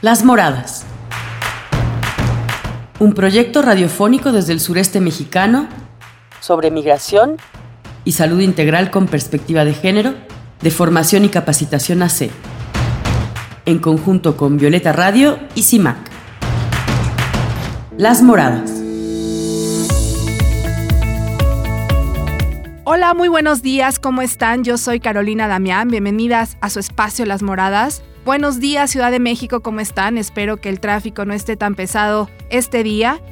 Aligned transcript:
Las 0.00 0.24
Moradas. 0.24 0.86
Un 3.00 3.14
proyecto 3.14 3.62
radiofónico 3.62 4.30
desde 4.30 4.52
el 4.52 4.60
sureste 4.60 5.00
mexicano 5.00 5.68
sobre 6.38 6.70
migración 6.70 7.36
y 8.04 8.12
salud 8.12 8.38
integral 8.38 8.92
con 8.92 9.08
perspectiva 9.08 9.64
de 9.64 9.74
género, 9.74 10.14
de 10.62 10.70
formación 10.70 11.24
y 11.24 11.30
capacitación 11.30 12.04
AC, 12.04 12.30
en 13.66 13.80
conjunto 13.80 14.36
con 14.36 14.56
Violeta 14.56 14.92
Radio 14.92 15.40
y 15.56 15.64
CIMAC. 15.64 15.96
Las 17.96 18.22
Moradas. 18.22 18.70
Hola, 22.84 23.14
muy 23.14 23.26
buenos 23.26 23.62
días, 23.62 23.98
¿cómo 23.98 24.22
están? 24.22 24.62
Yo 24.62 24.78
soy 24.78 25.00
Carolina 25.00 25.48
Damián, 25.48 25.88
bienvenidas 25.88 26.56
a 26.60 26.70
su 26.70 26.78
espacio 26.78 27.26
Las 27.26 27.42
Moradas. 27.42 28.04
Buenos 28.28 28.60
días, 28.60 28.90
Ciudad 28.90 29.10
de 29.10 29.20
México, 29.20 29.60
¿cómo 29.60 29.80
están? 29.80 30.18
Espero 30.18 30.58
que 30.58 30.68
el 30.68 30.80
tráfico 30.80 31.24
no 31.24 31.32
esté 31.32 31.56
tan 31.56 31.74
pesado 31.74 32.28
este 32.50 32.82
día. 32.82 33.22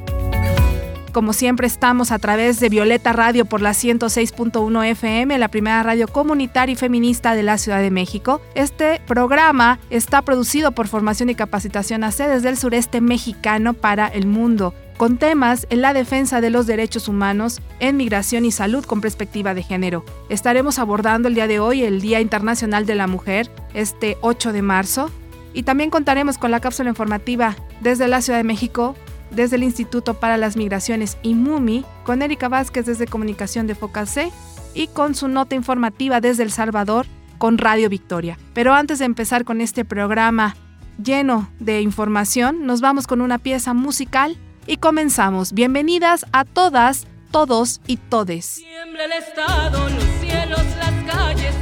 Como 1.12 1.34
siempre 1.34 1.66
estamos 1.66 2.12
a 2.12 2.18
través 2.18 2.60
de 2.60 2.70
Violeta 2.70 3.12
Radio 3.12 3.45
por 3.45 3.60
la 3.60 3.73
106.1 3.73 4.87
FM, 4.87 5.37
la 5.37 5.48
primera 5.48 5.82
radio 5.82 6.09
comunitaria 6.09 6.73
y 6.73 6.77
feminista 6.77 7.34
de 7.34 7.42
la 7.42 7.59
Ciudad 7.59 7.82
de 7.82 7.90
México. 7.90 8.40
Este 8.54 9.02
programa 9.06 9.80
está 9.90 10.23
producido 10.23 10.73
por 10.73 10.88
Formación 10.88 11.28
y 11.28 11.34
Capacitación 11.34 12.02
AC 12.02 12.16
desde 12.16 12.48
el 12.48 12.56
sureste 12.56 13.02
mexicano 13.02 13.74
para 13.74 14.09
el 14.09 14.26
mundo 14.26 14.73
con 14.96 15.18
temas 15.18 15.66
en 15.70 15.82
la 15.82 15.92
defensa 15.92 16.41
de 16.41 16.50
los 16.50 16.66
derechos 16.66 17.09
humanos 17.09 17.60
en 17.80 17.96
migración 17.96 18.45
y 18.45 18.50
salud 18.50 18.84
con 18.84 19.00
perspectiva 19.00 19.54
de 19.54 19.62
género. 19.62 20.04
Estaremos 20.28 20.78
abordando 20.78 21.28
el 21.28 21.34
día 21.34 21.46
de 21.46 21.60
hoy 21.60 21.82
el 21.82 22.00
Día 22.00 22.20
Internacional 22.20 22.87
de 22.87 22.95
la 22.95 23.06
Mujer, 23.06 23.51
este 23.74 24.16
8 24.23 24.52
de 24.52 24.62
marzo, 24.62 25.10
y 25.52 25.62
también 25.62 25.90
contaremos 25.90 26.38
con 26.38 26.51
la 26.51 26.60
cápsula 26.60 26.90
informativa 26.90 27.56
desde 27.80 28.09
la 28.09 28.21
Ciudad 28.21 28.38
de 28.38 28.45
México, 28.45 28.95
desde 29.30 29.56
el 29.56 29.62
Instituto 29.62 30.15
para 30.15 30.37
las 30.37 30.56
Migraciones 30.56 31.18
IMUMI, 31.23 31.84
con 32.04 32.23
Erika 32.23 32.49
Vázquez 32.49 32.87
desde 32.87 33.06
Comunicación 33.06 33.66
de 33.66 33.74
Focalce 33.74 34.30
y 34.74 34.88
con 34.88 35.15
su 35.15 35.28
nota 35.28 35.54
informativa 35.54 36.21
desde 36.21 36.43
El 36.43 36.52
Salvador 36.52 37.06
con 37.38 37.59
Radio 37.59 37.88
Victoria. 37.88 38.38
Pero 38.54 38.74
antes 38.74 38.99
de 38.99 39.04
empezar 39.04 39.45
con 39.45 39.60
este 39.60 39.84
programa 39.84 40.56
lleno 41.02 41.51
de 41.59 41.82
información, 41.82 42.66
nos 42.66 42.80
vamos 42.80 43.06
con 43.06 43.21
una 43.21 43.38
pieza 43.38 43.74
musical 43.74 44.38
y 44.66 44.76
comenzamos. 44.76 45.52
Bienvenidas 45.52 46.26
a 46.32 46.45
todas, 46.45 47.06
todos 47.30 47.80
y 47.86 47.96
todes. 47.96 48.59
el 49.04 49.12
Estado, 49.12 49.88
los 49.88 50.04
cielos, 50.20 50.62
las 50.78 51.14
calles 51.14 51.55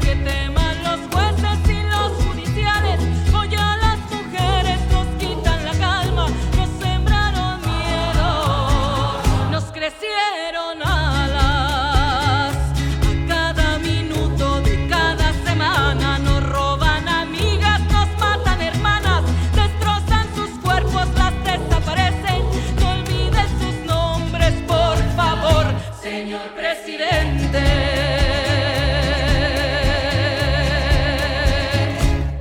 presidente. 26.57 27.63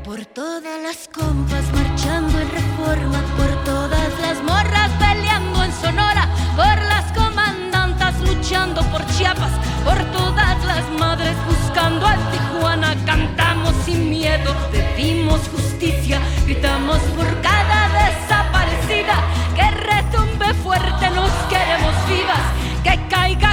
Por 0.03 0.25
todas 0.25 0.81
las 0.81 1.07
compas 1.07 1.63
marchando 1.73 2.39
en 2.39 2.49
reforma, 2.51 3.21
por 3.37 3.63
todas 3.63 4.19
las 4.21 4.41
morras 4.43 4.89
peleando 4.99 5.63
en 5.63 5.71
Sonora, 5.73 6.27
por 6.55 6.81
las 6.93 7.11
comandantas 7.13 8.19
luchando 8.21 8.81
por 8.91 9.05
Chiapas, 9.07 9.51
por 9.83 9.97
todas 10.11 10.63
las 10.65 10.89
madres 10.99 11.35
buscando 11.47 12.07
a 12.07 12.15
Tijuana, 12.31 12.95
cantamos 13.05 13.73
sin 13.85 14.09
miedo, 14.09 14.55
pedimos 14.71 15.41
justicia, 15.49 16.19
gritamos 16.45 16.99
por 17.17 17.27
cada 17.41 17.89
desaparecida, 17.99 19.15
que 19.55 19.71
retumbe 19.71 20.53
fuerte, 20.63 21.09
nos 21.11 21.31
queremos 21.49 21.93
vivas, 22.07 22.45
que 22.83 23.07
caiga 23.09 23.52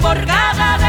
por 0.00 0.24
cada 0.24 0.79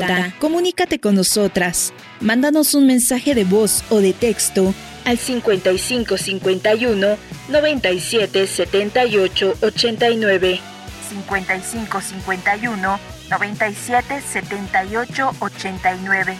importa. 0.00 0.34
Comunícate 0.38 1.00
con 1.00 1.14
nosotras. 1.14 1.92
Mándanos 2.20 2.74
un 2.74 2.86
mensaje 2.86 3.34
de 3.34 3.44
voz 3.44 3.84
o 3.90 4.00
de 4.00 4.12
texto 4.12 4.74
al 5.04 5.18
55 5.18 6.18
51 6.18 7.16
97 7.48 8.46
78 8.46 9.54
89. 9.62 10.60
55 11.08 12.00
51 12.00 13.00
97 13.30 14.22
78 14.22 15.30
89. 15.38 16.36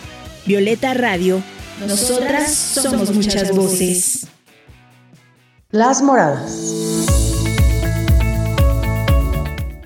Violeta 0.47 0.95
Radio. 0.95 1.43
Nosotras 1.87 2.55
somos 2.55 3.13
muchas 3.13 3.53
voces. 3.53 4.27
Las 5.71 6.03
Moradas. 6.03 7.28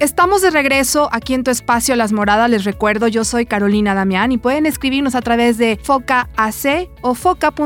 Estamos 0.02 0.42
de 0.42 0.50
regreso 0.50 1.08
aquí 1.12 1.32
en 1.32 1.44
tu 1.44 1.52
espacio 1.52 1.94
Las 1.94 2.10
Moradas. 2.10 2.50
Les 2.50 2.64
recuerdo, 2.64 3.06
yo 3.06 3.22
soy 3.22 3.46
Carolina 3.46 3.94
Damián 3.94 4.32
y 4.32 4.36
pueden 4.36 4.66
escribirnos 4.66 5.14
a 5.14 5.20
través 5.20 5.58
de 5.58 5.78
FOCAAC 5.80 6.90
o 7.02 7.14
foca.org.mx. 7.14 7.62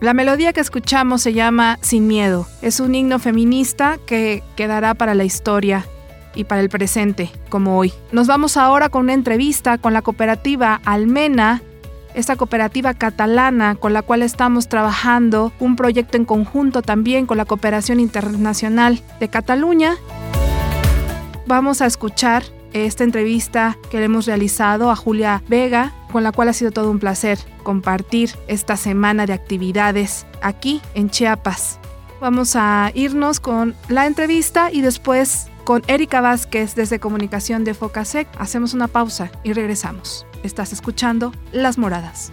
La 0.00 0.14
melodía 0.14 0.52
que 0.52 0.60
escuchamos 0.60 1.22
se 1.22 1.32
llama 1.32 1.78
Sin 1.80 2.08
Miedo. 2.08 2.48
Es 2.60 2.80
un 2.80 2.92
himno 2.96 3.20
feminista 3.20 3.98
que 4.04 4.42
quedará 4.56 4.94
para 4.94 5.14
la 5.14 5.22
historia. 5.22 5.86
y 6.34 6.42
para 6.42 6.60
el 6.60 6.68
presente, 6.68 7.30
como 7.48 7.78
hoy. 7.78 7.92
Nos 8.10 8.26
vamos 8.26 8.56
ahora 8.56 8.88
con 8.88 9.02
una 9.02 9.12
entrevista 9.12 9.78
con 9.78 9.92
la 9.92 10.02
cooperativa 10.02 10.80
Almena, 10.84 11.62
esta 12.14 12.36
cooperativa 12.36 12.94
catalana 12.94 13.74
con 13.74 13.92
la 13.92 14.02
cual 14.02 14.22
estamos 14.22 14.68
trabajando 14.68 15.52
un 15.58 15.76
proyecto 15.76 16.16
en 16.16 16.24
conjunto 16.24 16.82
también 16.82 17.26
con 17.26 17.36
la 17.36 17.44
Cooperación 17.44 18.00
Internacional 18.00 19.02
de 19.20 19.28
Cataluña. 19.28 19.96
Vamos 21.46 21.82
a 21.82 21.86
escuchar 21.86 22.44
esta 22.72 23.04
entrevista 23.04 23.76
que 23.90 23.98
le 23.98 24.04
hemos 24.04 24.26
realizado 24.26 24.90
a 24.90 24.96
Julia 24.96 25.42
Vega, 25.48 25.92
con 26.10 26.24
la 26.24 26.32
cual 26.32 26.48
ha 26.48 26.52
sido 26.52 26.70
todo 26.70 26.90
un 26.90 26.98
placer 26.98 27.38
compartir 27.62 28.30
esta 28.48 28.76
semana 28.76 29.26
de 29.26 29.32
actividades 29.32 30.26
aquí 30.42 30.80
en 30.94 31.10
Chiapas. 31.10 31.78
Vamos 32.20 32.56
a 32.56 32.90
irnos 32.94 33.40
con 33.40 33.74
la 33.88 34.06
entrevista 34.06 34.72
y 34.72 34.80
después 34.80 35.48
con 35.64 35.82
Erika 35.86 36.20
Vázquez 36.20 36.74
desde 36.74 37.00
Comunicación 37.00 37.64
de 37.64 37.74
Focasec. 37.74 38.28
Hacemos 38.38 38.74
una 38.74 38.88
pausa 38.88 39.30
y 39.42 39.52
regresamos. 39.52 40.26
Estás 40.44 40.74
escuchando 40.74 41.32
Las 41.52 41.78
Moradas. 41.78 42.30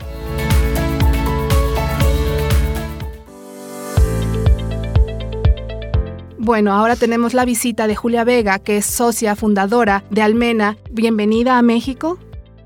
Bueno, 6.37 6.73
ahora 6.73 6.97
tenemos 6.97 7.33
la 7.33 7.45
visita 7.45 7.87
de 7.87 7.95
Julia 7.95 8.25
Vega, 8.25 8.59
que 8.59 8.77
es 8.77 8.85
socia 8.85 9.37
fundadora 9.37 10.03
de 10.09 10.21
Almena. 10.21 10.77
Bienvenida 10.91 11.57
a 11.57 11.61
México. 11.61 12.19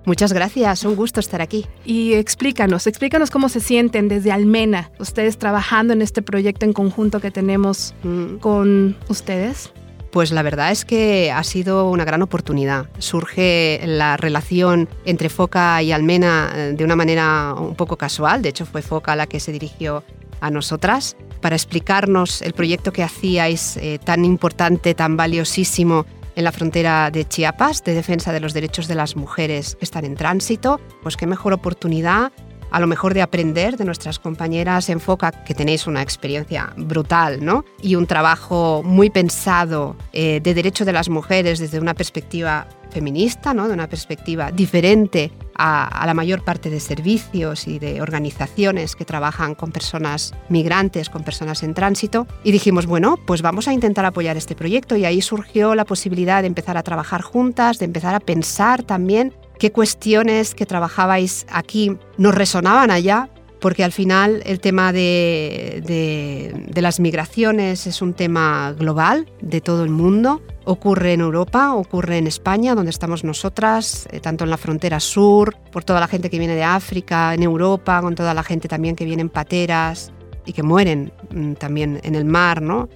Muchas 0.06 0.34
gracias, 0.34 0.84
un 0.84 0.96
gusto 0.96 1.20
estar 1.20 1.42
aquí. 1.42 1.68
Y 1.86 2.14
explícanos, 2.14 2.88
explícanos 2.88 3.30
cómo 3.30 3.48
se 3.48 3.60
sienten 3.60 4.08
desde 4.08 4.32
Almena, 4.32 4.90
ustedes 4.98 5.38
trabajando 5.38 5.94
en 5.94 6.02
este 6.02 6.24
proyecto 6.24 6.66
en 6.66 6.74
conjunto 6.74 7.20
que 7.20 7.30
tenemos 7.30 7.94
mm. 8.04 8.38
con 8.38 8.98
ustedes. 9.10 9.72
Pues 10.16 10.32
la 10.32 10.44
verdad 10.44 10.72
es 10.72 10.86
que 10.86 11.30
ha 11.30 11.44
sido 11.44 11.90
una 11.90 12.06
gran 12.06 12.22
oportunidad. 12.22 12.86
Surge 13.00 13.82
la 13.84 14.16
relación 14.16 14.88
entre 15.04 15.28
Foca 15.28 15.84
y 15.84 15.92
Almena 15.92 16.54
eh, 16.56 16.74
de 16.74 16.86
una 16.86 16.96
manera 16.96 17.54
un 17.54 17.76
poco 17.76 17.98
casual. 17.98 18.42
De 18.42 18.48
hecho, 18.48 18.66
fue 18.66 18.82
Foca 18.82 19.18
la 19.18 19.28
que 19.28 19.42
se 19.42 19.52
dirigió 19.52 20.06
a 20.40 20.50
nosotras 20.50 21.18
para 21.42 21.58
explicarnos 21.58 22.42
el 22.42 22.54
proyecto 22.54 22.94
que 22.94 23.04
hacíais 23.04 23.76
eh, 23.76 24.00
tan 24.02 24.24
importante, 24.24 24.94
tan 24.94 25.18
valiosísimo 25.18 26.06
en 26.38 26.46
la 26.46 26.54
frontera 26.54 27.12
de 27.12 27.26
Chiapas 27.26 27.84
de 27.84 27.94
defensa 27.94 28.32
de 28.32 28.40
los 28.40 28.54
derechos 28.54 28.88
de 28.88 28.96
las 28.96 29.18
mujeres 29.18 29.76
que 29.76 29.84
están 29.84 30.06
en 30.06 30.16
tránsito. 30.16 30.80
Pues 31.04 31.18
qué 31.18 31.28
mejor 31.28 31.52
oportunidad 31.52 32.32
a 32.76 32.80
lo 32.82 32.88
mejor 32.88 33.14
de 33.14 33.22
aprender 33.22 33.78
de 33.78 33.86
nuestras 33.86 34.20
compañeras 34.20 34.90
en 34.90 35.00
FOCA, 35.00 35.32
que 35.32 35.56
tenéis 35.56 35.88
una 35.88 36.02
experiencia 36.02 36.74
brutal, 36.76 37.40
¿no? 37.42 37.64
Y 37.82 37.96
un 37.96 38.06
trabajo 38.06 38.84
muy 38.84 39.10
pensado 39.10 39.96
eh, 40.12 40.42
de 40.44 40.54
derechos 40.54 40.86
de 40.86 40.92
las 40.92 41.08
mujeres 41.08 41.60
desde 41.60 41.80
una 41.80 41.94
perspectiva 41.94 42.68
feminista, 42.92 43.54
¿no? 43.54 43.68
de 43.68 43.74
una 43.74 43.88
perspectiva 43.88 44.52
diferente 44.52 45.32
a, 45.58 46.06
la 46.06 46.14
mayor 46.14 46.44
parte 46.44 46.70
de 46.70 46.80
servicios 46.80 47.68
y 47.68 47.80
de 47.80 48.02
organizaciones 48.02 48.96
que 48.96 49.06
trabajan 49.06 49.56
con 49.56 49.72
personas 49.72 50.34
migrantes, 50.50 51.10
con 51.10 51.24
personas 51.24 51.64
en 51.64 51.74
tránsito. 51.74 52.28
Y 52.44 52.52
dijimos, 52.52 52.86
bueno, 52.86 53.18
pues 53.26 53.42
vamos 53.42 53.68
a 53.68 53.74
intentar 53.74 54.06
apoyar 54.06 54.38
este 54.38 54.56
proyecto 54.56 54.96
y 54.96 55.06
ahí 55.06 55.22
surgió 55.22 55.76
la 55.76 55.86
posibilidad 55.86 56.42
de 56.42 56.48
empezar 56.48 56.78
a 56.78 56.84
trabajar 56.84 57.22
juntas, 57.22 57.80
de 57.80 57.86
empezar 57.86 58.16
a 58.16 58.20
pensar 58.20 58.84
también 58.84 59.34
qué 59.60 59.72
cuestiones 59.72 60.56
que 60.56 60.66
trabajabais 60.66 61.46
aquí 61.50 61.98
nos 62.18 62.36
resonaban 62.36 62.92
allá, 62.92 63.30
porque 63.60 63.84
al 63.84 63.92
final 63.92 64.44
el 64.46 64.60
tema 64.60 64.94
de, 64.94 66.72
las 66.76 67.00
migraciones 67.00 67.88
es 67.88 68.02
un 68.02 68.14
tema 68.14 68.74
global 68.78 69.28
de 69.42 69.62
todo 69.62 69.84
el 69.84 69.90
mundo. 69.90 70.42
Ocurre 70.66 71.14
en 71.14 71.22
Europa, 71.22 71.74
ocurre 71.74 72.18
en 72.18 72.28
España, 72.28 72.76
donde 72.76 72.92
estamos 72.92 73.24
nosotras, 73.24 74.08
eh, 74.12 74.20
tanto 74.20 74.44
en 74.44 74.50
la 74.50 74.58
frontera 74.58 75.00
sur, 75.00 75.56
por 75.72 75.84
toda 75.84 76.00
la 76.00 76.08
gente 76.08 76.30
que 76.30 76.38
viene 76.38 76.56
de 76.56 76.64
África, 76.64 77.34
en 77.34 77.44
Europa, 77.44 78.02
con 78.02 78.16
toda 78.16 78.34
la 78.34 78.44
gente 78.44 78.68
también 78.68 78.96
que 78.96 79.06
viene 79.06 79.22
en 79.22 79.30
pateras 79.30 80.12
y 80.46 80.54
que 80.54 80.62
mueren 80.62 81.12
mm, 81.32 81.54
también 81.54 82.00
en 82.04 82.16
el 82.16 82.26
mar, 82.26 82.62
¿no? 82.62 82.90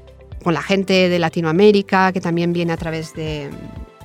con 0.43 0.53
la 0.53 0.61
gente 0.61 1.09
de 1.09 1.19
Latinoamérica, 1.19 2.11
que 2.11 2.21
también 2.21 2.53
viene 2.53 2.73
a 2.73 2.77
través 2.77 3.13
de, 3.13 3.49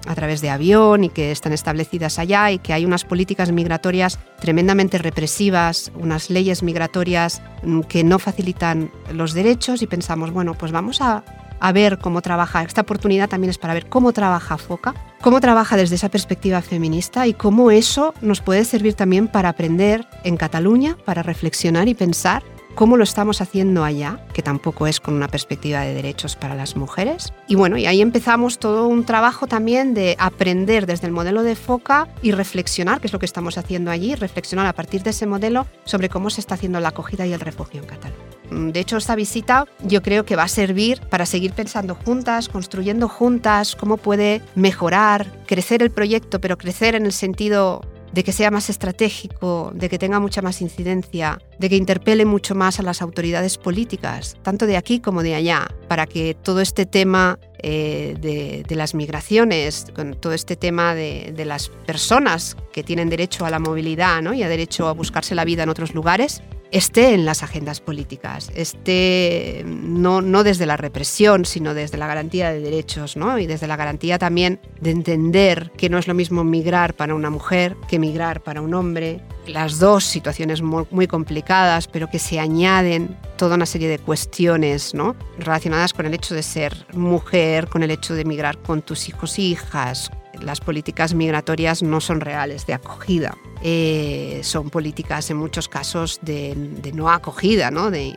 a 0.07 0.15
través 0.15 0.41
de 0.41 0.51
avión 0.51 1.05
y 1.05 1.09
que 1.09 1.31
están 1.31 1.53
establecidas 1.53 2.19
allá 2.19 2.51
y 2.51 2.59
que 2.59 2.73
hay 2.73 2.85
unas 2.85 3.05
políticas 3.05 3.53
migratorias 3.53 4.19
tremendamente 4.41 4.99
represivas, 4.99 5.93
unas 5.95 6.31
leyes 6.31 6.63
migratorias 6.63 7.43
mm, 7.63 7.81
que 7.81 8.05
no 8.05 8.19
facilitan 8.19 8.91
los 9.13 9.33
derechos 9.33 9.83
y 9.83 9.87
pensamos, 9.87 10.31
bueno, 10.31 10.55
pues 10.55 10.73
vamos 10.73 11.01
a, 11.01 11.25
a 11.61 11.73
ver 11.73 11.99
cómo 11.99 12.23
trabaja. 12.23 12.63
Esta 12.63 12.83
oportunidad 12.83 13.29
también 13.29 13.51
es 13.51 13.59
para 13.59 13.75
ver 13.75 13.89
cómo 13.89 14.13
trabaja 14.13 14.59
FOCA, 14.59 14.95
cómo 15.21 15.41
trabaja 15.41 15.77
desde 15.77 15.95
esa 15.95 16.11
perspectiva 16.11 16.61
feminista 16.61 17.27
y 17.27 17.35
cómo 17.35 17.71
eso 17.71 18.15
nos 18.21 18.41
puede 18.41 18.65
servir 18.65 18.95
también 18.95 19.29
para 19.29 19.49
aprender 19.49 20.07
en 20.25 20.37
Cataluña, 20.37 20.97
para 21.05 21.23
reflexionar 21.23 21.89
y 21.89 21.95
pensar 21.95 22.43
cómo 22.75 22.97
lo 22.97 23.05
estamos 23.05 23.41
haciendo 23.41 23.85
allá, 23.85 24.21
que 24.33 24.43
tampoco 24.43 24.87
es 24.87 25.01
con 25.01 25.15
una 25.15 25.29
perspectiva 25.29 25.81
de 25.81 25.95
derechos 25.95 26.37
para 26.37 26.55
las 26.55 26.77
mujeres. 26.77 27.33
Y 27.49 27.55
bueno, 27.55 27.77
y 27.77 27.87
ahí 27.87 28.01
empezamos 28.01 28.59
todo 28.59 28.87
un 28.87 29.05
trabajo 29.05 29.47
también 29.47 29.95
de 29.95 30.17
aprender 30.19 30.87
desde 30.87 31.07
el 31.07 31.13
modelo 31.13 31.43
de 31.43 31.57
FOCA 31.57 32.09
y 32.23 32.33
reflexionar, 32.33 33.01
que 33.01 33.07
es 33.07 33.13
lo 33.13 33.19
que 33.19 33.27
estamos 33.27 33.59
haciendo 33.59 33.91
allí, 33.91 34.15
reflexionar 34.15 34.67
a 34.67 34.73
partir 34.73 35.03
de 35.03 35.11
ese 35.11 35.27
modelo 35.27 35.67
sobre 35.85 36.09
cómo 36.09 36.31
se 36.31 36.41
está 36.41 36.55
haciendo 36.55 36.81
la 36.81 36.89
acogida 36.89 37.27
y 37.27 37.33
el 37.33 37.41
refugio 37.41 37.81
en 37.81 37.87
Cataluña. 37.87 38.25
Mm, 38.51 38.71
de 38.71 38.81
hecho, 38.81 38.97
esta 38.97 39.15
visita 39.15 39.67
yo 39.83 40.03
creo 40.03 40.25
que 40.25 40.37
va 40.37 40.45
a 40.45 40.49
servir 40.49 41.01
para 41.11 41.27
seguir 41.27 41.53
pensando 41.53 41.95
juntas, 41.95 42.49
construyendo 42.49 43.09
juntas 43.09 43.77
cómo 43.77 43.97
puede 43.97 44.43
mejorar, 44.55 45.27
crecer 45.47 45.83
el 45.83 45.91
proyecto, 45.91 46.41
pero 46.41 46.59
crecer 46.59 46.95
en 46.95 47.07
el 47.07 47.13
sentido 47.13 47.83
de 48.15 48.23
que 48.23 48.33
sea 48.33 48.53
más 48.53 48.71
estratégico, 48.71 49.73
de 49.75 49.89
que 49.89 49.99
tenga 49.99 50.21
mucha 50.21 50.41
más 50.41 50.63
incidencia, 50.63 51.41
de 51.59 51.69
que 51.69 51.77
interpele 51.77 52.25
mucho 52.25 52.55
más 52.55 52.79
a 52.79 52.85
las 52.85 53.03
autoridades 53.03 53.59
políticas, 53.59 54.37
tanto 54.43 54.67
de 54.67 54.77
aquí 54.77 55.01
como 55.01 55.25
de 55.25 55.35
allá, 55.35 55.67
para 55.89 56.07
que 56.07 56.35
todo 56.35 56.61
este 56.61 56.87
tema 56.87 57.41
eh, 57.59 58.15
de, 58.21 58.77
las 58.77 58.95
migraciones, 58.95 59.87
con 59.95 60.15
todo 60.15 60.33
este 60.33 60.55
tema 60.55 60.95
de, 60.95 61.35
las 61.45 61.69
personas 61.69 62.57
que 62.73 62.85
tienen 62.85 63.11
derecho 63.11 63.47
a 63.47 63.51
la 63.51 63.59
movilidad 63.59 64.23
¿no? 64.23 64.33
y 64.33 64.43
a 64.43 64.49
derecho 64.49 64.89
a 64.89 64.93
buscarse 64.93 65.35
la 65.35 65.45
vida 65.45 65.65
en 65.65 65.69
otros 65.69 65.93
lugares, 65.93 66.43
esté 66.75 67.15
en 67.15 67.25
las 67.25 67.45
agendas 67.45 67.81
políticas, 67.81 68.51
esté 68.57 69.63
no, 69.65 70.21
no 70.21 70.43
desde 70.43 70.67
la 70.67 70.77
represión, 70.77 71.45
sino 71.45 71.73
desde 71.73 71.99
la 71.99 72.09
garantía 72.09 72.51
de 72.51 72.59
derechos 72.59 73.17
¿no? 73.17 73.39
y 73.39 73.47
desde 73.47 73.69
la 73.69 73.77
garantía 73.77 74.19
también 74.19 74.61
de 74.81 74.91
entender 74.91 75.71
que 75.77 75.89
no 75.89 75.99
es 75.99 76.09
lo 76.09 76.15
mismo 76.15 76.43
migrar 76.43 76.95
para 76.95 77.15
una 77.15 77.31
mujer 77.31 77.77
que 77.87 78.01
migrar 78.01 78.43
para 78.43 78.61
un 78.61 78.75
hombre. 78.75 79.21
Las 79.47 79.79
dos 79.79 80.03
situaciones 80.03 80.63
muy, 80.63 80.85
muy 80.91 81.07
complicadas, 81.07 81.87
pero 81.87 82.11
que 82.11 82.19
se 82.19 82.41
añaden 82.41 83.17
toda 83.37 83.55
una 83.55 83.67
serie 83.67 83.89
de 83.89 84.01
cuestiones 84.01 84.95
¿no? 84.95 85.15
relacionadas 85.39 85.93
con 85.93 86.07
el 86.07 86.15
hecho 86.15 86.35
de 86.35 86.43
ser 86.43 86.87
mujer, 86.93 87.69
con 87.69 87.85
el 87.85 87.93
hecho 87.93 88.15
de 88.15 88.25
migrar 88.25 88.59
con 88.59 88.83
tus 88.83 89.09
hijos 89.09 89.39
e 89.39 89.43
hijas, 89.43 90.11
las 90.45 90.61
políticas 90.61 91.15
migratorias 91.15 91.83
no 91.83 92.01
son 92.01 92.21
reales 92.21 92.67
de 92.67 92.75
acogida. 92.75 93.37
Eh, 93.63 94.41
son 94.43 94.69
políticas 94.69 95.31
en 95.31 95.39
muchos 95.39 95.69
casos 95.69 96.21
de, 96.23 96.55
no 96.95 97.11
acogida, 97.11 97.71
¿no? 97.71 97.91
De, 97.91 98.15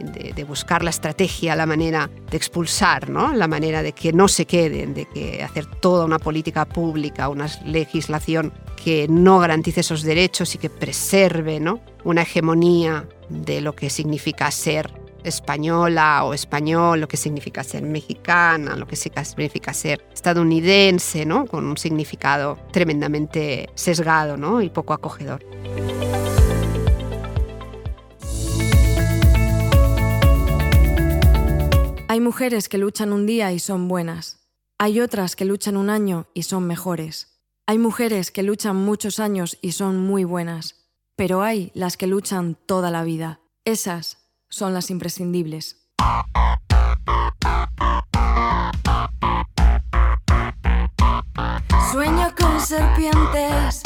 buscar 0.47 0.83
la 0.83 0.89
estrategia, 0.89 1.55
la 1.55 1.65
manera 1.65 2.09
de 2.29 2.37
expulsar, 2.37 3.09
¿no? 3.09 3.33
la 3.33 3.47
manera 3.47 3.83
de 3.83 3.91
que 3.91 4.13
no 4.13 4.29
se 4.29 4.45
queden, 4.45 4.93
de 4.93 5.05
que 5.05 5.43
hacer 5.43 5.65
toda 5.65 6.05
una 6.05 6.19
política 6.19 6.63
pública, 6.63 7.27
una 7.27 7.47
legislación 7.65 8.53
que 8.81 9.07
no 9.09 9.39
garantice 9.39 9.81
esos 9.81 10.03
derechos 10.03 10.55
y 10.55 10.57
que 10.57 10.69
preserve 10.69 11.59
¿no? 11.59 11.81
una 12.05 12.21
hegemonía 12.21 13.09
de 13.27 13.59
lo 13.59 13.75
que 13.75 13.89
significa 13.89 14.49
ser 14.51 14.89
española 15.27 16.23
o 16.23 16.33
español, 16.33 17.01
lo 17.01 17.07
que 17.07 17.17
significa 17.17 17.63
ser 17.63 17.83
mexicana, 17.83 18.75
lo 18.75 18.87
que 18.87 18.95
significa 18.95 19.73
ser 19.73 20.05
estadounidense, 20.13 21.25
¿no? 21.25 21.45
Con 21.45 21.65
un 21.65 21.77
significado 21.77 22.57
tremendamente 22.71 23.69
sesgado, 23.75 24.37
¿no? 24.37 24.61
Y 24.61 24.69
poco 24.69 24.93
acogedor. 24.93 25.45
Hay 32.09 32.21
mujeres 32.21 32.69
que 32.69 32.77
luchan 32.77 33.13
un 33.13 33.25
día 33.25 33.51
y 33.51 33.59
son 33.59 33.87
buenas. 33.87 34.47
Hay 34.79 35.01
otras 35.01 35.35
que 35.35 35.45
luchan 35.45 35.75
un 35.75 35.89
año 35.89 36.27
y 36.33 36.43
son 36.43 36.65
mejores. 36.65 37.41
Hay 37.67 37.77
mujeres 37.77 38.31
que 38.31 38.43
luchan 38.43 38.75
muchos 38.75 39.19
años 39.19 39.57
y 39.61 39.73
son 39.73 39.99
muy 39.99 40.23
buenas. 40.23 40.87
Pero 41.15 41.41
hay 41.41 41.71
las 41.73 41.97
que 41.97 42.07
luchan 42.07 42.55
toda 42.65 42.91
la 42.91 43.03
vida. 43.03 43.41
Esas 43.65 44.16
son 44.49 44.73
las 44.73 44.89
imprescindibles. 44.89 45.87
Sueño 51.91 52.33
con 52.37 52.59
serpientes, 52.61 53.81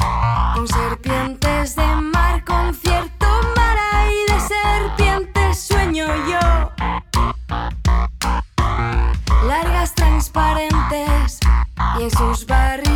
con 0.55 0.67
serpientes 0.67 1.75
de 1.75 1.95
mar, 1.95 2.43
con 2.45 2.73
cierto 2.73 3.27
mar 3.55 3.77
y 4.11 4.31
de 4.31 4.39
serpientes 4.39 5.61
sueño 5.61 6.07
yo. 6.27 6.71
Largas, 9.47 9.95
transparentes 9.95 11.39
y 11.99 12.03
en 12.03 12.11
sus 12.11 12.45
barrigas 12.45 12.90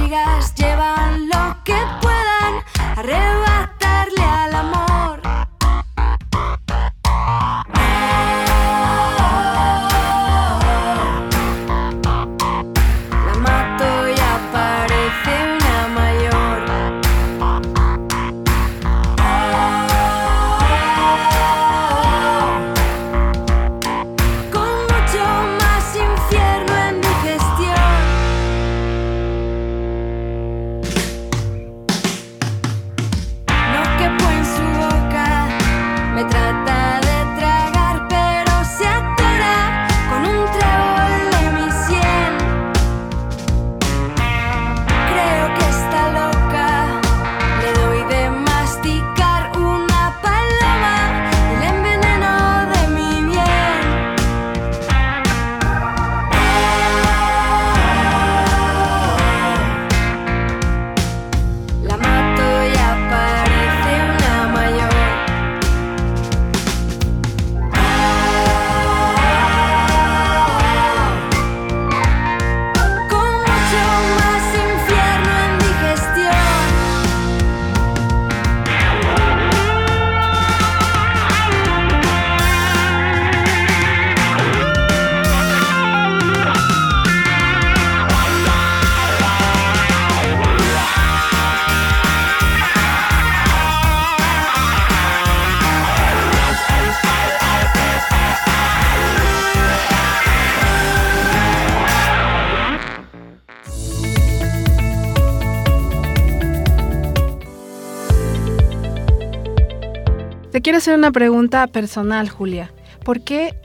quiero 110.76 110.84
hacer 110.84 111.00
una 111.00 111.14
pregunta 111.14 111.68
personal, 111.68 112.28
Julia. 112.28 112.74
¿Por 113.06 113.22
qué 113.22 113.56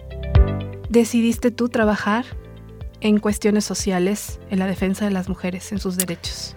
decidiste 0.90 1.50
tú 1.50 1.69
trabajar 1.69 2.25
en 3.00 3.19
cuestiones 3.19 3.64
sociales, 3.64 4.38
en 4.49 4.61
la 4.61 4.69
defensa 4.69 5.07
de 5.07 5.11
las 5.11 5.29
mujeres, 5.29 5.73
en 5.73 5.81
sus 5.81 5.97
derechos? 5.97 6.55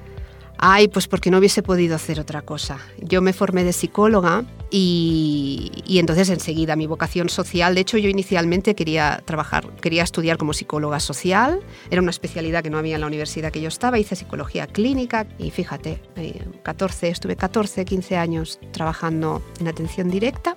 Ay, 0.57 0.87
pues 0.87 1.07
porque 1.07 1.29
no 1.29 1.39
hubiese 1.39 1.61
podido 1.61 1.95
hacer 1.95 2.19
otra 2.19 2.41
cosa. 2.41 2.77
Yo 2.99 3.21
me 3.21 3.33
formé 3.33 3.63
de 3.63 3.73
psicóloga 3.73 4.45
y, 4.69 5.71
y 5.85 5.99
entonces 5.99 6.29
enseguida 6.29 6.75
mi 6.75 6.87
vocación 6.87 7.29
social, 7.29 7.75
de 7.75 7.81
hecho 7.81 7.97
yo 7.97 8.09
inicialmente 8.09 8.73
quería 8.73 9.21
trabajar, 9.25 9.67
quería 9.81 10.03
estudiar 10.03 10.37
como 10.37 10.53
psicóloga 10.53 10.99
social, 10.99 11.59
era 11.91 12.01
una 12.01 12.11
especialidad 12.11 12.63
que 12.63 12.69
no 12.69 12.77
había 12.77 12.95
en 12.95 13.01
la 13.01 13.07
universidad 13.07 13.51
que 13.51 13.61
yo 13.61 13.67
estaba, 13.67 13.99
hice 13.99 14.15
psicología 14.15 14.67
clínica 14.67 15.27
y 15.37 15.51
fíjate, 15.51 16.01
eh, 16.15 16.45
14, 16.63 17.09
estuve 17.09 17.35
14, 17.35 17.85
15 17.85 18.17
años 18.17 18.59
trabajando 18.71 19.43
en 19.59 19.67
atención 19.67 20.09
directa 20.09 20.55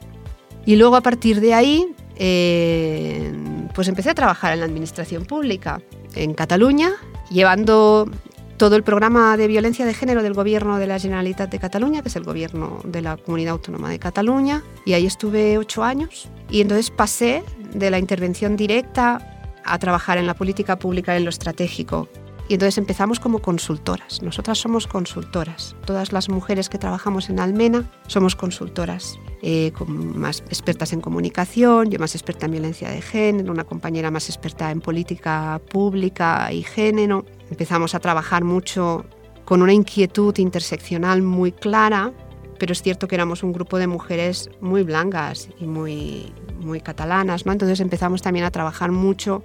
y 0.64 0.76
luego 0.76 0.96
a 0.96 1.00
partir 1.00 1.40
de 1.40 1.54
ahí 1.54 1.86
eh, 2.16 3.32
pues 3.74 3.88
empecé 3.88 4.10
a 4.10 4.14
trabajar 4.14 4.52
en 4.52 4.60
la 4.60 4.66
administración 4.66 5.24
pública 5.24 5.80
en 6.14 6.34
Cataluña, 6.34 6.92
llevando 7.30 8.10
todo 8.56 8.76
el 8.76 8.82
programa 8.82 9.36
de 9.36 9.48
violencia 9.48 9.84
de 9.84 9.92
género 9.92 10.22
del 10.22 10.32
gobierno 10.32 10.78
de 10.78 10.86
la 10.86 10.98
Generalitat 10.98 11.50
de 11.50 11.58
Cataluña, 11.58 12.02
que 12.02 12.08
es 12.08 12.16
el 12.16 12.24
gobierno 12.24 12.80
de 12.84 13.02
la 13.02 13.16
Comunidad 13.16 13.52
Autónoma 13.52 13.90
de 13.90 13.98
Cataluña, 13.98 14.62
y 14.84 14.94
ahí 14.94 15.06
estuve 15.06 15.58
ocho 15.58 15.84
años. 15.84 16.28
Y 16.50 16.60
entonces 16.62 16.90
pasé 16.90 17.42
de 17.74 17.90
la 17.90 17.98
intervención 17.98 18.56
directa 18.56 19.42
a 19.64 19.78
trabajar 19.78 20.16
en 20.18 20.26
la 20.26 20.34
política 20.34 20.78
pública, 20.78 21.16
en 21.16 21.24
lo 21.24 21.30
estratégico. 21.30 22.08
Y 22.48 22.54
entonces 22.54 22.78
empezamos 22.78 23.18
como 23.18 23.40
consultoras. 23.40 24.22
Nosotras 24.22 24.58
somos 24.58 24.86
consultoras. 24.86 25.74
Todas 25.84 26.12
las 26.12 26.28
mujeres 26.28 26.68
que 26.68 26.78
trabajamos 26.78 27.28
en 27.28 27.40
Almena 27.40 27.90
somos 28.06 28.36
consultoras, 28.36 29.18
eh, 29.42 29.72
más 29.86 30.40
expertas 30.42 30.92
en 30.92 31.00
comunicación, 31.00 31.90
yo 31.90 31.98
más 31.98 32.14
experta 32.14 32.46
en 32.46 32.52
violencia 32.52 32.88
de 32.88 33.02
género, 33.02 33.52
una 33.52 33.64
compañera 33.64 34.12
más 34.12 34.28
experta 34.28 34.70
en 34.70 34.80
política 34.80 35.60
pública 35.70 36.52
y 36.52 36.62
género. 36.62 37.24
Empezamos 37.50 37.96
a 37.96 38.00
trabajar 38.00 38.44
mucho 38.44 39.04
con 39.44 39.62
una 39.62 39.72
inquietud 39.72 40.36
interseccional 40.38 41.22
muy 41.22 41.50
clara, 41.50 42.12
pero 42.58 42.72
es 42.72 42.82
cierto 42.82 43.08
que 43.08 43.16
éramos 43.16 43.42
un 43.42 43.52
grupo 43.52 43.78
de 43.78 43.88
mujeres 43.88 44.50
muy 44.60 44.84
blancas 44.84 45.48
y 45.58 45.66
muy, 45.66 46.32
muy 46.60 46.80
catalanas. 46.80 47.44
Entonces 47.44 47.80
empezamos 47.80 48.22
también 48.22 48.46
a 48.46 48.50
trabajar 48.50 48.92
mucho 48.92 49.42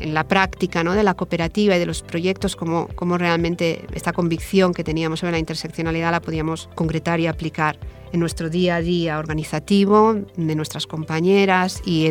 en 0.00 0.14
la 0.14 0.26
práctica 0.26 0.84
¿no? 0.84 0.94
de 0.94 1.02
la 1.02 1.14
cooperativa 1.14 1.76
y 1.76 1.78
de 1.78 1.86
los 1.86 2.02
proyectos, 2.02 2.56
cómo, 2.56 2.88
cómo 2.94 3.18
realmente 3.18 3.84
esta 3.94 4.12
convicción 4.12 4.72
que 4.72 4.84
teníamos 4.84 5.20
sobre 5.20 5.32
la 5.32 5.38
interseccionalidad 5.38 6.10
la 6.10 6.20
podíamos 6.20 6.68
concretar 6.74 7.20
y 7.20 7.26
aplicar 7.26 7.78
en 8.12 8.20
nuestro 8.20 8.48
día 8.48 8.76
a 8.76 8.80
día 8.80 9.18
organizativo, 9.18 10.14
de 10.36 10.54
nuestras 10.54 10.86
compañeras 10.86 11.82
y 11.84 12.10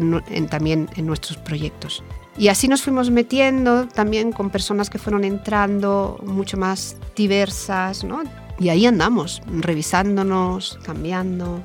también 0.49 0.89
en 0.95 1.05
nuestros 1.05 1.37
proyectos. 1.37 2.03
Y 2.37 2.49
así 2.49 2.67
nos 2.67 2.83
fuimos 2.83 3.09
metiendo 3.09 3.87
también 3.87 4.31
con 4.31 4.51
personas 4.51 4.89
que 4.89 4.99
fueron 4.99 5.23
entrando 5.23 6.19
mucho 6.23 6.57
más 6.57 6.97
diversas, 7.15 8.03
¿no? 8.03 8.21
Y 8.59 8.69
ahí 8.69 8.85
andamos, 8.85 9.41
revisándonos, 9.47 10.79
cambiando, 10.83 11.63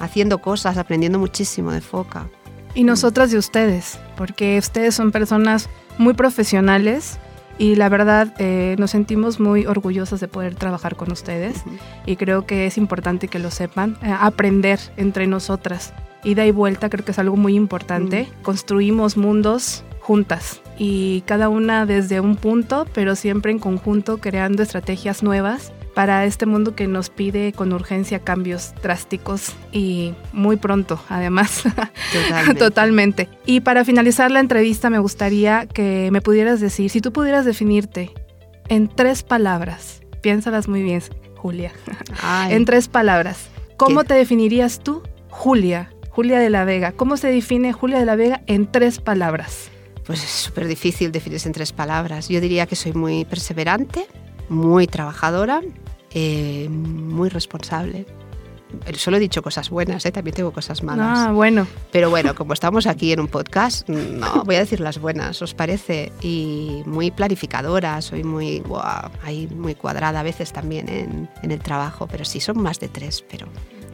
haciendo 0.00 0.38
cosas, 0.38 0.76
aprendiendo 0.76 1.18
muchísimo 1.18 1.70
de 1.70 1.80
FOCA. 1.80 2.28
Y 2.74 2.84
nosotras 2.84 3.30
de 3.30 3.38
ustedes, 3.38 3.98
porque 4.16 4.58
ustedes 4.58 4.94
son 4.94 5.10
personas 5.10 5.68
muy 5.98 6.14
profesionales 6.14 7.18
y 7.58 7.74
la 7.74 7.88
verdad 7.88 8.34
eh, 8.38 8.76
nos 8.78 8.92
sentimos 8.92 9.40
muy 9.40 9.66
orgullosas 9.66 10.20
de 10.20 10.28
poder 10.28 10.54
trabajar 10.54 10.94
con 10.94 11.10
ustedes 11.10 11.64
y 12.06 12.16
creo 12.16 12.46
que 12.46 12.66
es 12.66 12.78
importante 12.78 13.26
que 13.26 13.40
lo 13.40 13.50
sepan, 13.50 13.98
eh, 14.02 14.14
aprender 14.18 14.78
entre 14.96 15.26
nosotras. 15.26 15.92
Ida 16.22 16.46
y 16.46 16.52
vuelta 16.52 16.88
creo 16.88 17.04
que 17.04 17.12
es 17.12 17.18
algo 17.18 17.36
muy 17.36 17.54
importante. 17.54 18.28
Construimos 18.42 19.16
mundos 19.16 19.84
juntas 20.00 20.60
y 20.78 21.22
cada 21.26 21.48
una 21.48 21.84
desde 21.84 22.20
un 22.20 22.36
punto, 22.36 22.86
pero 22.94 23.16
siempre 23.16 23.52
en 23.52 23.58
conjunto 23.58 24.18
creando 24.18 24.62
estrategias 24.62 25.22
nuevas 25.22 25.72
para 25.98 26.24
este 26.26 26.46
mundo 26.46 26.76
que 26.76 26.86
nos 26.86 27.10
pide 27.10 27.52
con 27.52 27.72
urgencia 27.72 28.20
cambios 28.20 28.72
drásticos 28.84 29.56
y 29.72 30.14
muy 30.32 30.56
pronto, 30.56 31.02
además. 31.08 31.64
Totalmente. 32.12 32.54
Totalmente. 32.60 33.28
Y 33.46 33.62
para 33.62 33.84
finalizar 33.84 34.30
la 34.30 34.38
entrevista 34.38 34.90
me 34.90 35.00
gustaría 35.00 35.66
que 35.66 36.10
me 36.12 36.20
pudieras 36.20 36.60
decir, 36.60 36.88
si 36.90 37.00
tú 37.00 37.12
pudieras 37.12 37.44
definirte 37.44 38.12
en 38.68 38.86
tres 38.86 39.24
palabras, 39.24 40.00
piénsalas 40.20 40.68
muy 40.68 40.84
bien, 40.84 41.02
Julia, 41.34 41.72
Ay. 42.22 42.54
en 42.54 42.64
tres 42.64 42.86
palabras, 42.86 43.48
¿cómo 43.76 44.02
¿Qué? 44.02 44.06
te 44.06 44.14
definirías 44.14 44.78
tú, 44.78 45.02
Julia? 45.30 45.90
Julia 46.10 46.38
de 46.38 46.48
la 46.48 46.64
Vega. 46.64 46.92
¿Cómo 46.92 47.16
se 47.16 47.26
define 47.26 47.72
Julia 47.72 47.98
de 47.98 48.04
la 48.06 48.14
Vega 48.14 48.42
en 48.46 48.70
tres 48.70 49.00
palabras? 49.00 49.68
Pues 50.06 50.22
es 50.22 50.30
súper 50.30 50.68
difícil 50.68 51.10
definirse 51.10 51.48
en 51.48 51.54
tres 51.54 51.72
palabras. 51.72 52.28
Yo 52.28 52.40
diría 52.40 52.66
que 52.66 52.76
soy 52.76 52.92
muy 52.92 53.24
perseverante, 53.24 54.06
muy 54.48 54.86
trabajadora, 54.86 55.60
eh, 56.12 56.68
muy 56.68 57.28
responsable. 57.28 58.06
Solo 58.94 59.16
he 59.16 59.20
dicho 59.20 59.42
cosas 59.42 59.70
buenas, 59.70 60.04
¿eh? 60.04 60.12
también 60.12 60.34
tengo 60.36 60.52
cosas 60.52 60.82
malas. 60.82 61.18
Ah, 61.18 61.32
bueno. 61.32 61.66
Pero 61.90 62.10
bueno, 62.10 62.34
como 62.34 62.52
estamos 62.52 62.86
aquí 62.86 63.12
en 63.12 63.20
un 63.20 63.28
podcast, 63.28 63.88
no, 63.88 64.44
voy 64.44 64.56
a 64.56 64.58
decir 64.58 64.80
las 64.80 64.98
buenas, 64.98 65.40
¿os 65.40 65.54
parece? 65.54 66.12
Y 66.20 66.82
muy 66.84 67.10
planificadora, 67.10 68.02
soy 68.02 68.24
muy, 68.24 68.60
buah, 68.60 69.10
ahí 69.22 69.48
muy 69.54 69.74
cuadrada 69.74 70.20
a 70.20 70.22
veces 70.22 70.52
también 70.52 70.88
en, 70.90 71.30
en 71.42 71.50
el 71.50 71.60
trabajo, 71.60 72.06
pero 72.08 72.26
sí 72.26 72.40
son 72.40 72.60
más 72.60 72.78
de 72.78 72.88
tres, 72.88 73.24
pero 73.30 73.46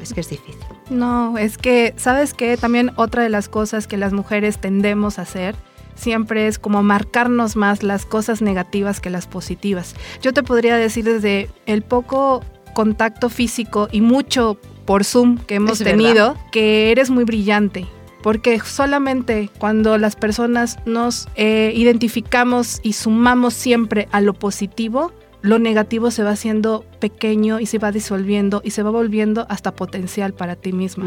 es 0.02 0.12
que 0.12 0.20
es 0.20 0.28
difícil. 0.28 0.60
No, 0.90 1.38
es 1.38 1.56
que, 1.56 1.94
¿sabes 1.96 2.34
qué? 2.34 2.56
También 2.56 2.90
otra 2.96 3.22
de 3.22 3.28
las 3.28 3.48
cosas 3.48 3.86
que 3.86 3.96
las 3.96 4.12
mujeres 4.12 4.58
tendemos 4.58 5.20
a 5.20 5.22
hacer 5.22 5.54
siempre 5.94 6.46
es 6.46 6.58
como 6.58 6.82
marcarnos 6.82 7.56
más 7.56 7.82
las 7.82 8.06
cosas 8.06 8.42
negativas 8.42 9.00
que 9.00 9.10
las 9.10 9.26
positivas. 9.26 9.94
Yo 10.22 10.32
te 10.32 10.42
podría 10.42 10.76
decir 10.76 11.04
desde 11.04 11.48
el 11.66 11.82
poco 11.82 12.42
contacto 12.74 13.30
físico 13.30 13.88
y 13.90 14.00
mucho 14.00 14.58
por 14.84 15.04
Zoom 15.04 15.38
que 15.38 15.56
hemos 15.56 15.80
Es 15.80 15.86
tenido, 15.86 16.36
que 16.52 16.90
eres 16.90 17.10
muy 17.10 17.24
brillante. 17.24 17.86
Porque 18.22 18.58
solamente 18.60 19.50
cuando 19.58 19.98
las 19.98 20.16
personas 20.16 20.78
nos 20.86 21.28
eh, 21.36 21.72
identificamos 21.76 22.80
y 22.82 22.94
sumamos 22.94 23.52
siempre 23.52 24.08
a 24.12 24.22
lo 24.22 24.32
positivo, 24.32 25.12
lo 25.44 25.58
negativo 25.58 26.10
se 26.10 26.22
va 26.22 26.30
haciendo 26.30 26.86
pequeño 27.00 27.60
y 27.60 27.66
se 27.66 27.78
va 27.78 27.92
disolviendo 27.92 28.62
y 28.64 28.70
se 28.70 28.82
va 28.82 28.90
volviendo 28.90 29.44
hasta 29.50 29.74
potencial 29.76 30.32
para 30.32 30.56
ti 30.56 30.72
misma. 30.72 31.04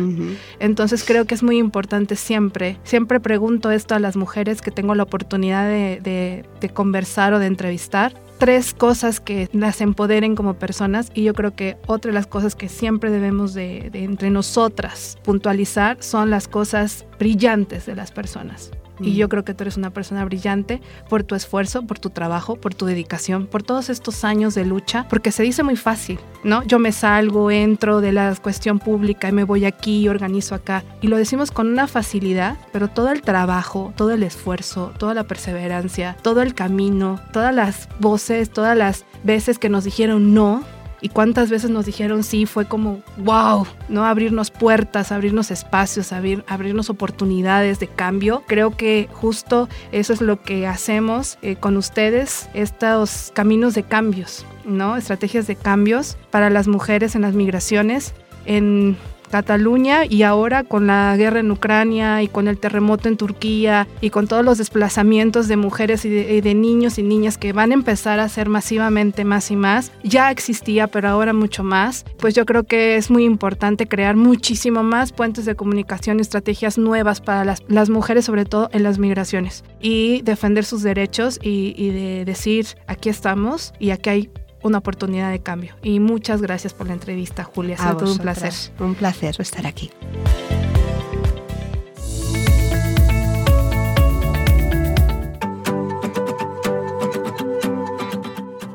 Entonces 0.60 1.04
creo 1.04 1.26
que 1.26 1.34
es 1.34 1.42
muy 1.42 1.58
importante 1.58 2.16
siempre, 2.16 2.78
siempre 2.84 3.20
pregunto 3.20 3.72
esto 3.72 3.96
a 3.96 4.00
las 4.00 4.16
mujeres 4.16 4.62
que 4.62 4.70
tengo 4.70 4.94
la 4.94 5.04
oportunidad 5.04 5.68
de, 5.68 6.00
de- 6.04 6.46
de 6.62 6.70
conversar 6.70 7.34
o 7.34 7.40
de 7.40 7.48
entrevistar. 7.48 8.14
Tres 8.38 8.76
cosas 8.76 9.20
que 9.20 9.50
las 9.54 9.82
empoderen 9.82 10.36
como 10.36 10.54
personas 10.54 11.10
y 11.16 11.24
yo 11.24 11.34
creo 11.34 11.56
que 11.56 11.76
otra 11.88 12.10
de 12.12 12.14
las 12.14 12.28
cosas 12.28 12.54
que 12.54 12.70
siempre 12.70 13.10
debemos 13.10 13.56
de, 13.56 13.90
de 13.92 14.04
entre 14.04 14.30
nosotras 14.30 15.18
puntualizar 15.24 15.98
son 16.02 16.30
las 16.30 16.48
cosas 16.48 17.06
brillantes 17.18 17.88
de 17.88 17.96
las 17.96 18.12
personas. 18.12 18.70
Y 19.00 19.16
yo 19.16 19.30
creo 19.30 19.44
que 19.46 19.54
tú 19.54 19.64
eres 19.64 19.78
una 19.78 19.92
persona 19.92 20.26
brillante 20.26 20.82
por 21.10 21.24
tu 21.24 21.36
esfuerzo, 21.36 21.84
por 21.84 22.00
tu 22.00 22.10
trabajo, 22.10 22.56
por 22.56 22.74
tu 22.74 22.86
dedicación, 22.86 23.48
por 23.48 23.64
todos 23.64 23.90
estos 23.90 24.24
años 24.24 24.56
de 24.56 24.66
lucha, 24.66 25.08
porque 25.10 25.32
se 25.32 25.44
dice 25.44 25.64
muy 25.64 25.76
fácil, 25.76 26.20
¿no? 26.44 26.64
Yo 26.64 26.80
me 26.80 26.92
salgo, 26.92 27.52
entro 27.52 28.02
de 28.02 28.12
la 28.12 28.36
cuestión 28.36 28.80
pública 28.80 29.30
y 29.30 29.32
me 29.32 29.44
voy 29.44 29.66
aquí, 29.66 30.08
organizo 30.08 30.56
acá. 30.56 30.84
Y 31.02 31.08
lo 31.08 31.18
decimos 31.18 31.52
con 31.52 31.68
una 31.68 31.88
facilidad, 31.88 32.58
pero 32.72 32.88
todo 32.88 33.12
el 33.12 33.22
trabajo, 33.22 33.94
todo 33.96 34.12
el 34.12 34.24
esfuerzo, 34.24 34.94
toda 34.98 35.14
la 35.14 35.26
perseverancia, 35.26 36.18
todo 36.22 36.42
el 36.42 36.54
camino, 36.54 37.20
todas 37.32 37.54
las 37.54 37.90
voces, 38.00 38.50
todas 38.50 38.78
las 38.78 39.06
veces 39.24 39.60
que 39.60 39.70
nos 39.70 39.84
dijeron 39.84 40.34
no, 40.34 40.64
y 41.02 41.10
cuántas 41.10 41.50
veces 41.50 41.70
nos 41.70 41.86
dijeron 41.86 42.24
sí, 42.24 42.46
fue 42.46 42.66
como 42.66 43.02
wow, 43.18 43.66
¿no? 43.90 44.06
Abrirnos 44.06 44.52
puertas, 44.52 45.12
abrirnos 45.12 45.52
espacios, 45.52 46.12
abrir, 46.12 46.44
abrirnos 46.48 46.90
oportunidades 46.90 47.80
de 47.80 47.88
cambio. 47.88 48.44
Creo 48.48 48.76
que 48.76 49.08
justo 49.14 49.70
eso 49.92 50.14
es 50.14 50.22
lo 50.22 50.42
que 50.42 50.68
hacemos 50.68 51.38
eh, 51.42 51.56
con 51.56 51.78
ustedes, 51.78 52.50
estos 52.54 53.32
caminos 53.34 53.76
de 53.76 53.84
cambios, 53.84 54.46
¿no? 54.66 54.98
Estrategias 54.98 55.48
de 55.48 55.56
cambios 55.56 56.18
para 56.32 56.50
las 56.50 56.68
mujeres 56.68 57.16
en 57.16 57.22
las 57.22 57.34
migraciones, 57.34 58.14
en 58.46 58.98
Cataluña 59.30 60.06
y 60.06 60.24
ahora 60.24 60.64
con 60.64 60.88
la 60.88 61.16
guerra 61.18 61.40
en 61.40 61.52
Ucrania 61.52 62.22
y 62.22 62.28
con 62.28 62.48
el 62.48 62.58
terremoto 62.58 63.08
en 63.10 63.18
Turquía 63.18 63.88
y 64.02 64.10
con 64.10 64.28
todos 64.28 64.44
los 64.44 64.58
desplazamientos 64.58 65.48
de 65.48 65.58
mujeres 65.58 66.06
y 66.06 66.10
de, 66.10 66.56
niños 66.56 66.98
y 66.98 67.04
niñas 67.04 67.38
que 67.38 67.54
van 67.54 67.72
a 67.72 67.76
empezar 67.76 68.20
a 68.20 68.30
ser 68.30 68.50
masivamente 68.50 69.26
más 69.26 69.52
y 69.52 69.56
más, 69.56 69.92
ya 70.04 70.32
existía, 70.32 70.88
pero 70.88 71.10
ahora 71.10 71.34
mucho 71.34 71.64
más, 71.64 72.06
pues 72.18 72.34
yo 72.34 72.46
creo 72.46 72.64
que 72.64 72.96
es 72.96 73.12
muy 73.12 73.26
importante 73.26 73.88
crear 73.88 74.16
muchísimo 74.16 74.84
más 74.84 75.12
puentes 75.12 75.46
de 75.46 75.56
comunicación 75.56 76.18
y 76.18 76.22
estrategias 76.22 76.78
nuevas 76.78 77.22
para 77.22 77.46
las, 77.46 77.64
las 77.68 77.90
mujeres, 77.90 78.26
sobre 78.26 78.46
todo 78.46 78.70
en 78.72 78.84
las 78.84 78.98
migraciones, 78.98 79.64
y 79.82 80.22
defender 80.22 80.66
sus 80.66 80.84
derechos 80.84 81.40
y, 81.42 81.74
y 81.78 81.90
de 81.92 82.26
decir, 82.26 82.68
aquí 82.88 83.10
estamos 83.10 83.74
y 83.80 83.92
aquí 83.92 84.10
hay 84.10 84.30
una 84.68 84.80
oportunidad 84.80 85.32
de 85.32 85.40
cambio. 85.40 85.76
Y 85.82 86.00
muchas 86.00 86.42
gracias 86.42 86.74
por 86.74 86.88
la 86.88 86.94
entrevista, 86.94 87.44
Julia. 87.44 87.76
Ha 87.80 87.84
A 87.84 87.88
sido 87.90 87.98
todo 87.98 88.12
un 88.12 88.18
placer. 88.20 88.54
Un 88.80 88.96
placer 88.96 89.36
estar 89.40 89.66
aquí. 89.66 89.92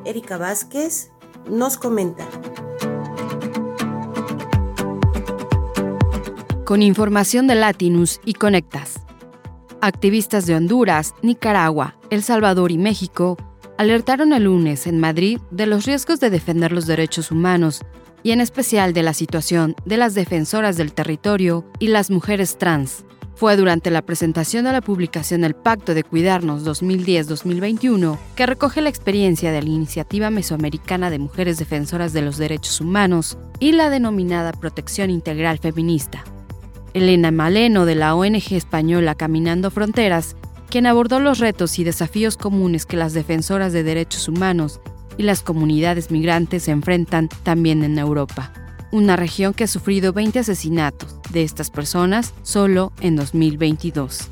Erika 0.05 0.37
Vázquez 0.37 1.11
nos 1.49 1.79
comenta. 1.79 2.27
Con 6.65 6.83
información 6.83 7.47
de 7.47 7.55
Latinus 7.55 8.21
y 8.25 8.35
Conectas. 8.35 9.01
Activistas 9.81 10.47
de 10.47 10.55
Honduras, 10.55 11.15
Nicaragua, 11.23 11.97
El 12.11 12.23
Salvador 12.23 12.71
y 12.71 12.79
México 12.79 13.37
alertaron 13.83 14.33
el 14.33 14.45
lunes 14.45 14.87
en 14.87 15.01
Madrid 15.01 15.41
de 15.51 15.67
los 15.67 15.87
riesgos 15.87 16.21
de 16.21 16.31
defender 16.31 16.71
los 16.71 16.87
derechos 16.87 17.33
humanos 17.33 17.81
y 18.23 18.31
en 18.31 18.41
especial 18.41 18.93
de 18.93 19.03
la 19.03 19.13
situación 19.13 19.75
de 19.85 19.97
las 19.97 20.15
defensoras 20.15 20.77
del 20.77 20.93
territorio 20.93 21.65
y 21.81 21.89
las 21.89 22.09
mujeres 22.09 22.59
trans. 22.59 23.05
Fue 23.35 23.57
durante 23.57 23.91
la 23.91 24.03
presentación 24.03 24.67
de 24.67 24.73
la 24.73 24.83
publicación 24.83 25.41
del 25.41 25.57
Pacto 25.57 25.95
de 25.95 26.05
Cuidarnos 26.05 26.65
2010-2021 26.65 28.19
que 28.37 28.47
recoge 28.47 28.83
la 28.83 28.89
experiencia 28.89 29.51
de 29.51 29.63
la 29.63 29.69
Iniciativa 29.69 30.31
Mesoamericana 30.31 31.11
de 31.11 31.19
Mujeres 31.19 31.59
Defensoras 31.59 32.13
de 32.13 32.23
los 32.23 32.37
Derechos 32.37 32.81
Humanos 32.81 33.37
y 33.59 33.73
la 33.73 33.91
denominada 33.91 34.53
Protección 34.53 35.11
Integral 35.11 35.59
Feminista. 35.59 36.23
Elena 36.95 37.33
Maleno 37.33 37.85
de 37.85 37.97
la 37.97 38.15
ONG 38.15 38.53
española 38.53 39.17
Caminando 39.17 39.73
Fronteras, 39.73 40.37
quien 40.73 40.87
abordó 40.87 41.21
los 41.21 41.39
retos 41.39 41.79
y 41.79 41.85
desafíos 41.85 42.39
comunes 42.39 42.87
que 42.87 42.97
las 42.97 43.13
defensoras 43.13 43.75
de 43.75 43.83
derechos 43.83 44.27
humanos 44.27 44.81
y 45.19 45.23
las 45.23 45.43
comunidades 45.43 46.11
migrantes 46.11 46.63
se 46.63 46.71
enfrentan 46.71 47.29
también 47.43 47.85
en 47.85 47.99
Europa, 47.99 48.55
una 48.91 49.17
región 49.17 49.53
que 49.53 49.65
ha 49.65 49.67
sufrido 49.67 50.15
20 50.15 50.39
asesinatos 50.39 51.21
de 51.31 51.43
estas 51.43 51.69
personas 51.69 52.33
solo 52.43 52.91
en 53.03 53.17
2022. 53.17 54.29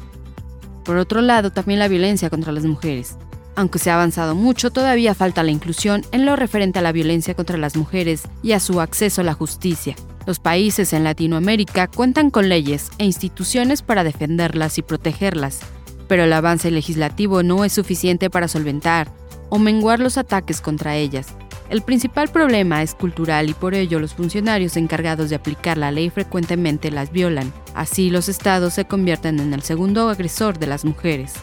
Por 0.82 0.96
otro 0.96 1.20
lado, 1.20 1.52
también 1.52 1.78
la 1.78 1.88
violencia 1.88 2.30
contra 2.30 2.52
las 2.52 2.64
mujeres. 2.64 3.18
Aunque 3.54 3.78
se 3.78 3.90
ha 3.90 3.96
avanzado 3.96 4.34
mucho, 4.34 4.70
todavía 4.70 5.14
falta 5.14 5.42
la 5.42 5.50
inclusión 5.50 6.06
en 6.10 6.24
lo 6.24 6.36
referente 6.36 6.78
a 6.78 6.82
la 6.82 6.92
violencia 6.92 7.34
contra 7.34 7.58
las 7.58 7.76
mujeres 7.76 8.22
y 8.42 8.52
a 8.52 8.60
su 8.60 8.80
acceso 8.80 9.20
a 9.20 9.24
la 9.24 9.34
justicia. 9.34 9.94
Los 10.24 10.38
países 10.38 10.94
en 10.94 11.04
Latinoamérica 11.04 11.86
cuentan 11.86 12.30
con 12.30 12.48
leyes 12.48 12.92
e 12.96 13.04
instituciones 13.04 13.82
para 13.82 14.04
defenderlas 14.04 14.78
y 14.78 14.82
protegerlas, 14.82 15.60
pero 16.10 16.24
el 16.24 16.32
avance 16.32 16.72
legislativo 16.72 17.44
no 17.44 17.64
es 17.64 17.72
suficiente 17.72 18.30
para 18.30 18.48
solventar 18.48 19.12
o 19.48 19.60
menguar 19.60 20.00
los 20.00 20.18
ataques 20.18 20.60
contra 20.60 20.96
ellas. 20.96 21.28
El 21.68 21.82
principal 21.82 22.28
problema 22.30 22.82
es 22.82 22.96
cultural 22.96 23.48
y 23.48 23.54
por 23.54 23.74
ello 23.74 24.00
los 24.00 24.14
funcionarios 24.14 24.76
encargados 24.76 25.30
de 25.30 25.36
aplicar 25.36 25.78
la 25.78 25.92
ley 25.92 26.10
frecuentemente 26.10 26.90
las 26.90 27.12
violan. 27.12 27.52
Así 27.76 28.10
los 28.10 28.28
estados 28.28 28.74
se 28.74 28.86
convierten 28.86 29.38
en 29.38 29.54
el 29.54 29.62
segundo 29.62 30.08
agresor 30.08 30.58
de 30.58 30.66
las 30.66 30.84
mujeres. 30.84 31.34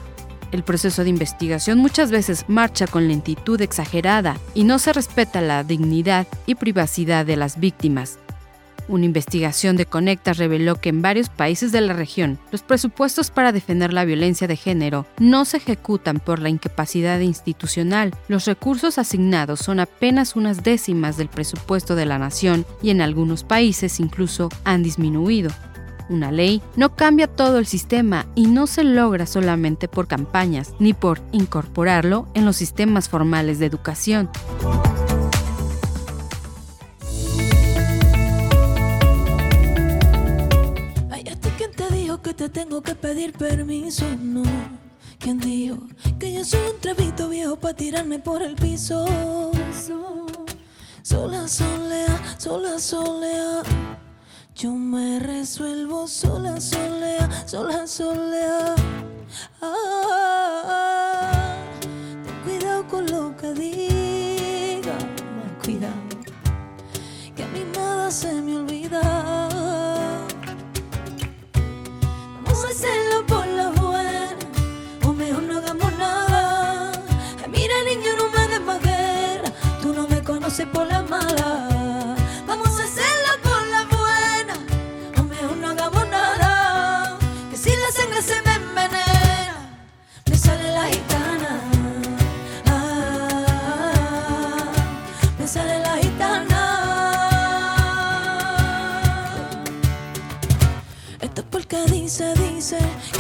El 0.52 0.64
proceso 0.64 1.06
de 1.06 1.12
investigación 1.12 1.78
muchas 1.78 2.12
veces 2.12 2.44
marcha 2.50 2.88
con 2.88 3.08
lentitud 3.08 3.62
exagerada 3.62 4.36
y 4.54 4.66
no 4.66 4.80
se 4.80 4.92
respeta 4.92 5.40
la 5.40 5.64
dignidad 5.64 6.28
y 6.46 6.56
privacidad 6.56 7.26
de 7.26 7.38
las 7.38 7.58
víctimas. 7.58 8.20
Una 8.90 9.06
investigación 9.06 9.76
de 9.76 9.86
Conectas 9.86 10.38
reveló 10.38 10.76
que 10.76 10.90
en 10.90 11.02
varios 11.02 11.28
países 11.28 11.74
de 11.74 11.82
la 11.82 11.94
región 11.94 12.40
los 12.52 12.62
presupuestos 12.62 13.32
para 13.32 13.52
defender 13.52 13.92
la 13.92 14.06
violencia 14.06 14.48
de 14.48 14.56
género 14.56 15.06
no 15.20 15.44
se 15.44 15.58
ejecutan 15.58 16.20
por 16.20 16.40
la 16.40 16.50
incapacidad 16.50 17.20
institucional. 17.20 18.16
Los 18.30 18.46
recursos 18.46 18.98
asignados 18.98 19.60
son 19.60 19.82
apenas 19.82 20.38
unas 20.38 20.64
décimas 20.64 21.18
del 21.18 21.28
presupuesto 21.28 21.96
de 21.96 22.06
la 22.06 22.18
nación 22.18 22.66
y 22.82 22.92
en 22.92 23.02
algunos 23.02 23.44
países 23.44 24.00
incluso 24.00 24.50
han 24.64 24.84
disminuido. 24.84 25.52
Una 26.10 26.32
ley 26.32 26.62
no 26.78 26.96
cambia 26.96 27.28
todo 27.28 27.58
el 27.58 27.66
sistema 27.66 28.26
y 28.36 28.48
no 28.48 28.68
se 28.68 28.86
logra 28.86 29.26
solamente 29.26 29.90
por 29.90 30.08
campañas 30.08 30.74
ni 30.80 30.94
por 30.94 31.20
incorporarlo 31.34 32.30
en 32.34 32.46
los 32.46 32.56
sistemas 32.56 33.10
formales 33.10 33.60
de 33.60 33.66
educación. 33.66 34.30
Pedir 43.18 43.34
permiso? 43.34 44.06
No. 44.22 44.44
¿Quién 45.18 45.40
dijo 45.40 45.78
que 46.20 46.34
yo 46.34 46.46
soy 46.46 46.60
un 46.72 46.80
trevito 46.80 47.30
viejo 47.30 47.56
para 47.56 47.74
tirarme 47.74 48.20
por 48.20 48.44
el 48.44 48.54
piso? 48.54 49.08
Sola, 51.02 51.48
solea, 51.48 52.36
sola, 52.38 52.78
solea. 52.78 53.64
Yo 54.54 54.72
me 54.72 55.20
resuelvo 55.20 56.08
sola, 56.08 56.62
solea, 56.62 57.28
sola, 57.48 57.88
solea. 57.88 58.76
Ah, 59.62 60.76
ten 61.82 62.36
cuidado 62.44 62.88
con 62.88 63.08
lo 63.08 63.36
que 63.36 63.52
diga, 63.54 64.96
cuidado, 65.64 65.94
que 67.36 67.44
a 67.44 67.48
mí 67.48 67.66
nada 67.74 68.12
se 68.12 68.32
me 68.44 68.58
olvida. 68.58 69.57
Vamos 72.58 72.72
a 72.72 72.76
hacerlo 72.76 73.26
por 73.28 73.46
la 73.46 73.70
buena, 73.70 74.36
o 75.06 75.14
mejor 75.14 75.44
no 75.44 75.58
hagamos 75.60 75.94
nada. 76.00 76.92
Mira, 77.52 77.76
niño, 77.88 78.16
no 78.18 78.32
me 78.32 78.48
des 78.48 78.62
más 78.62 78.80
tú 79.80 79.94
no 79.94 80.08
me 80.08 80.24
conoces 80.24 80.66
por 80.66 80.88
la 80.88 81.04
mala. 81.04 81.77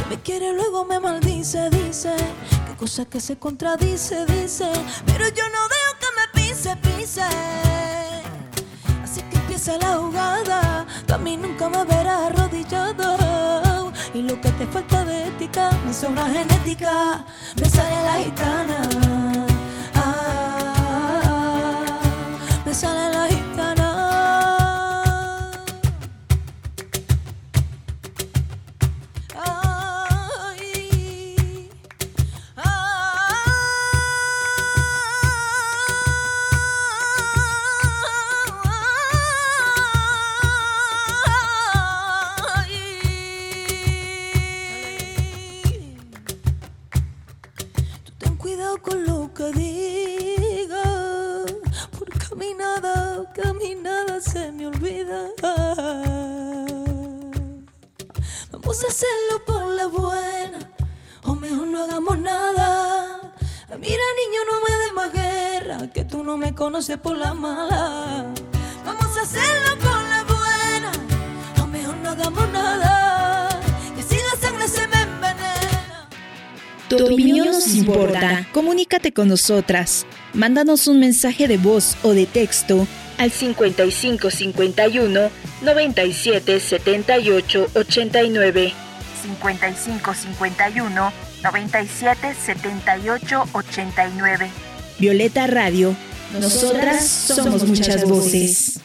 Me 0.10 0.22
quiere, 0.22 0.54
luego 0.54 0.86
me 0.86 1.00
maldice, 1.00 1.70
dice. 1.70 2.16
Qué 2.66 2.76
cosa 2.78 3.06
que 3.06 3.20
se 3.20 3.38
contradice, 3.38 4.26
dice. 4.26 4.72
Pero 5.06 5.28
yo 5.28 5.44
no 5.50 5.62
dejo 5.68 5.94
que 6.00 6.08
me 6.18 6.42
pise, 6.42 6.76
pise. 6.78 7.24
Así 9.04 9.22
que 9.24 9.38
empieza 9.38 9.78
la 9.78 9.98
jugada. 9.98 10.86
Tú 11.06 11.14
a 11.14 11.18
mí 11.18 11.36
nunca 11.36 11.68
me 11.70 11.84
verás 11.84 12.32
arrodillado. 12.32 13.92
Y 14.14 14.22
lo 14.22 14.40
que 14.40 14.50
te 14.52 14.66
falta 14.68 15.04
de 15.04 15.28
ética, 15.28 15.72
me 15.86 15.94
sobra 15.94 16.26
genética. 16.28 17.26
Me 17.60 17.70
sale 17.70 18.04
la 18.04 18.24
gitana. 18.24 19.47
Con 79.18 79.30
nosotras. 79.30 80.06
Mándanos 80.36 80.88
un 80.88 81.00
mensaje 81.00 81.48
de 81.48 81.58
voz 81.58 81.98
o 82.04 82.14
de 82.14 82.28
texto 82.28 82.88
al 83.18 83.32
55 83.32 84.30
51 84.30 85.32
97 85.64 86.60
78 86.60 87.68
89. 87.74 88.74
55 89.24 90.14
51 90.14 91.14
97 91.42 92.36
78 92.46 93.44
89. 93.54 94.50
Violeta 95.00 95.48
Radio. 95.48 95.96
Nosotras 96.40 97.08
somos 97.08 97.68
muchas 97.68 98.04
voces. 98.04 98.82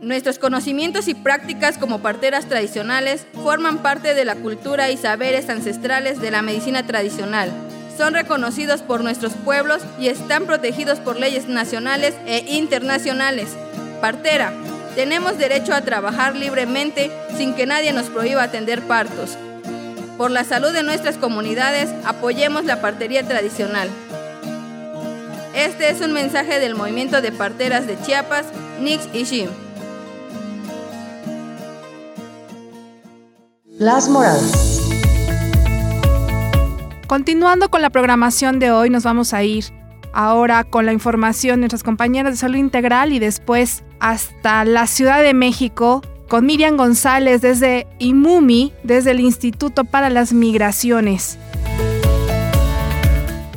Nuestros 0.00 0.38
conocimientos 0.38 1.08
y 1.08 1.14
prácticas 1.14 1.76
como 1.76 2.00
parteras 2.00 2.48
tradicionales 2.48 3.26
forman 3.34 3.82
parte 3.82 4.14
de 4.14 4.24
la 4.24 4.36
cultura 4.36 4.90
y 4.90 4.96
saberes 4.96 5.50
ancestrales 5.50 6.18
de 6.22 6.30
la 6.30 6.40
medicina 6.40 6.86
tradicional. 6.86 7.50
Son 8.00 8.14
reconocidos 8.14 8.80
por 8.80 9.04
nuestros 9.04 9.34
pueblos 9.34 9.82
y 9.98 10.08
están 10.08 10.46
protegidos 10.46 10.98
por 11.00 11.20
leyes 11.20 11.48
nacionales 11.48 12.14
e 12.24 12.56
internacionales. 12.56 13.50
Partera, 14.00 14.54
tenemos 14.94 15.36
derecho 15.36 15.74
a 15.74 15.82
trabajar 15.82 16.34
libremente 16.34 17.10
sin 17.36 17.52
que 17.52 17.66
nadie 17.66 17.92
nos 17.92 18.06
prohíba 18.06 18.42
atender 18.42 18.80
partos. 18.80 19.36
Por 20.16 20.30
la 20.30 20.44
salud 20.44 20.72
de 20.72 20.82
nuestras 20.82 21.18
comunidades, 21.18 21.90
apoyemos 22.06 22.64
la 22.64 22.80
partería 22.80 23.22
tradicional. 23.28 23.90
Este 25.54 25.90
es 25.90 26.00
un 26.00 26.14
mensaje 26.14 26.58
del 26.58 26.76
movimiento 26.76 27.20
de 27.20 27.32
parteras 27.32 27.86
de 27.86 28.00
Chiapas, 28.00 28.46
Nix 28.80 29.10
y 29.12 29.24
Shim. 29.24 29.50
Las 33.78 34.08
moradas. 34.08 34.79
Continuando 37.10 37.70
con 37.70 37.82
la 37.82 37.90
programación 37.90 38.60
de 38.60 38.70
hoy, 38.70 38.88
nos 38.88 39.02
vamos 39.02 39.34
a 39.34 39.42
ir 39.42 39.64
ahora 40.12 40.62
con 40.62 40.86
la 40.86 40.92
información 40.92 41.56
de 41.56 41.62
nuestras 41.62 41.82
compañeras 41.82 42.34
de 42.34 42.36
salud 42.36 42.54
integral 42.54 43.12
y 43.12 43.18
después 43.18 43.82
hasta 43.98 44.64
la 44.64 44.86
Ciudad 44.86 45.20
de 45.20 45.34
México 45.34 46.02
con 46.28 46.46
Miriam 46.46 46.76
González 46.76 47.40
desde 47.40 47.88
IMUMI, 47.98 48.72
desde 48.84 49.10
el 49.10 49.18
Instituto 49.18 49.84
para 49.84 50.08
las 50.08 50.32
Migraciones. 50.32 51.36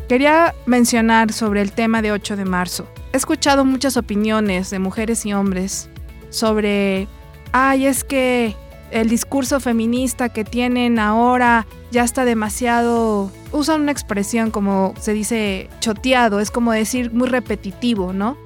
Quería 0.10 0.56
mencionar 0.66 1.32
sobre 1.32 1.62
el 1.62 1.74
tema 1.74 2.02
de 2.02 2.12
8 2.12 2.36
de 2.36 2.46
marzo. 2.46 2.88
He 3.12 3.18
escuchado 3.18 3.66
muchas 3.66 3.98
opiniones 3.98 4.72
de 4.72 4.80
mujeres 4.80 5.28
y 5.28 5.34
hombres 5.34 5.92
sobre, 6.32 7.08
ay, 7.52 7.86
es 7.86 8.04
que 8.04 8.56
el 8.94 9.10
discurso 9.10 9.60
feminista 9.60 10.30
que 10.30 10.46
tienen 10.46 11.00
ahora 11.00 11.66
ya 11.92 12.04
está 12.04 12.26
demasiado... 12.26 13.32
Usan 13.52 13.82
una 13.82 13.92
expresión 13.92 14.52
como 14.52 14.94
se 15.00 15.14
dice 15.14 15.70
choteado, 15.80 16.40
es 16.40 16.52
como 16.52 16.72
decir 16.72 17.12
muy 17.12 17.28
repetitivo, 17.28 18.14
¿no? 18.14 18.38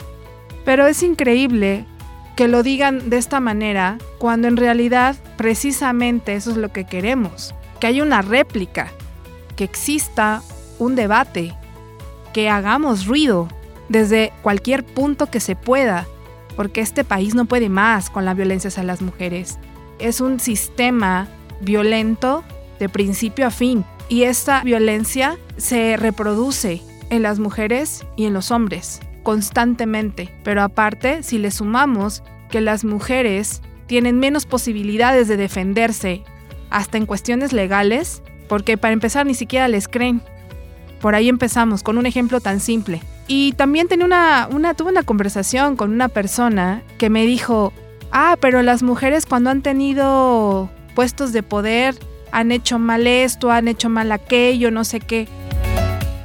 Pero 0.65 0.87
es 0.87 1.03
increíble 1.03 1.85
que 2.35 2.47
lo 2.47 2.63
digan 2.63 3.09
de 3.09 3.17
esta 3.17 3.39
manera 3.39 3.97
cuando 4.19 4.47
en 4.47 4.57
realidad 4.57 5.15
precisamente 5.37 6.35
eso 6.35 6.51
es 6.51 6.57
lo 6.57 6.71
que 6.71 6.85
queremos, 6.85 7.53
que 7.79 7.87
haya 7.87 8.03
una 8.03 8.21
réplica, 8.21 8.91
que 9.55 9.65
exista 9.65 10.41
un 10.79 10.95
debate, 10.95 11.53
que 12.33 12.49
hagamos 12.49 13.05
ruido 13.05 13.47
desde 13.89 14.31
cualquier 14.43 14.85
punto 14.85 15.27
que 15.27 15.39
se 15.39 15.55
pueda, 15.55 16.05
porque 16.55 16.81
este 16.81 17.03
país 17.03 17.35
no 17.35 17.45
puede 17.45 17.69
más 17.69 18.09
con 18.09 18.23
la 18.23 18.33
violencia 18.33 18.69
hacia 18.69 18.83
las 18.83 19.01
mujeres. 19.01 19.57
Es 19.99 20.21
un 20.21 20.39
sistema 20.39 21.27
violento 21.61 22.43
de 22.79 22.89
principio 22.89 23.47
a 23.47 23.51
fin 23.51 23.83
y 24.09 24.23
esta 24.23 24.63
violencia 24.63 25.37
se 25.57 25.97
reproduce 25.97 26.81
en 27.09 27.23
las 27.23 27.39
mujeres 27.39 28.05
y 28.15 28.25
en 28.25 28.33
los 28.33 28.51
hombres 28.51 29.01
constantemente. 29.27 30.33
Pero 30.45 30.61
aparte, 30.61 31.21
si 31.21 31.37
le 31.37 31.51
sumamos 31.51 32.23
que 32.49 32.61
las 32.61 32.85
mujeres 32.85 33.61
tienen 33.85 34.19
menos 34.19 34.45
posibilidades 34.45 35.27
de 35.27 35.35
defenderse, 35.35 36.23
hasta 36.69 36.97
en 36.97 37.05
cuestiones 37.05 37.51
legales, 37.51 38.21
porque 38.47 38.77
para 38.77 38.93
empezar 38.93 39.25
ni 39.25 39.33
siquiera 39.33 39.67
les 39.67 39.89
creen. 39.89 40.21
Por 41.01 41.13
ahí 41.13 41.27
empezamos 41.27 41.83
con 41.83 41.97
un 41.97 42.05
ejemplo 42.05 42.39
tan 42.39 42.61
simple. 42.61 43.01
Y 43.27 43.51
también 43.57 43.89
tenía 43.89 44.05
una, 44.05 44.47
una, 44.49 44.73
tuve 44.75 44.91
una 44.91 45.03
conversación 45.03 45.75
con 45.75 45.91
una 45.91 46.07
persona 46.07 46.81
que 46.97 47.09
me 47.09 47.25
dijo, 47.25 47.73
ah, 48.11 48.37
pero 48.39 48.61
las 48.61 48.83
mujeres 48.83 49.25
cuando 49.25 49.49
han 49.49 49.61
tenido 49.61 50.69
puestos 50.95 51.33
de 51.33 51.43
poder 51.43 51.95
han 52.31 52.51
hecho 52.51 52.79
mal 52.79 53.07
esto, 53.07 53.51
han 53.51 53.67
hecho 53.67 53.89
mal 53.89 54.11
aquello, 54.11 54.71
no 54.71 54.83
sé 54.83 54.99
qué. 54.99 55.27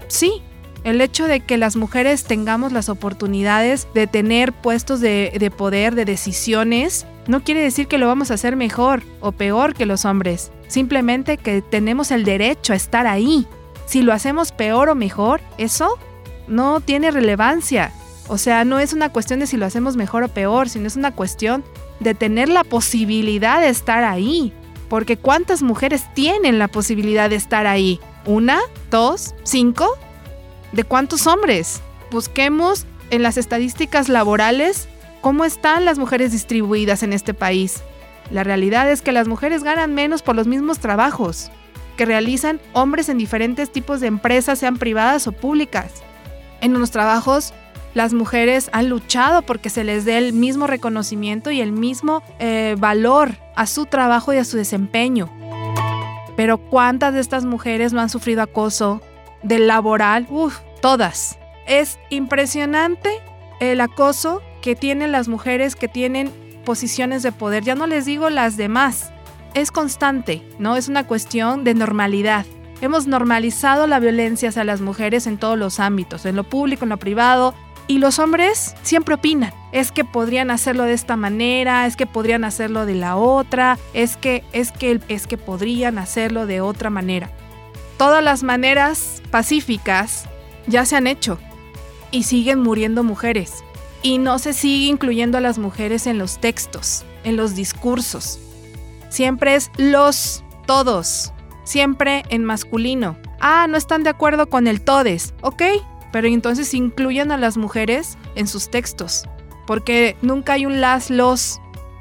Sí, 0.09 0.43
el 0.85 1.01
hecho 1.01 1.27
de 1.27 1.41
que 1.41 1.59
las 1.59 1.77
mujeres 1.77 2.25
tengamos 2.25 2.73
las 2.73 2.89
oportunidades 2.89 3.87
de 3.95 4.07
tener 4.07 4.53
puestos 4.53 5.01
de, 5.01 5.33
de, 5.39 5.51
poder, 5.51 5.95
de 5.95 6.05
decisiones, 6.05 7.07
no 7.27 7.45
quiere 7.45 7.61
decir 7.61 7.87
que 7.87 7.99
lo 7.99 8.09
vamos 8.09 8.31
a 8.31 8.35
hacer 8.35 8.57
mejor 8.57 9.03
o 9.21 9.33
peor 9.33 9.75
que 9.75 9.87
los 9.87 10.05
hombres. 10.05 10.51
Simplemente 10.67 11.37
que 11.37 11.63
tenemos 11.63 12.11
el 12.11 12.25
derecho 12.25 12.73
a 12.73 12.77
estar 12.77 13.07
ahí. 13.07 13.47
Si 13.87 14.03
lo 14.03 14.13
hacemos 14.13 14.53
peor 14.53 14.89
o 14.89 14.95
mejor, 14.95 15.41
eso 15.59 15.99
no 16.49 16.81
tiene 16.81 17.11
relevancia. 17.11 17.93
O 18.29 18.39
sea, 18.39 18.65
no 18.65 18.79
es 18.79 18.93
una 18.93 19.11
cuestión 19.11 19.41
de 19.41 19.47
si 19.47 19.57
lo 19.57 19.67
hacemos 19.67 19.97
mejor 19.97 20.23
o 20.23 20.29
peor, 20.29 20.69
sino 20.69 20.87
es 20.87 20.97
una 20.97 21.13
cuestión 21.13 21.65
de 22.01 22.15
tener 22.15 22.49
la 22.49 22.65
posibilidad 22.65 23.61
de 23.61 23.69
estar 23.69 24.05
ahí. 24.05 24.53
Porque 24.89 25.17
¿cuántas 25.17 25.63
mujeres 25.63 26.05
tienen 26.15 26.59
la 26.59 26.69
posibilidad 26.69 27.31
de 27.31 27.37
estar 27.37 27.67
ahí? 27.67 28.01
¿Una? 28.27 28.61
¿Dos? 28.91 29.35
¿Cinco? 29.43 29.89
¿De 30.73 30.85
cuántos 30.85 31.27
hombres? 31.27 31.81
Busquemos 32.11 32.87
en 33.11 33.23
las 33.23 33.37
estadísticas 33.37 34.09
laborales 34.09 34.89
cómo 35.21 35.45
están 35.45 35.85
las 35.85 35.99
mujeres 35.99 36.33
distribuidas 36.33 37.03
en 37.03 37.13
este 37.13 37.35
país. 37.35 37.83
La 38.31 38.45
realidad 38.45 38.91
es 38.91 39.03
que 39.03 39.13
las 39.13 39.29
mujeres 39.29 39.63
ganan 39.63 39.95
menos 39.95 40.23
por 40.23 40.37
los 40.37 40.47
mismos 40.47 40.79
trabajos 40.79 41.51
que 41.97 42.07
realizan 42.07 42.61
hombres 42.73 43.09
en 43.09 43.19
diferentes 43.19 43.71
tipos 43.71 44.01
de 44.01 44.07
empresas, 44.07 44.59
sean 44.59 44.79
privadas 44.79 45.27
o 45.27 45.33
públicas. 45.33 45.93
En 46.61 46.75
unos 46.75 46.91
trabajos, 46.91 47.53
las 47.95 48.15
mujeres 48.15 48.71
han 48.73 48.89
luchado 48.89 49.43
porque 49.43 49.71
se 49.71 49.85
les 49.85 50.05
dé 50.05 50.19
el 50.19 50.33
mismo 50.33 50.67
reconocimiento 50.67 51.51
y 51.51 51.61
el 51.61 51.73
mismo 51.73 52.23
eh, 52.39 52.77
valor 52.79 53.37
a 53.55 53.67
su 53.67 53.87
trabajo 53.87 54.33
y 54.33 54.39
a 54.39 54.45
su 54.45 54.57
desempeño. 54.57 55.31
Pero 56.37 56.59
¿cuántas 56.59 57.13
de 57.15 57.21
estas 57.21 57.45
mujeres 57.45 57.93
no 57.93 58.01
han 58.01 58.09
sufrido 58.09 58.43
acoso 58.43 59.03
del 59.43 59.67
laboral? 59.67 60.27
Uf, 60.31 60.61
todas. 60.81 61.39
Es 61.67 61.99
impresionante 62.11 63.11
el 63.61 63.81
acoso 63.81 64.43
que 64.63 64.75
tienen 64.75 65.13
las 65.13 65.29
mujeres 65.29 65.77
que 65.77 65.89
tienen 65.89 66.33
posiciones 66.65 67.23
de 67.23 67.33
poder. 67.33 67.63
Ya 67.65 67.75
no 67.75 67.87
les 67.87 68.07
digo 68.07 68.31
las 68.31 68.57
demás, 68.57 69.13
es 69.55 69.71
constante, 69.71 70.43
¿no? 70.59 70.77
Es 70.77 70.89
una 70.89 71.07
cuestión 71.07 71.65
de 71.65 71.75
normalidad. 71.75 72.47
Hemos 72.81 73.07
normalizado 73.07 73.87
la 73.87 74.01
violencia 74.01 74.49
hacia 74.49 74.65
las 74.65 74.81
mujeres 74.81 75.27
en 75.27 75.39
todos 75.39 75.59
los 75.59 75.79
ámbitos, 75.79 76.27
en 76.27 76.37
lo 76.37 76.45
público, 76.45 76.85
en 76.85 76.91
lo 76.91 76.97
privado, 76.97 77.55
y 77.87 77.99
los 77.99 78.19
hombres 78.19 78.75
siempre 78.83 79.15
opinan. 79.15 79.53
Es 79.73 79.93
que 79.93 80.05
podrían 80.05 80.51
hacerlo 80.51 80.85
de 80.85 80.93
esta 80.93 81.17
manera, 81.17 81.87
es 81.87 81.97
que 81.97 82.07
podrían 82.07 82.45
hacerlo 82.45 82.87
de 82.87 82.95
la 82.95 83.17
otra, 83.17 83.79
es 83.95 84.17
que 84.17 84.45
es 84.53 84.71
que 84.73 85.01
es 85.09 85.27
que 85.27 85.39
podrían 85.39 85.99
hacerlo 85.99 86.47
de 86.47 86.61
otra 86.61 86.91
manera. 86.91 87.31
Todas 87.97 88.23
las 88.23 88.43
maneras 88.43 89.23
pacíficas 89.31 90.29
ya 90.67 90.85
se 90.85 90.97
han 90.97 91.07
hecho 91.07 91.39
y 92.11 92.25
siguen 92.25 92.61
muriendo 92.61 93.03
mujeres. 93.03 93.65
Y 94.03 94.19
no 94.19 94.39
se 94.39 94.53
sigue 94.53 94.87
incluyendo 94.87 95.39
a 95.39 95.41
las 95.41 95.59
mujeres 95.59 96.07
en 96.07 96.19
los 96.19 96.39
textos, 96.39 97.05
en 97.25 97.37
los 97.37 97.55
discursos. 97.55 98.41
Siempre 99.09 99.55
es 99.55 99.71
los, 99.77 100.43
todos, 100.67 101.33
siempre 101.65 102.25
en 102.29 102.45
masculino. 102.45 103.17
Ah, 103.41 103.67
no 103.69 103.77
están 103.77 104.03
de 104.03 104.11
acuerdo 104.11 104.49
con 104.49 104.67
el 104.67 104.81
todes, 104.81 105.35
ok, 105.41 105.63
pero 106.13 106.29
entonces 106.29 106.75
incluyan 106.75 107.33
a 107.33 107.39
las 107.39 107.57
mujeres 107.57 108.17
en 108.35 108.47
sus 108.47 108.71
textos, 108.71 109.25
porque 109.67 110.17
nunca 110.23 110.55
hay 110.55 110.67
un 110.67 110.81
las, 110.81 111.11
los, 111.11 111.61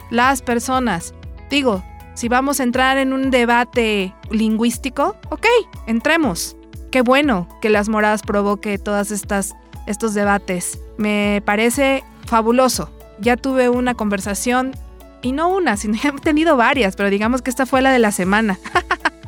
las 0.10 0.42
personas. 0.42 1.14
Digo, 1.50 1.84
si 2.14 2.28
vamos 2.28 2.60
a 2.60 2.64
entrar 2.64 2.98
en 2.98 3.14
un 3.14 3.32
debate 3.32 4.14
lingüístico, 4.30 5.16
ok, 5.30 5.48
entremos. 5.88 6.58
Qué 6.92 7.02
bueno 7.02 7.48
que 7.62 7.70
las 7.70 7.88
moradas 7.88 8.22
provoque 8.22 8.78
todas 8.78 9.12
estas 9.12 9.56
estos 9.88 10.14
debates. 10.14 10.80
Me 10.98 11.42
parece 11.46 12.04
fabuloso. 12.26 12.92
Ya 13.20 13.38
tuve 13.38 13.70
una 13.70 13.96
conversación, 13.96 14.74
y 15.22 15.32
no 15.32 15.50
una, 15.50 15.78
sino 15.78 15.96
he 16.04 16.12
tenido 16.20 16.58
varias, 16.58 16.96
pero 16.96 17.10
digamos 17.10 17.42
que 17.42 17.50
esta 17.50 17.66
fue 17.66 17.82
la 17.82 17.92
de 17.92 18.00
la 18.00 18.12
semana. 18.12 18.60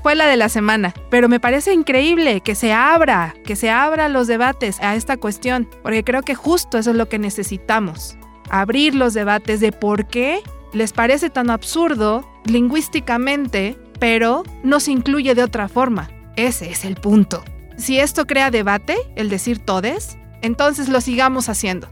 fue 0.04 0.16
la 0.16 0.28
de 0.28 0.38
la 0.38 0.50
semana. 0.50 0.94
Pero 1.10 1.30
me 1.30 1.39
parece 1.39 1.74
increíble 1.74 2.42
que 2.42 2.54
se 2.54 2.74
abra, 2.74 3.34
que 3.46 3.56
se 3.56 3.72
abra 3.72 4.10
los 4.10 4.28
debates 4.28 4.80
a 4.82 4.96
esta 4.96 5.18
cuestión, 5.18 5.68
porque 5.82 6.04
creo 6.04 6.22
que 6.22 6.36
justo 6.36 6.78
eso 6.78 6.92
es 6.92 6.98
lo 6.98 7.10
que 7.10 7.18
necesitamos. 7.18 8.18
Abrir 8.50 8.94
los 8.94 9.13
debates 9.13 9.62
de 9.62 9.72
por 9.72 10.06
qué 10.06 10.42
les 10.74 10.92
parece 10.92 11.30
tan 11.30 11.50
absurdo 11.50 12.30
lingüísticamente, 12.46 13.78
pero 14.00 14.44
no 14.63 14.80
se 14.80 14.92
incluye 14.92 15.34
de 15.34 15.44
otra 15.44 15.70
forma. 15.70 16.12
Ese 16.36 16.70
es 16.70 16.84
el 16.84 16.96
punto. 16.96 17.44
Si 17.78 18.00
esto 18.00 18.28
crea 18.28 18.52
debate, 18.52 18.98
el 19.16 19.30
decir 19.30 19.60
todes, 19.60 20.18
entonces 20.42 20.89
lo 20.89 21.00
sigamos 21.00 21.48
haciendo. 21.48 21.88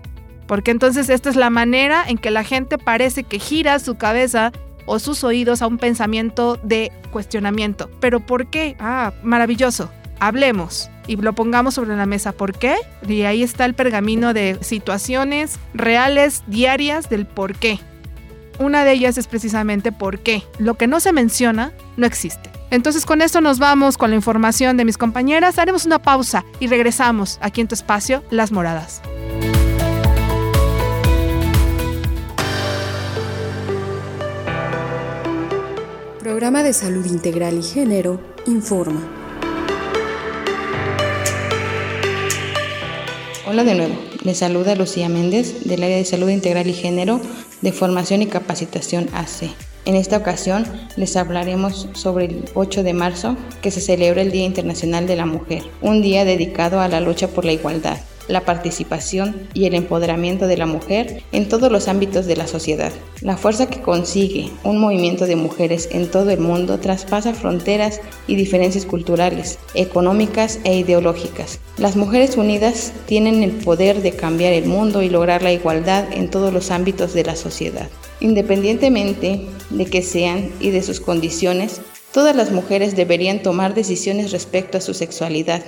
Porque 0.48 0.72
entonces 0.72 1.10
esta 1.10 1.30
es 1.30 1.38
la 1.38 1.50
manera 1.50 2.04
en 2.06 2.18
que 2.18 2.30
la 2.30 2.44
gente 2.44 2.78
parece 2.78 3.24
que 3.24 3.40
gira 3.40 3.80
su 3.80 3.96
cabeza 3.96 4.52
o 4.86 5.00
sus 5.00 5.24
oídos 5.24 5.62
a 5.62 5.68
un 5.68 5.78
pensamiento 5.78 6.58
de 6.64 6.92
cuestionamiento. 7.12 7.90
¿Pero 8.00 8.20
por 8.20 8.48
qué? 8.48 8.76
Ah, 8.80 9.14
maravilloso. 9.24 9.92
Hablemos 10.20 10.90
y 11.08 11.16
lo 11.16 11.34
pongamos 11.34 11.74
sobre 11.74 11.96
la 11.96 12.06
mesa. 12.06 12.32
¿Por 12.32 12.58
qué? 12.58 12.76
Y 13.08 13.24
ahí 13.24 13.44
está 13.44 13.66
el 13.66 13.74
pergamino 13.74 14.34
de 14.34 14.58
situaciones 14.62 15.60
reales, 15.74 16.44
diarias 16.48 17.10
del 17.10 17.26
por 17.26 17.56
qué. 17.56 17.80
Una 18.60 18.84
de 18.86 18.92
ellas 18.92 19.18
es 19.18 19.28
precisamente 19.28 19.92
por 19.92 20.20
qué. 20.20 20.44
Lo 20.60 20.76
que 20.76 20.88
no 20.88 21.00
se 21.00 21.14
menciona 21.14 21.72
no 21.98 22.06
existe. 22.06 22.52
Entonces 22.70 23.06
con 23.06 23.22
esto 23.22 23.42
nos 23.42 23.60
vamos 23.60 23.98
con 23.98 24.12
la 24.12 24.16
información 24.16 24.78
de 24.78 24.86
mis 24.86 24.98
compañeras, 24.98 25.60
haremos 25.60 25.86
una 25.86 26.00
pausa 26.00 26.46
y 26.60 26.68
regresamos 26.68 27.38
aquí 27.42 27.60
en 27.60 27.68
tu 27.68 27.76
espacio, 27.76 28.24
Las 28.30 28.52
Moradas. 28.52 29.02
Programa 36.32 36.64
de 36.64 36.72
Salud 36.72 37.06
Integral 37.08 37.58
y 37.58 37.62
Género 37.62 38.22
informa. 38.48 39.06
Hola 43.46 43.66
de 43.66 43.76
nuevo, 43.76 43.96
les 44.24 44.38
saluda 44.38 44.76
Lucía 44.76 45.10
Méndez 45.10 45.66
del 45.66 45.84
área 45.84 45.98
de 45.98 46.06
Salud 46.06 46.30
Integral 46.30 46.68
y 46.68 46.74
Género 46.74 47.20
de 47.60 47.74
Formación 47.74 48.22
y 48.22 48.28
Capacitación 48.28 49.10
AC. 49.14 49.54
En 49.84 49.98
esta 49.98 50.16
ocasión 50.16 50.66
les 50.96 51.18
hablaremos 51.18 51.90
sobre 51.96 52.28
el 52.28 52.46
8 52.54 52.84
de 52.84 52.94
marzo, 52.94 53.36
que 53.62 53.70
se 53.70 53.82
celebra 53.82 54.22
el 54.22 54.32
Día 54.32 54.46
Internacional 54.46 55.08
de 55.08 55.18
la 55.18 55.26
Mujer, 55.26 55.64
un 55.82 56.02
día 56.02 56.24
dedicado 56.24 56.80
a 56.80 56.88
la 56.88 57.02
lucha 57.02 57.28
por 57.28 57.44
la 57.44 57.52
igualdad, 57.52 57.98
la 58.28 58.42
participación 58.42 59.48
y 59.54 59.66
el 59.66 59.76
empoderamiento 59.76 60.48
de 60.48 60.58
la 60.58 60.66
mujer 60.66 61.24
en 61.32 61.50
todos 61.50 61.72
los 61.72 61.88
ámbitos 61.88 62.26
de 62.26 62.36
la 62.36 62.48
sociedad. 62.48 62.92
La 63.22 63.38
fuerza 63.38 63.68
que 63.68 63.82
consigue 63.82 64.50
un 64.64 64.80
movimiento 64.80 65.26
de 65.26 65.36
mujeres 65.36 65.90
en 65.92 66.10
todo 66.10 66.30
el 66.32 66.40
mundo 66.40 66.80
traspasa 66.80 67.34
fronteras 67.34 68.02
y 68.28 68.36
diferencias 68.36 68.86
culturales, 68.86 69.60
económicas 69.74 70.60
e 70.64 70.78
ideológicas. 70.78 71.60
Las 71.78 71.96
mujeres 71.96 72.38
unidas 72.38 72.94
tienen 73.06 73.44
el 73.44 73.52
poder 73.52 74.02
de 74.02 74.12
cambiar 74.12 74.54
el 74.54 74.66
mundo 74.66 75.02
y 75.02 75.10
lograr 75.10 75.44
la 75.44 75.52
igualdad 75.52 76.06
en 76.12 76.30
todos 76.30 76.54
los 76.54 76.72
ámbitos 76.72 77.14
de 77.14 77.24
la 77.24 77.36
sociedad. 77.36 77.90
Independientemente 78.20 79.48
de 79.70 79.86
que 79.86 80.02
sean 80.02 80.52
y 80.60 80.70
de 80.70 80.84
sus 80.84 81.00
condiciones, 81.00 81.82
todas 82.12 82.36
las 82.36 82.52
mujeres 82.52 82.96
deberían 82.96 83.42
tomar 83.42 83.74
decisiones 83.74 84.32
respecto 84.32 84.78
a 84.78 84.82
su 84.82 84.94
sexualidad, 84.94 85.64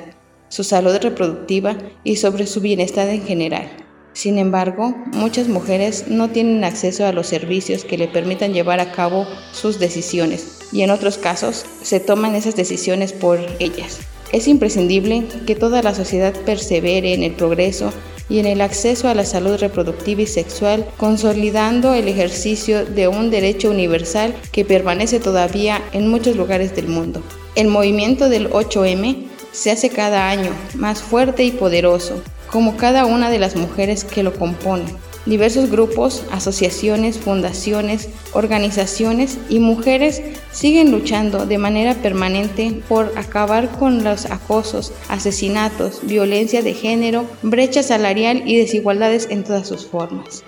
su 0.53 0.63
salud 0.63 0.95
reproductiva 1.01 1.75
y 2.03 2.17
sobre 2.17 2.45
su 2.45 2.61
bienestar 2.61 3.09
en 3.09 3.25
general. 3.25 3.71
Sin 4.13 4.37
embargo, 4.37 4.93
muchas 5.11 5.47
mujeres 5.47 6.05
no 6.09 6.29
tienen 6.29 6.63
acceso 6.63 7.07
a 7.07 7.11
los 7.11 7.25
servicios 7.25 7.83
que 7.83 7.97
le 7.97 8.07
permitan 8.07 8.53
llevar 8.53 8.79
a 8.79 8.91
cabo 8.91 9.25
sus 9.51 9.79
decisiones 9.79 10.59
y 10.71 10.83
en 10.83 10.91
otros 10.91 11.17
casos 11.17 11.65
se 11.81 11.99
toman 11.99 12.35
esas 12.35 12.55
decisiones 12.55 13.13
por 13.13 13.39
ellas. 13.57 14.01
Es 14.31 14.47
imprescindible 14.47 15.25
que 15.47 15.55
toda 15.55 15.81
la 15.81 15.95
sociedad 15.95 16.35
persevere 16.45 17.15
en 17.15 17.23
el 17.23 17.31
progreso 17.31 17.91
y 18.29 18.37
en 18.37 18.45
el 18.45 18.61
acceso 18.61 19.07
a 19.07 19.15
la 19.15 19.25
salud 19.25 19.57
reproductiva 19.57 20.21
y 20.21 20.27
sexual, 20.27 20.85
consolidando 20.97 21.95
el 21.95 22.07
ejercicio 22.07 22.85
de 22.85 23.07
un 23.07 23.31
derecho 23.31 23.71
universal 23.71 24.35
que 24.51 24.65
permanece 24.65 25.19
todavía 25.19 25.81
en 25.93 26.09
muchos 26.09 26.35
lugares 26.35 26.75
del 26.75 26.89
mundo. 26.89 27.23
El 27.55 27.69
movimiento 27.69 28.29
del 28.29 28.51
8M 28.51 29.32
se 29.53 29.71
hace 29.71 29.89
cada 29.89 30.29
año 30.29 30.51
más 30.75 31.01
fuerte 31.01 31.45
y 31.45 31.51
poderoso, 31.51 32.21
como 32.51 32.75
cada 32.75 33.05
una 33.05 33.29
de 33.29 33.39
las 33.39 33.55
mujeres 33.55 34.03
que 34.03 34.23
lo 34.23 34.33
componen. 34.33 34.87
Diversos 35.25 35.71
grupos, 35.71 36.25
asociaciones, 36.31 37.17
fundaciones, 37.17 38.09
organizaciones 38.33 39.37
y 39.47 39.59
mujeres 39.59 40.21
siguen 40.51 40.91
luchando 40.91 41.45
de 41.45 41.57
manera 41.57 41.95
permanente 41.95 42.81
por 42.89 43.13
acabar 43.15 43.69
con 43.69 44.03
los 44.03 44.25
acosos, 44.25 44.91
asesinatos, 45.07 46.01
violencia 46.03 46.61
de 46.61 46.73
género, 46.73 47.25
brecha 47.41 47.83
salarial 47.83 48.43
y 48.45 48.57
desigualdades 48.57 49.27
en 49.29 49.45
todas 49.45 49.65
sus 49.65 49.87
formas. 49.87 50.43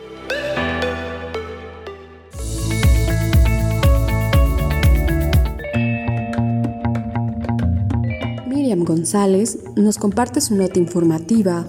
González 8.86 9.58
nos 9.76 9.98
comparte 9.98 10.40
su 10.40 10.56
nota 10.56 10.80
informativa 10.80 11.66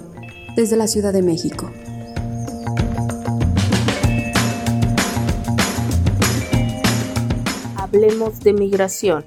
desde 0.55 0.77
la 0.77 0.87
Ciudad 0.87 1.13
de 1.13 1.23
México. 1.23 1.71
Hablemos 7.77 8.41
de 8.41 8.53
migración. 8.53 9.25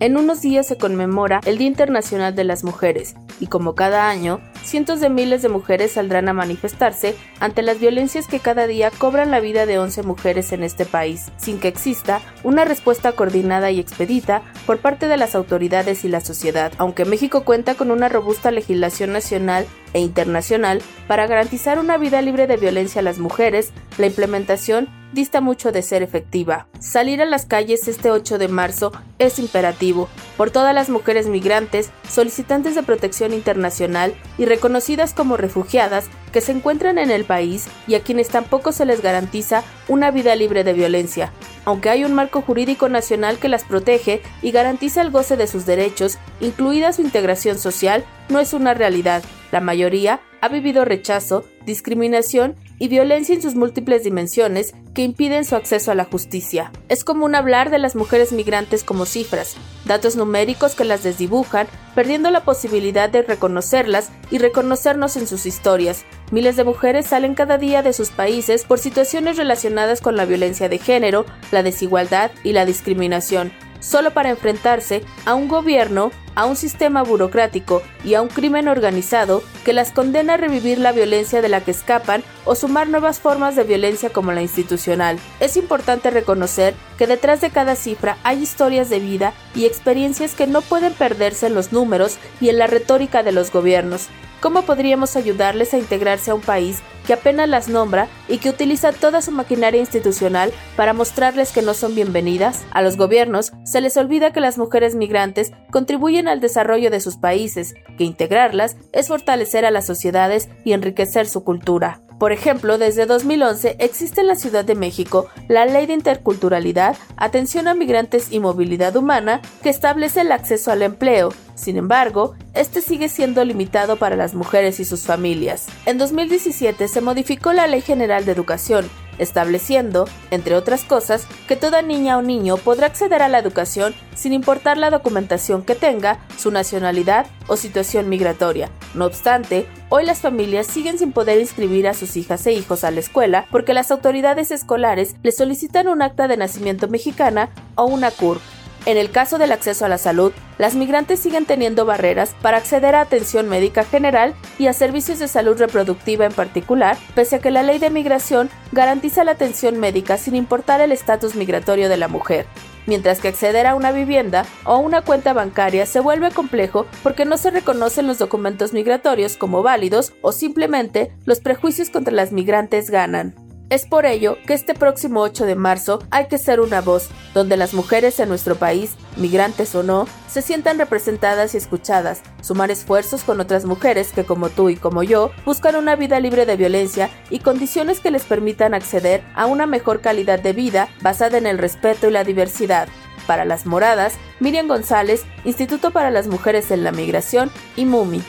En 0.00 0.16
unos 0.16 0.40
días 0.40 0.66
se 0.66 0.76
conmemora 0.76 1.40
el 1.44 1.58
Día 1.58 1.68
Internacional 1.68 2.34
de 2.34 2.44
las 2.44 2.64
Mujeres 2.64 3.14
y 3.40 3.46
como 3.46 3.74
cada 3.74 4.08
año, 4.08 4.40
cientos 4.66 5.00
de 5.00 5.08
miles 5.08 5.42
de 5.42 5.48
mujeres 5.48 5.92
saldrán 5.92 6.28
a 6.28 6.32
manifestarse 6.32 7.16
ante 7.40 7.62
las 7.62 7.78
violencias 7.78 8.26
que 8.26 8.40
cada 8.40 8.66
día 8.66 8.90
cobran 8.90 9.30
la 9.30 9.40
vida 9.40 9.66
de 9.66 9.78
11 9.78 10.02
mujeres 10.02 10.52
en 10.52 10.62
este 10.62 10.84
país, 10.84 11.30
sin 11.36 11.58
que 11.58 11.68
exista 11.68 12.20
una 12.42 12.64
respuesta 12.64 13.12
coordinada 13.12 13.70
y 13.70 13.80
expedita 13.80 14.42
por 14.66 14.78
parte 14.78 15.08
de 15.08 15.16
las 15.16 15.34
autoridades 15.34 16.04
y 16.04 16.08
la 16.08 16.20
sociedad. 16.20 16.72
Aunque 16.78 17.04
México 17.04 17.44
cuenta 17.44 17.74
con 17.74 17.90
una 17.90 18.08
robusta 18.08 18.50
legislación 18.50 19.12
nacional 19.12 19.66
e 19.92 20.00
internacional 20.00 20.82
para 21.06 21.26
garantizar 21.26 21.78
una 21.78 21.96
vida 21.96 22.20
libre 22.20 22.46
de 22.46 22.56
violencia 22.56 23.00
a 23.00 23.04
las 23.04 23.18
mujeres, 23.18 23.72
la 23.98 24.06
implementación 24.06 24.88
dista 25.12 25.40
mucho 25.40 25.72
de 25.72 25.82
ser 25.82 26.02
efectiva. 26.02 26.68
Salir 26.78 27.22
a 27.22 27.24
las 27.24 27.46
calles 27.46 27.88
este 27.88 28.10
8 28.10 28.38
de 28.38 28.48
marzo 28.48 28.92
es 29.18 29.38
imperativo 29.38 30.08
por 30.36 30.50
todas 30.50 30.74
las 30.74 30.90
mujeres 30.90 31.26
migrantes, 31.26 31.90
solicitantes 32.08 32.74
de 32.74 32.82
protección 32.82 33.32
internacional 33.32 34.14
y 34.36 34.44
reconocidas 34.56 35.12
como 35.12 35.36
refugiadas 35.36 36.06
que 36.32 36.40
se 36.40 36.52
encuentran 36.52 36.96
en 36.96 37.10
el 37.10 37.26
país 37.26 37.66
y 37.86 37.94
a 37.94 38.00
quienes 38.00 38.28
tampoco 38.28 38.72
se 38.72 38.86
les 38.86 39.02
garantiza 39.02 39.62
una 39.86 40.10
vida 40.10 40.34
libre 40.34 40.64
de 40.64 40.72
violencia. 40.72 41.30
Aunque 41.66 41.90
hay 41.90 42.04
un 42.04 42.14
marco 42.14 42.40
jurídico 42.40 42.88
nacional 42.88 43.38
que 43.38 43.50
las 43.50 43.64
protege 43.64 44.22
y 44.40 44.52
garantiza 44.52 45.02
el 45.02 45.10
goce 45.10 45.36
de 45.36 45.46
sus 45.46 45.66
derechos, 45.66 46.16
incluida 46.40 46.94
su 46.94 47.02
integración 47.02 47.58
social, 47.58 48.06
no 48.30 48.40
es 48.40 48.54
una 48.54 48.72
realidad. 48.72 49.22
La 49.52 49.60
mayoría 49.60 50.20
ha 50.40 50.48
vivido 50.48 50.86
rechazo 50.86 51.44
discriminación 51.66 52.56
y 52.78 52.88
violencia 52.88 53.34
en 53.34 53.42
sus 53.42 53.54
múltiples 53.54 54.04
dimensiones 54.04 54.74
que 54.94 55.02
impiden 55.02 55.44
su 55.44 55.56
acceso 55.56 55.90
a 55.90 55.94
la 55.94 56.04
justicia. 56.04 56.72
Es 56.88 57.04
común 57.04 57.34
hablar 57.34 57.70
de 57.70 57.78
las 57.78 57.96
mujeres 57.96 58.32
migrantes 58.32 58.84
como 58.84 59.06
cifras, 59.06 59.56
datos 59.84 60.16
numéricos 60.16 60.74
que 60.74 60.84
las 60.84 61.02
desdibujan, 61.02 61.66
perdiendo 61.94 62.30
la 62.30 62.44
posibilidad 62.44 63.08
de 63.08 63.22
reconocerlas 63.22 64.10
y 64.30 64.38
reconocernos 64.38 65.16
en 65.16 65.26
sus 65.26 65.46
historias. 65.46 66.04
Miles 66.30 66.56
de 66.56 66.64
mujeres 66.64 67.06
salen 67.06 67.34
cada 67.34 67.58
día 67.58 67.82
de 67.82 67.92
sus 67.92 68.10
países 68.10 68.64
por 68.64 68.78
situaciones 68.78 69.36
relacionadas 69.36 70.00
con 70.00 70.16
la 70.16 70.24
violencia 70.24 70.68
de 70.68 70.78
género, 70.78 71.24
la 71.52 71.62
desigualdad 71.62 72.30
y 72.44 72.52
la 72.52 72.66
discriminación, 72.66 73.52
solo 73.80 74.12
para 74.12 74.30
enfrentarse 74.30 75.02
a 75.24 75.34
un 75.34 75.48
gobierno, 75.48 76.10
a 76.34 76.46
un 76.46 76.56
sistema 76.56 77.02
burocrático 77.02 77.82
y 78.04 78.14
a 78.14 78.22
un 78.22 78.28
crimen 78.28 78.68
organizado 78.68 79.42
que 79.64 79.72
las 79.72 79.90
condena 79.90 80.34
a 80.34 80.36
revivir 80.36 80.78
la 80.78 80.92
violencia 80.92 81.42
de 81.42 81.48
la 81.48 81.62
que 81.62 81.70
escapan 81.70 82.22
o 82.44 82.54
sumar 82.54 82.88
nuevas 82.88 83.20
formas 83.20 83.56
de 83.56 83.64
violencia 83.64 84.10
como 84.10 84.32
la 84.32 84.42
institucional. 84.42 85.18
Es 85.40 85.56
importante 85.56 86.10
reconocer 86.10 86.74
que 86.98 87.06
detrás 87.06 87.40
de 87.40 87.50
cada 87.50 87.74
cifra 87.74 88.18
hay 88.22 88.42
historias 88.42 88.90
de 88.90 89.00
vida 89.00 89.32
y 89.54 89.64
experiencias 89.64 90.34
que 90.34 90.46
no 90.46 90.60
pueden 90.62 90.92
perderse 90.92 91.46
en 91.46 91.54
los 91.54 91.72
números 91.72 92.18
y 92.40 92.50
en 92.50 92.58
la 92.58 92.66
retórica 92.66 93.22
de 93.22 93.32
los 93.32 93.50
gobiernos. 93.50 94.08
¿Cómo 94.40 94.62
podríamos 94.62 95.16
ayudarles 95.16 95.72
a 95.72 95.78
integrarse 95.78 96.30
a 96.30 96.34
un 96.34 96.42
país 96.42 96.80
que 97.06 97.14
apenas 97.14 97.48
las 97.48 97.68
nombra 97.68 98.08
y 98.28 98.38
que 98.38 98.50
utiliza 98.50 98.92
toda 98.92 99.22
su 99.22 99.30
maquinaria 99.30 99.80
institucional 99.80 100.52
para 100.76 100.92
mostrarles 100.92 101.52
que 101.52 101.62
no 101.62 101.72
son 101.72 101.94
bienvenidas? 101.94 102.64
A 102.72 102.82
los 102.82 102.96
gobiernos 102.96 103.52
se 103.64 103.80
les 103.80 103.96
olvida 103.96 104.32
que 104.32 104.40
las 104.40 104.58
mujeres 104.58 104.94
migrantes 104.94 105.52
contribuyen 105.70 106.28
al 106.28 106.40
desarrollo 106.40 106.90
de 106.90 107.00
sus 107.00 107.16
países, 107.16 107.74
que 107.96 108.04
integrarlas 108.04 108.76
es 108.92 109.08
fortalecer 109.08 109.64
a 109.64 109.70
las 109.70 109.86
sociedades 109.86 110.48
y 110.64 110.72
enriquecer 110.72 111.28
su 111.28 111.44
cultura. 111.44 112.02
Por 112.18 112.32
ejemplo, 112.32 112.78
desde 112.78 113.04
2011 113.04 113.76
existe 113.78 114.22
en 114.22 114.28
la 114.28 114.36
Ciudad 114.36 114.64
de 114.64 114.74
México 114.74 115.26
la 115.48 115.66
Ley 115.66 115.86
de 115.86 115.92
Interculturalidad, 115.92 116.96
Atención 117.16 117.68
a 117.68 117.74
Migrantes 117.74 118.32
y 118.32 118.40
Movilidad 118.40 118.96
Humana, 118.96 119.42
que 119.62 119.68
establece 119.68 120.22
el 120.22 120.32
acceso 120.32 120.70
al 120.72 120.82
empleo. 120.82 121.30
Sin 121.56 121.78
embargo, 121.78 122.34
este 122.54 122.82
sigue 122.82 123.08
siendo 123.08 123.44
limitado 123.44 123.96
para 123.96 124.14
las 124.14 124.34
mujeres 124.34 124.78
y 124.78 124.84
sus 124.84 125.02
familias. 125.02 125.66
En 125.86 125.98
2017 125.98 126.86
se 126.86 127.00
modificó 127.00 127.52
la 127.52 127.66
Ley 127.66 127.80
General 127.80 128.24
de 128.24 128.32
Educación, 128.32 128.88
estableciendo, 129.18 130.06
entre 130.30 130.54
otras 130.54 130.84
cosas, 130.84 131.26
que 131.48 131.56
toda 131.56 131.80
niña 131.80 132.18
o 132.18 132.22
niño 132.22 132.58
podrá 132.58 132.86
acceder 132.86 133.22
a 133.22 133.28
la 133.28 133.38
educación 133.38 133.94
sin 134.14 134.34
importar 134.34 134.76
la 134.76 134.90
documentación 134.90 135.62
que 135.62 135.74
tenga, 135.74 136.18
su 136.36 136.50
nacionalidad 136.50 137.26
o 137.46 137.56
situación 137.56 138.10
migratoria. 138.10 138.70
No 138.94 139.06
obstante, 139.06 139.66
hoy 139.88 140.04
las 140.04 140.20
familias 140.20 140.66
siguen 140.66 140.98
sin 140.98 141.12
poder 141.12 141.40
inscribir 141.40 141.88
a 141.88 141.94
sus 141.94 142.16
hijas 142.16 142.46
e 142.46 142.52
hijos 142.52 142.84
a 142.84 142.90
la 142.90 143.00
escuela 143.00 143.46
porque 143.50 143.74
las 143.74 143.90
autoridades 143.90 144.50
escolares 144.50 145.16
les 145.22 145.36
solicitan 145.36 145.88
un 145.88 146.02
acta 146.02 146.28
de 146.28 146.36
nacimiento 146.36 146.88
mexicana 146.88 147.48
o 147.76 147.86
una 147.86 148.10
CUR, 148.10 148.40
en 148.86 148.96
el 148.96 149.10
caso 149.10 149.36
del 149.36 149.52
acceso 149.52 149.84
a 149.84 149.88
la 149.88 149.98
salud, 149.98 150.32
las 150.58 150.74
migrantes 150.74 151.20
siguen 151.20 151.44
teniendo 151.44 151.84
barreras 151.84 152.34
para 152.40 152.56
acceder 152.56 152.94
a 152.94 153.02
atención 153.02 153.48
médica 153.48 153.84
general 153.84 154.34
y 154.58 154.68
a 154.68 154.72
servicios 154.72 155.18
de 155.18 155.28
salud 155.28 155.58
reproductiva 155.58 156.24
en 156.24 156.32
particular, 156.32 156.96
pese 157.14 157.36
a 157.36 157.38
que 157.40 157.50
la 157.50 157.64
ley 157.64 157.78
de 157.78 157.90
migración 157.90 158.48
garantiza 158.72 159.24
la 159.24 159.32
atención 159.32 159.78
médica 159.78 160.16
sin 160.16 160.36
importar 160.36 160.80
el 160.80 160.92
estatus 160.92 161.34
migratorio 161.34 161.88
de 161.88 161.96
la 161.96 162.08
mujer 162.08 162.46
mientras 162.86 163.20
que 163.20 163.28
acceder 163.28 163.66
a 163.66 163.74
una 163.74 163.90
vivienda 163.92 164.46
o 164.64 164.78
una 164.78 165.02
cuenta 165.02 165.32
bancaria 165.32 165.86
se 165.86 166.00
vuelve 166.00 166.30
complejo 166.30 166.86
porque 167.02 167.24
no 167.24 167.36
se 167.36 167.50
reconocen 167.50 168.06
los 168.06 168.18
documentos 168.18 168.72
migratorios 168.72 169.36
como 169.36 169.64
válidos 169.64 170.12
o 170.22 170.30
simplemente 170.30 171.12
los 171.24 171.40
prejuicios 171.40 171.90
contra 171.90 172.14
las 172.14 172.30
migrantes 172.30 172.90
ganan. 172.90 173.45
Es 173.68 173.84
por 173.84 174.06
ello 174.06 174.38
que 174.46 174.54
este 174.54 174.74
próximo 174.74 175.22
8 175.22 175.44
de 175.44 175.56
marzo 175.56 175.98
hay 176.12 176.28
que 176.28 176.38
ser 176.38 176.60
una 176.60 176.80
voz, 176.80 177.08
donde 177.34 177.56
las 177.56 177.74
mujeres 177.74 178.20
en 178.20 178.28
nuestro 178.28 178.54
país, 178.54 178.94
migrantes 179.16 179.74
o 179.74 179.82
no, 179.82 180.06
se 180.28 180.40
sientan 180.40 180.78
representadas 180.78 181.52
y 181.52 181.56
escuchadas, 181.56 182.22
sumar 182.42 182.70
esfuerzos 182.70 183.24
con 183.24 183.40
otras 183.40 183.64
mujeres 183.64 184.12
que 184.12 184.22
como 184.22 184.50
tú 184.50 184.68
y 184.68 184.76
como 184.76 185.02
yo 185.02 185.32
buscan 185.44 185.74
una 185.74 185.96
vida 185.96 186.20
libre 186.20 186.46
de 186.46 186.56
violencia 186.56 187.10
y 187.28 187.40
condiciones 187.40 187.98
que 187.98 188.12
les 188.12 188.22
permitan 188.22 188.72
acceder 188.72 189.24
a 189.34 189.46
una 189.46 189.66
mejor 189.66 190.00
calidad 190.00 190.38
de 190.38 190.52
vida 190.52 190.88
basada 191.02 191.36
en 191.36 191.46
el 191.46 191.58
respeto 191.58 192.06
y 192.06 192.12
la 192.12 192.22
diversidad. 192.22 192.86
Para 193.26 193.44
las 193.44 193.66
moradas, 193.66 194.14
Miriam 194.38 194.68
González, 194.68 195.24
Instituto 195.44 195.90
para 195.90 196.12
las 196.12 196.28
Mujeres 196.28 196.70
en 196.70 196.84
la 196.84 196.92
Migración 196.92 197.50
y 197.74 197.84
MUMI. 197.84 198.22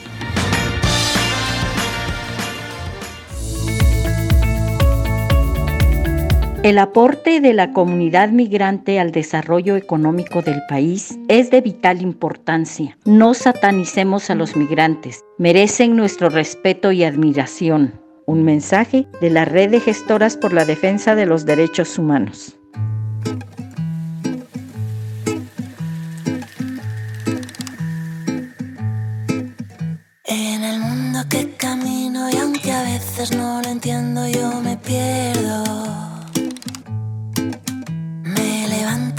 El 6.68 6.80
aporte 6.80 7.40
de 7.40 7.54
la 7.54 7.72
comunidad 7.72 8.28
migrante 8.28 9.00
al 9.00 9.14
desarrollo 9.14 9.78
económico 9.78 10.42
del 10.42 10.62
país 10.68 11.18
es 11.30 11.50
de 11.50 11.62
vital 11.62 12.02
importancia. 12.02 12.98
No 13.06 13.34
satanicemos 13.34 14.30
a 14.30 14.36
los 14.36 14.58
migrantes, 14.58 15.24
merecen 15.38 15.96
nuestro 15.96 16.28
respeto 16.28 16.92
y 16.92 17.06
admiración. 17.06 18.02
Un 18.26 18.44
mensaje 18.44 19.08
de 19.22 19.30
la 19.30 19.46
Red 19.46 19.72
de 19.72 19.80
Gestoras 19.80 20.36
por 20.36 20.52
la 20.52 20.66
Defensa 20.66 21.16
de 21.16 21.26
los 21.26 21.46
Derechos 21.46 21.98
Humanos. 21.98 22.60
En 30.26 30.64
el 30.66 30.82
mundo 30.82 31.20
que 31.30 31.50
camino 31.52 32.30
y 32.30 32.36
aunque 32.36 32.74
a 32.74 32.84
veces 32.84 33.34
no 33.38 33.62
lo 33.62 33.70
entiendo, 33.70 34.28
yo 34.28 34.60
me 34.60 34.76
pierdo. 34.76 36.07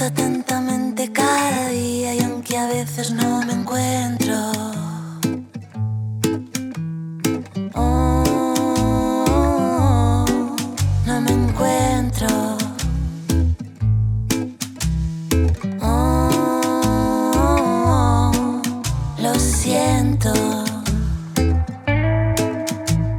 Atentamente 0.08 1.12
cada 1.12 1.68
día 1.68 2.14
y 2.14 2.20
aunque 2.22 2.56
a 2.56 2.66
veces 2.66 3.12
no 3.12 3.42
me 3.46 3.52
encuentro. 3.52 4.36
Oh, 7.74 8.24
no 11.06 11.20
me 11.20 11.32
encuentro. 11.40 12.28
Oh, 15.82 16.30
lo 19.24 19.34
siento. 19.34 20.32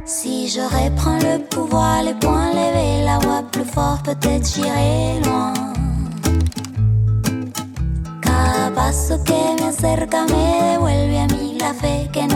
Si 0.04 0.48
je 0.48 0.62
reprends 0.62 1.20
le 1.28 1.38
pouvoir, 1.52 2.02
les 2.02 2.14
poings 2.14 2.52
levés, 2.52 3.04
la 3.04 3.18
voix 3.20 3.42
plus 3.52 3.64
fort, 3.64 4.02
peut-être 4.02 4.46
j'irai 4.52 5.09
acerca 9.80 10.26
me 10.26 10.72
devuelve 10.72 11.18
a 11.20 11.26
mí 11.28 11.56
la 11.58 11.72
fe 11.72 12.10
que 12.12 12.29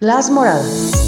Las 0.00 0.30
Moradas. 0.30 1.07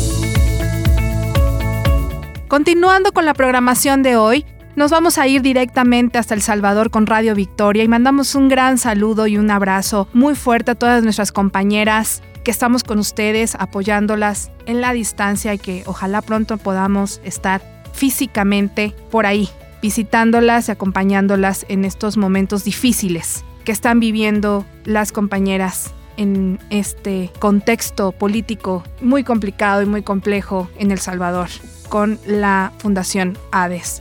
Continuando 2.51 3.13
con 3.13 3.27
la 3.27 3.33
programación 3.33 4.03
de 4.03 4.17
hoy, 4.17 4.45
nos 4.75 4.91
vamos 4.91 5.19
a 5.19 5.29
ir 5.29 5.41
directamente 5.41 6.19
hasta 6.19 6.35
El 6.35 6.43
Salvador 6.43 6.91
con 6.91 7.07
Radio 7.07 7.37
Victoria 7.37 7.85
y 7.85 7.89
mandamos 7.89 8.35
un 8.35 8.49
gran 8.49 8.77
saludo 8.77 9.29
y 9.29 9.39
un 9.39 9.53
abrazo 9.53 10.09
muy 10.15 10.35
fuerte 10.35 10.73
a 10.73 10.75
todas 10.75 11.05
nuestras 11.05 11.31
compañeras 11.31 12.25
que 12.43 12.51
estamos 12.51 12.83
con 12.83 12.99
ustedes 12.99 13.55
apoyándolas 13.55 14.51
en 14.67 14.81
la 14.81 14.93
distancia 14.93 15.55
y 15.55 15.59
que 15.59 15.85
ojalá 15.87 16.23
pronto 16.23 16.57
podamos 16.57 17.21
estar 17.23 17.63
físicamente 17.93 18.97
por 19.13 19.27
ahí, 19.27 19.49
visitándolas 19.81 20.69
y 20.69 20.73
acompañándolas 20.73 21.65
en 21.69 21.85
estos 21.85 22.17
momentos 22.17 22.65
difíciles 22.65 23.45
que 23.65 23.71
están 23.71 24.01
viviendo 24.01 24.67
las 24.85 25.13
compañeras 25.13 25.95
en 26.17 26.59
este 26.71 27.31
contexto 27.39 28.11
político 28.11 28.83
muy 29.01 29.23
complicado 29.23 29.83
y 29.83 29.87
muy 29.87 30.03
complejo 30.03 30.69
en 30.79 30.91
El 30.91 30.99
Salvador 30.99 31.49
con 31.91 32.19
la 32.25 32.73
Fundación 32.79 33.37
ADES. 33.53 34.01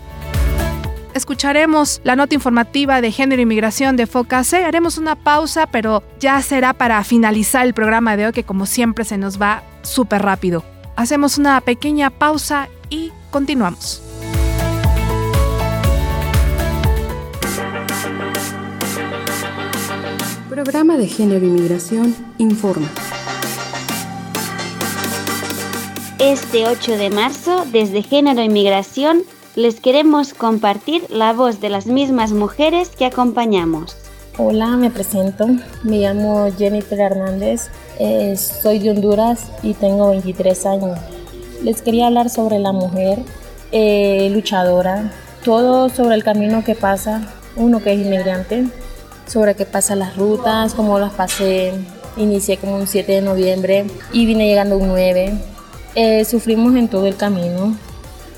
Escucharemos 1.13 1.99
la 2.05 2.15
nota 2.15 2.35
informativa 2.35 3.01
de 3.01 3.11
género 3.11 3.41
y 3.41 3.45
migración 3.45 3.97
de 3.97 4.07
FOCAC. 4.07 4.53
Haremos 4.53 4.97
una 4.97 5.15
pausa, 5.15 5.67
pero 5.67 6.01
ya 6.19 6.41
será 6.41 6.71
para 6.73 7.03
finalizar 7.03 7.65
el 7.65 7.73
programa 7.73 8.15
de 8.15 8.27
hoy, 8.27 8.31
que 8.31 8.45
como 8.45 8.65
siempre 8.65 9.03
se 9.03 9.17
nos 9.17 9.41
va 9.41 9.63
súper 9.81 10.21
rápido. 10.21 10.63
Hacemos 10.95 11.37
una 11.37 11.59
pequeña 11.61 12.09
pausa 12.09 12.69
y 12.89 13.11
continuamos. 13.31 14.01
Programa 20.49 20.97
de 20.97 21.07
Género 21.07 21.45
y 21.45 21.49
Migración 21.49 22.15
informa. 22.37 22.87
Este 26.19 26.67
8 26.67 26.97
de 26.97 27.09
marzo, 27.09 27.63
desde 27.71 28.01
Género 28.01 28.41
y 28.43 28.49
Migración, 28.49 29.23
les 29.55 29.79
queremos 29.79 30.33
compartir 30.33 31.05
la 31.09 31.31
voz 31.31 31.61
de 31.61 31.69
las 31.69 31.85
mismas 31.85 32.33
mujeres 32.33 32.89
que 32.89 33.05
acompañamos. 33.05 33.95
Hola, 34.37 34.67
me 34.75 34.91
presento. 34.91 35.47
Me 35.83 35.99
llamo 35.99 36.49
Jennifer 36.57 36.99
Hernández. 36.99 37.69
eh, 37.99 38.35
soy 38.35 38.79
de 38.79 38.91
Honduras 38.91 39.49
y 39.63 39.73
tengo 39.75 40.09
23 40.09 40.65
años. 40.65 40.99
Les 41.63 41.81
quería 41.81 42.07
hablar 42.07 42.29
sobre 42.29 42.59
la 42.59 42.73
mujer 42.73 43.19
eh, 43.71 44.29
luchadora, 44.33 45.13
todo 45.45 45.87
sobre 45.87 46.15
el 46.15 46.23
camino 46.25 46.65
que 46.65 46.75
pasa 46.75 47.33
uno 47.55 47.81
que 47.81 47.93
es 47.93 47.99
inmigrante, 47.99 48.65
sobre 49.25 49.55
qué 49.55 49.65
pasa 49.65 49.95
las 49.95 50.17
rutas, 50.17 50.73
cómo 50.73 50.99
las 50.99 51.13
pasé. 51.13 51.73
Inicié 52.17 52.57
como 52.57 52.75
un 52.75 52.87
7 52.87 53.09
de 53.09 53.21
noviembre 53.21 53.85
y 54.11 54.25
vine 54.25 54.47
llegando 54.47 54.77
un 54.77 54.89
9. 54.89 55.58
Eh, 55.95 56.25
sufrimos 56.25 56.75
en 56.75 56.87
todo 56.87 57.05
el 57.05 57.15
camino. 57.15 57.75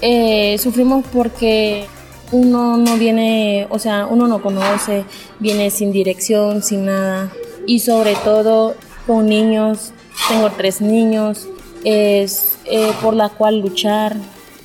Eh, 0.02 0.58
sufrimos 0.58 1.06
porque 1.12 1.86
uno 2.32 2.78
no 2.78 2.96
viene, 2.98 3.68
o 3.70 3.78
sea, 3.78 4.08
uno 4.08 4.28
no 4.28 4.42
conoce, 4.42 5.06
viene 5.40 5.70
sin 5.70 5.92
dirección, 5.92 6.64
sin 6.64 6.86
nada. 6.86 7.32
Y 7.68 7.80
sobre 7.80 8.16
todo 8.16 8.76
con 9.06 9.28
niños, 9.28 9.92
tengo 10.30 10.50
tres 10.52 10.82
niños, 10.82 11.48
es 11.84 12.58
eh, 12.66 12.92
por 13.02 13.14
la 13.14 13.30
cual 13.30 13.60
luchar. 13.60 14.16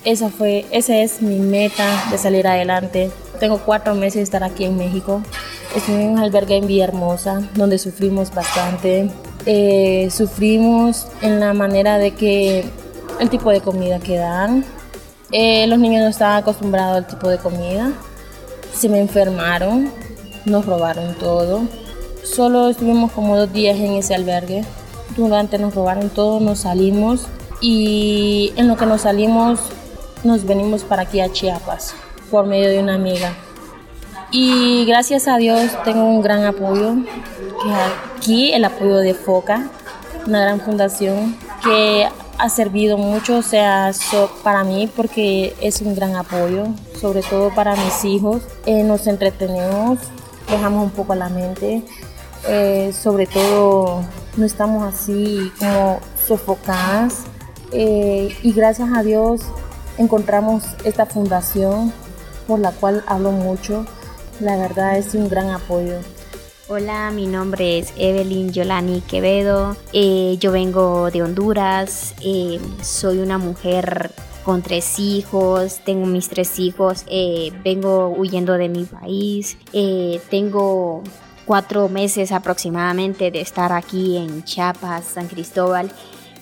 Esa 0.05 0.30
fue, 0.30 0.64
esa 0.70 0.97
es 0.99 1.20
mi 1.20 1.41
meta 1.41 2.05
de 2.11 2.18
salir 2.18 2.47
adelante. 2.47 3.11
Tengo 3.41 3.59
cuatro 3.59 3.95
meses 3.95 4.14
de 4.14 4.22
estar 4.22 4.45
aquí 4.45 4.64
en 4.64 4.76
México. 4.76 5.20
Estoy 5.74 5.97
en 5.97 6.11
un 6.11 6.18
albergue 6.20 6.57
en 6.57 6.66
Villahermosa, 6.66 7.43
donde 7.55 7.78
sufrimos 7.78 8.32
bastante. 8.32 9.11
Eh, 9.47 10.09
sufrimos 10.11 11.07
en 11.22 11.40
la 11.40 11.55
manera 11.55 11.99
de 11.99 12.12
que 12.12 12.64
el 13.20 13.30
tipo 13.30 13.51
de 13.51 13.61
comida 13.61 14.01
que 14.01 14.16
dan, 14.16 14.64
eh, 15.32 15.66
los 15.66 15.78
niños 15.78 16.03
no 16.03 16.09
estaban 16.09 16.38
acostumbrados 16.38 16.97
al 16.97 17.07
tipo 17.07 17.28
de 17.28 17.38
comida. 17.38 17.92
Se 18.74 18.88
me 18.88 19.01
enfermaron, 19.01 19.90
nos 20.44 20.66
robaron 20.66 21.14
todo. 21.14 21.62
Solo 22.22 22.68
estuvimos 22.68 23.12
como 23.12 23.36
dos 23.36 23.53
días 23.53 23.76
en 23.76 23.92
ese 23.92 24.14
albergue. 24.14 24.64
Durante 25.16 25.59
nos 25.59 25.74
robaron 25.74 26.11
todo, 26.11 26.40
nos 26.40 26.61
salimos 26.61 27.26
y 27.61 28.53
en 28.57 28.68
lo 28.68 28.76
que 28.76 28.84
nos 28.84 29.03
salimos 29.03 29.61
nos 30.24 30.44
venimos 30.44 30.82
para 30.82 31.03
aquí 31.03 31.20
a 31.20 31.32
Chiapas 31.32 31.94
por 32.30 32.47
medio 32.47 32.68
de 32.68 32.80
una 32.80 32.94
amiga. 32.94 33.32
Y 34.30 34.84
gracias 34.86 35.28
a 35.28 35.38
Dios 35.38 35.70
tengo 35.84 36.05
un 36.05 36.20
gran 36.20 36.44
apoyo, 36.44 36.97
aquí 37.73 38.53
el 38.53 38.64
apoyo 38.64 38.97
de 38.97 39.14
FOCA, 39.14 39.69
una 40.27 40.41
gran 40.41 40.61
fundación 40.61 41.37
que 41.62 42.09
ha 42.39 42.49
servido 42.49 42.99
mucho, 42.99 43.39
o 43.39 43.43
sea, 43.43 43.93
para 44.43 44.64
mí 44.64 44.91
porque 44.95 45.55
es 45.61 45.81
un 45.81 45.95
gran 45.95 46.17
apoyo, 46.17 46.67
sobre 47.01 47.23
todo 47.23 47.55
para 47.55 47.75
mis 47.77 48.05
hijos. 48.05 48.43
Eh, 48.67 48.83
nos 48.83 49.07
entretenemos, 49.07 49.99
dejamos 50.51 50.85
un 50.85 50.91
poco 50.91 51.14
la 51.14 51.29
mente, 51.29 51.83
eh, 52.49 52.93
sobre 52.93 53.27
todo 53.27 54.03
no 54.37 54.45
estamos 54.45 54.85
así 54.85 55.51
como 55.59 56.01
sofocadas 56.27 57.25
eh, 57.73 58.37
y 58.43 58.53
gracias 58.53 58.91
a 58.95 59.03
Dios 59.03 59.41
encontramos 59.99 60.64
esta 60.85 61.07
fundación 61.07 61.93
por 62.47 62.61
la 62.61 62.73
cual 62.73 63.03
hablo 63.07 63.33
mucho. 63.33 63.87
La 64.41 64.57
verdad 64.57 64.99
es 64.99 65.14
un 65.14 65.29
gran 65.29 65.51
apoyo. 65.51 65.97
Hola, 66.69 67.12
mi 67.12 67.27
nombre 67.29 67.79
es 67.79 67.93
Evelyn 67.97 68.53
Yolani 68.53 69.01
Quevedo. 69.03 69.77
Eh, 69.93 70.37
yo 70.41 70.51
vengo 70.51 71.11
de 71.12 71.23
Honduras. 71.23 72.14
eh, 72.25 72.59
soy 72.83 73.19
una 73.19 73.39
mujer 73.39 74.11
con 74.43 74.62
tres 74.62 74.99
hijos. 74.99 75.81
Tengo 75.85 76.07
mis 76.07 76.29
tres 76.29 76.59
hijos. 76.59 77.05
eh, 77.09 77.53
vengo 77.62 78.09
huyendo 78.09 78.55
de 78.55 78.69
mi 78.69 78.85
país. 78.85 79.57
eh, 79.73 80.21
tengo 80.29 81.05
cuatro 81.45 81.89
meses 81.89 82.33
aproximadamente 82.33 83.31
de 83.31 83.41
estar 83.43 83.73
aquí 83.73 84.17
en 84.17 84.43
Chiapas, 84.43 85.05
San 85.05 85.29
Cristóbal. 85.29 85.89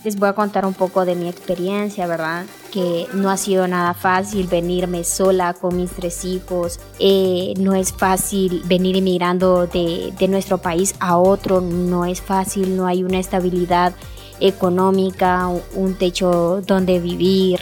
Les 0.04 0.16
voy 0.16 0.30
a 0.30 0.32
contar 0.32 0.64
un 0.64 0.74
poco 0.74 1.04
de 1.04 1.16
mi 1.16 1.28
experiencia, 1.28 2.06
¿verdad? 2.06 2.46
Que 2.74 3.06
no 3.14 3.30
ha 3.30 3.36
sido 3.36 3.68
nada 3.68 3.94
fácil 3.94 4.48
venirme 4.48 5.04
sola 5.04 5.54
con 5.54 5.76
mis 5.76 5.92
tres 5.92 6.24
hijos. 6.24 6.80
Eh, 6.98 7.54
no 7.56 7.72
es 7.72 7.92
fácil 7.92 8.62
venir 8.64 8.96
emigrando 8.96 9.68
de, 9.68 10.12
de 10.18 10.26
nuestro 10.26 10.58
país 10.58 10.96
a 10.98 11.16
otro. 11.16 11.60
No 11.60 12.04
es 12.04 12.20
fácil, 12.20 12.76
no 12.76 12.88
hay 12.88 13.04
una 13.04 13.20
estabilidad 13.20 13.94
económica, 14.40 15.48
un 15.74 15.94
techo 15.94 16.62
donde 16.66 16.98
vivir. 16.98 17.60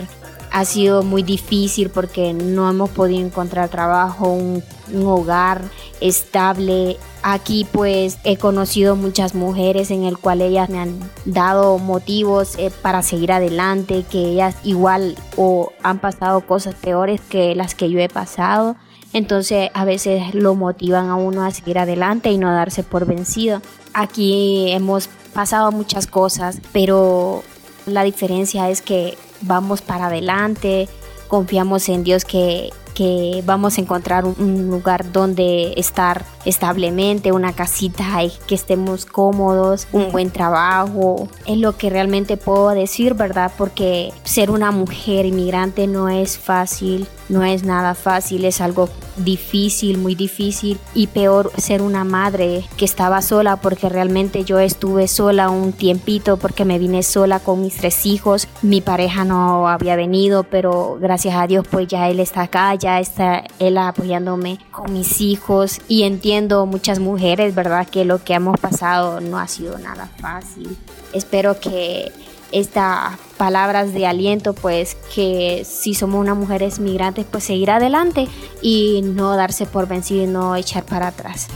Ha 0.52 0.64
sido 0.64 1.02
muy 1.02 1.22
difícil 1.22 1.88
porque 1.88 2.34
no 2.34 2.68
hemos 2.68 2.90
podido 2.90 3.24
encontrar 3.24 3.70
trabajo, 3.70 4.28
un, 4.28 4.62
un 4.92 5.06
hogar 5.06 5.62
estable. 6.00 6.98
Aquí 7.22 7.66
pues 7.70 8.18
he 8.24 8.36
conocido 8.36 8.96
muchas 8.96 9.34
mujeres 9.34 9.90
en 9.90 10.04
el 10.04 10.18
cual 10.18 10.42
ellas 10.42 10.68
me 10.68 10.80
han 10.80 10.98
dado 11.24 11.78
motivos 11.78 12.58
eh, 12.58 12.70
para 12.82 13.02
seguir 13.02 13.32
adelante, 13.32 14.04
que 14.10 14.18
ellas 14.18 14.56
igual 14.64 15.16
o 15.36 15.72
han 15.82 16.00
pasado 16.00 16.40
cosas 16.42 16.74
peores 16.74 17.20
que 17.20 17.54
las 17.54 17.74
que 17.74 17.90
yo 17.90 18.00
he 18.00 18.08
pasado. 18.08 18.76
Entonces 19.12 19.70
a 19.74 19.84
veces 19.84 20.34
lo 20.34 20.54
motivan 20.54 21.08
a 21.08 21.16
uno 21.16 21.44
a 21.44 21.50
seguir 21.50 21.78
adelante 21.78 22.30
y 22.30 22.38
no 22.38 22.52
darse 22.52 22.82
por 22.82 23.06
vencido. 23.06 23.62
Aquí 23.94 24.70
hemos 24.72 25.08
pasado 25.32 25.70
muchas 25.70 26.06
cosas, 26.06 26.58
pero 26.72 27.42
la 27.86 28.02
diferencia 28.04 28.68
es 28.70 28.82
que 28.82 29.16
vamos 29.42 29.82
para 29.82 30.06
adelante, 30.06 30.88
confiamos 31.28 31.88
en 31.88 32.04
Dios 32.04 32.24
que 32.24 32.70
que 32.92 33.42
vamos 33.44 33.78
a 33.78 33.80
encontrar 33.80 34.24
un 34.24 34.68
lugar 34.68 35.12
donde 35.12 35.74
estar 35.76 36.24
establemente, 36.44 37.32
una 37.32 37.52
casita 37.52 38.04
que 38.46 38.54
estemos 38.54 39.06
cómodos, 39.06 39.86
un 39.92 40.12
buen 40.12 40.30
trabajo. 40.30 41.28
Es 41.46 41.58
lo 41.58 41.76
que 41.76 41.90
realmente 41.90 42.36
puedo 42.36 42.70
decir, 42.70 43.14
¿verdad? 43.14 43.52
Porque 43.56 44.12
ser 44.24 44.50
una 44.50 44.70
mujer 44.70 45.26
inmigrante 45.26 45.86
no 45.86 46.08
es 46.08 46.38
fácil, 46.38 47.06
no 47.28 47.44
es 47.44 47.64
nada 47.64 47.94
fácil, 47.94 48.44
es 48.44 48.60
algo 48.60 48.88
difícil, 49.16 49.98
muy 49.98 50.14
difícil 50.14 50.78
y 50.94 51.08
peor 51.08 51.52
ser 51.58 51.82
una 51.82 52.04
madre 52.04 52.64
que 52.76 52.84
estaba 52.84 53.22
sola 53.22 53.56
porque 53.56 53.88
realmente 53.88 54.44
yo 54.44 54.58
estuve 54.58 55.08
sola 55.08 55.50
un 55.50 55.72
tiempito 55.72 56.36
porque 56.36 56.64
me 56.64 56.78
vine 56.78 57.02
sola 57.02 57.40
con 57.40 57.62
mis 57.62 57.76
tres 57.76 58.06
hijos, 58.06 58.48
mi 58.62 58.80
pareja 58.80 59.24
no 59.24 59.68
había 59.68 59.96
venido 59.96 60.44
pero 60.44 60.98
gracias 61.00 61.34
a 61.36 61.46
Dios 61.46 61.66
pues 61.70 61.88
ya 61.88 62.08
él 62.08 62.20
está 62.20 62.42
acá, 62.42 62.74
ya 62.74 63.00
está 63.00 63.44
él 63.58 63.78
apoyándome 63.78 64.58
con 64.70 64.92
mis 64.92 65.20
hijos 65.20 65.80
y 65.88 66.02
entiendo 66.02 66.66
muchas 66.66 66.98
mujeres, 66.98 67.54
¿verdad? 67.54 67.86
Que 67.88 68.04
lo 68.04 68.22
que 68.22 68.34
hemos 68.34 68.58
pasado 68.58 69.20
no 69.20 69.38
ha 69.38 69.48
sido 69.48 69.78
nada 69.78 70.08
fácil. 70.20 70.76
Espero 71.12 71.58
que 71.60 72.10
estas 72.52 73.18
palabras 73.42 73.92
de 73.92 74.06
aliento, 74.06 74.52
pues 74.52 74.96
que 75.12 75.66
si 75.68 75.94
somos 75.94 76.20
unas 76.20 76.36
mujeres 76.36 76.78
migrantes, 76.78 77.26
pues 77.28 77.42
seguir 77.42 77.72
adelante 77.72 78.28
y 78.62 79.00
no 79.02 79.34
darse 79.34 79.66
por 79.66 79.88
vencido 79.88 80.22
y 80.22 80.26
no 80.28 80.54
echar 80.54 80.84
para 80.84 81.08
atrás. 81.08 81.48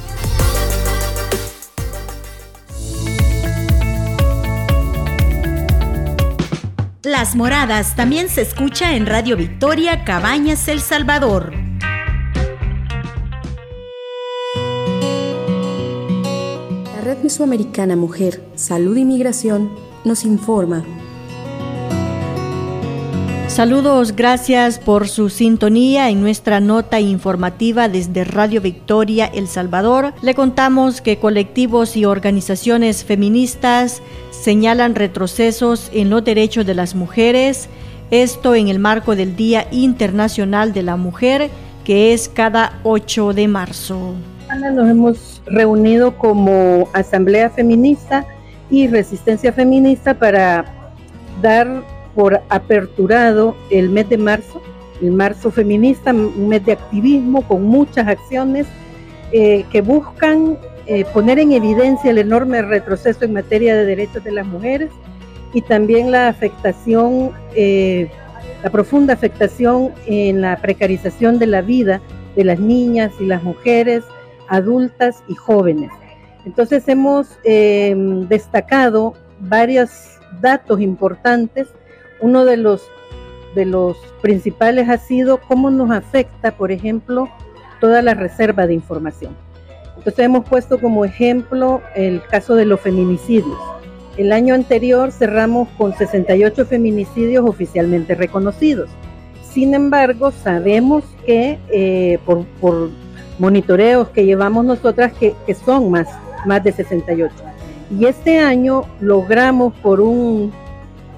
Las 7.04 7.36
Moradas 7.36 7.94
también 7.94 8.28
se 8.28 8.42
escucha 8.42 8.96
en 8.96 9.06
Radio 9.06 9.36
Victoria 9.36 10.02
Cabañas 10.02 10.66
El 10.66 10.80
Salvador. 10.80 11.52
La 16.96 17.00
Red 17.04 17.18
Mesoamericana 17.22 17.94
Mujer, 17.94 18.44
Salud 18.56 18.96
y 18.96 19.04
Migración 19.04 19.70
nos 20.04 20.24
informa. 20.24 20.84
Saludos, 23.56 24.14
gracias 24.14 24.78
por 24.78 25.08
su 25.08 25.30
sintonía 25.30 26.10
en 26.10 26.20
nuestra 26.20 26.60
nota 26.60 27.00
informativa 27.00 27.88
desde 27.88 28.22
Radio 28.24 28.60
Victoria 28.60 29.24
El 29.24 29.48
Salvador. 29.48 30.12
Le 30.20 30.34
contamos 30.34 31.00
que 31.00 31.16
colectivos 31.16 31.96
y 31.96 32.04
organizaciones 32.04 33.02
feministas 33.02 34.02
señalan 34.30 34.94
retrocesos 34.94 35.90
en 35.94 36.10
los 36.10 36.22
derechos 36.22 36.66
de 36.66 36.74
las 36.74 36.94
mujeres, 36.94 37.70
esto 38.10 38.54
en 38.54 38.68
el 38.68 38.78
marco 38.78 39.16
del 39.16 39.36
Día 39.36 39.66
Internacional 39.70 40.74
de 40.74 40.82
la 40.82 40.96
Mujer, 40.98 41.48
que 41.82 42.12
es 42.12 42.28
cada 42.28 42.78
8 42.82 43.32
de 43.32 43.48
marzo. 43.48 44.16
Nos 44.74 44.90
hemos 44.90 45.42
reunido 45.46 46.18
como 46.18 46.90
Asamblea 46.92 47.48
Feminista 47.48 48.26
y 48.68 48.86
Resistencia 48.86 49.50
Feminista 49.50 50.12
para 50.12 50.92
dar 51.40 51.95
por 52.16 52.40
aperturado 52.48 53.54
el 53.70 53.90
mes 53.90 54.08
de 54.08 54.16
marzo, 54.16 54.62
el 55.02 55.12
marzo 55.12 55.50
feminista, 55.50 56.12
un 56.12 56.48
mes 56.48 56.64
de 56.64 56.72
activismo 56.72 57.46
con 57.46 57.62
muchas 57.62 58.08
acciones 58.08 58.66
eh, 59.32 59.66
que 59.70 59.82
buscan 59.82 60.58
eh, 60.86 61.04
poner 61.12 61.38
en 61.38 61.52
evidencia 61.52 62.10
el 62.10 62.18
enorme 62.18 62.62
retroceso 62.62 63.26
en 63.26 63.34
materia 63.34 63.76
de 63.76 63.84
derechos 63.84 64.24
de 64.24 64.32
las 64.32 64.46
mujeres 64.46 64.90
y 65.52 65.60
también 65.60 66.10
la 66.10 66.28
afectación, 66.28 67.32
eh, 67.54 68.10
la 68.64 68.70
profunda 68.70 69.12
afectación 69.12 69.92
en 70.06 70.40
la 70.40 70.56
precarización 70.56 71.38
de 71.38 71.46
la 71.48 71.60
vida 71.60 72.00
de 72.34 72.44
las 72.44 72.58
niñas 72.58 73.12
y 73.20 73.26
las 73.26 73.42
mujeres 73.42 74.04
adultas 74.48 75.22
y 75.28 75.34
jóvenes. 75.34 75.90
Entonces 76.46 76.86
hemos 76.88 77.28
destacado 78.28 79.14
varios 79.40 79.90
datos 80.40 80.80
importantes 80.80 81.66
uno 82.20 82.44
de 82.44 82.56
los, 82.56 82.82
de 83.54 83.64
los 83.64 83.96
principales 84.22 84.88
ha 84.88 84.98
sido 84.98 85.38
cómo 85.38 85.70
nos 85.70 85.90
afecta, 85.90 86.56
por 86.56 86.72
ejemplo, 86.72 87.28
toda 87.80 88.02
la 88.02 88.14
reserva 88.14 88.66
de 88.66 88.74
información. 88.74 89.34
Entonces 89.96 90.24
hemos 90.24 90.48
puesto 90.48 90.78
como 90.78 91.04
ejemplo 91.04 91.82
el 91.94 92.22
caso 92.22 92.54
de 92.54 92.64
los 92.64 92.80
feminicidios. 92.80 93.58
El 94.16 94.32
año 94.32 94.54
anterior 94.54 95.12
cerramos 95.12 95.68
con 95.76 95.94
68 95.94 96.64
feminicidios 96.66 97.44
oficialmente 97.46 98.14
reconocidos. 98.14 98.88
Sin 99.42 99.74
embargo, 99.74 100.30
sabemos 100.30 101.04
que 101.26 101.58
eh, 101.70 102.18
por, 102.24 102.44
monitoreos 103.38 104.08
que 104.10 104.24
llevamos 104.24 104.64
nosotras 104.64 105.12
que, 105.12 105.34
que 105.46 105.54
son 105.54 105.90
más, 105.90 106.08
más 106.46 106.62
de 106.64 106.72
68. 106.72 107.34
Y 107.90 108.06
este 108.06 108.38
año 108.38 108.84
logramos 109.00 109.74
por 109.74 110.00
un 110.00 110.52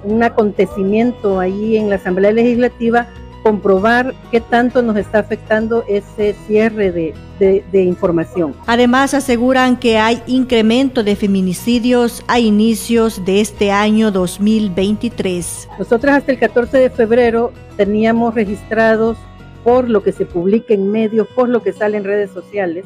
un 0.05 0.23
acontecimiento 0.23 1.41
ahí 1.41 1.77
en 1.77 1.91
la 1.91 1.97
Asamblea 1.97 2.33
Legislativa, 2.33 3.09
comprobar 3.43 4.15
qué 4.31 4.41
tanto 4.41 4.83
nos 4.83 4.97
está 4.97 5.21
afectando 5.21 5.85
ese 5.89 6.35
cierre 6.47 6.93
de, 6.93 7.15
de, 7.39 7.83
información. 7.83 8.55
Además, 8.67 9.15
aseguran 9.15 9.79
que 9.79 9.99
hay 9.99 10.23
incremento 10.27 11.03
de 11.03 11.17
feminicidios 11.17 12.23
a 12.27 12.41
inicios 12.41 13.25
de 13.25 13.41
este 13.41 13.71
año 13.71 14.11
2023. 14.11 15.69
Nosotros 15.79 16.15
hasta 16.15 16.33
el 16.33 16.39
14 16.39 16.79
de 16.79 16.91
febrero 16.91 17.53
teníamos 17.77 18.35
registrados, 18.35 19.17
por 19.65 19.89
lo 19.89 20.03
que 20.03 20.13
se 20.13 20.27
publica 20.27 20.75
en 20.75 20.91
medios, 20.91 21.27
por 21.35 21.49
lo 21.49 21.63
que 21.63 21.73
sale 21.73 21.97
en 21.97 22.05
redes 22.05 22.31
sociales, 22.31 22.85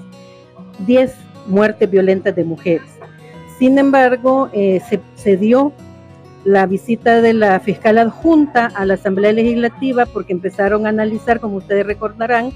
10 0.87 1.13
muertes 1.47 1.91
violentas 1.91 2.37
de 2.37 2.45
mujeres. 2.45 2.89
Sin 3.59 3.79
embargo, 3.79 4.49
eh, 4.53 4.81
se, 4.89 5.01
se 5.15 5.37
dio 5.37 5.73
la 6.45 6.66
visita 6.66 7.20
de 7.20 7.34
la 7.34 7.61
fiscal 7.61 7.99
adjunta 7.99 8.66
a 8.66 8.84
la 8.84 8.95
Asamblea 8.95 9.32
Legislativa 9.32 10.07
porque 10.07 10.32
empezaron 10.32 10.86
a 10.86 10.88
analizar, 10.88 11.40
como 11.40 11.57
ustedes 11.57 11.86
recordarán, 11.86 12.51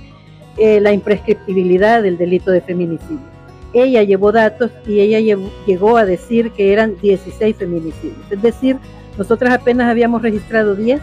eh, 0.59 0.81
la 0.81 0.93
imprescriptibilidad 0.93 2.03
del 2.03 2.17
delito 2.19 2.51
de 2.51 2.61
feminicidio. 2.61 3.37
Ella 3.73 4.03
llevó 4.03 4.33
datos 4.33 4.71
y 4.87 5.01
ella 5.01 5.21
llegó 5.67 5.99
a 5.99 6.07
decir 6.07 6.51
que 6.53 6.73
eran 6.73 6.97
16 7.01 7.57
feminicidios. 7.57 8.17
Es 8.31 8.41
decir, 8.41 8.79
nosotras 9.19 9.53
apenas 9.53 9.91
habíamos 9.91 10.23
registrado 10.23 10.75
10, 10.75 11.01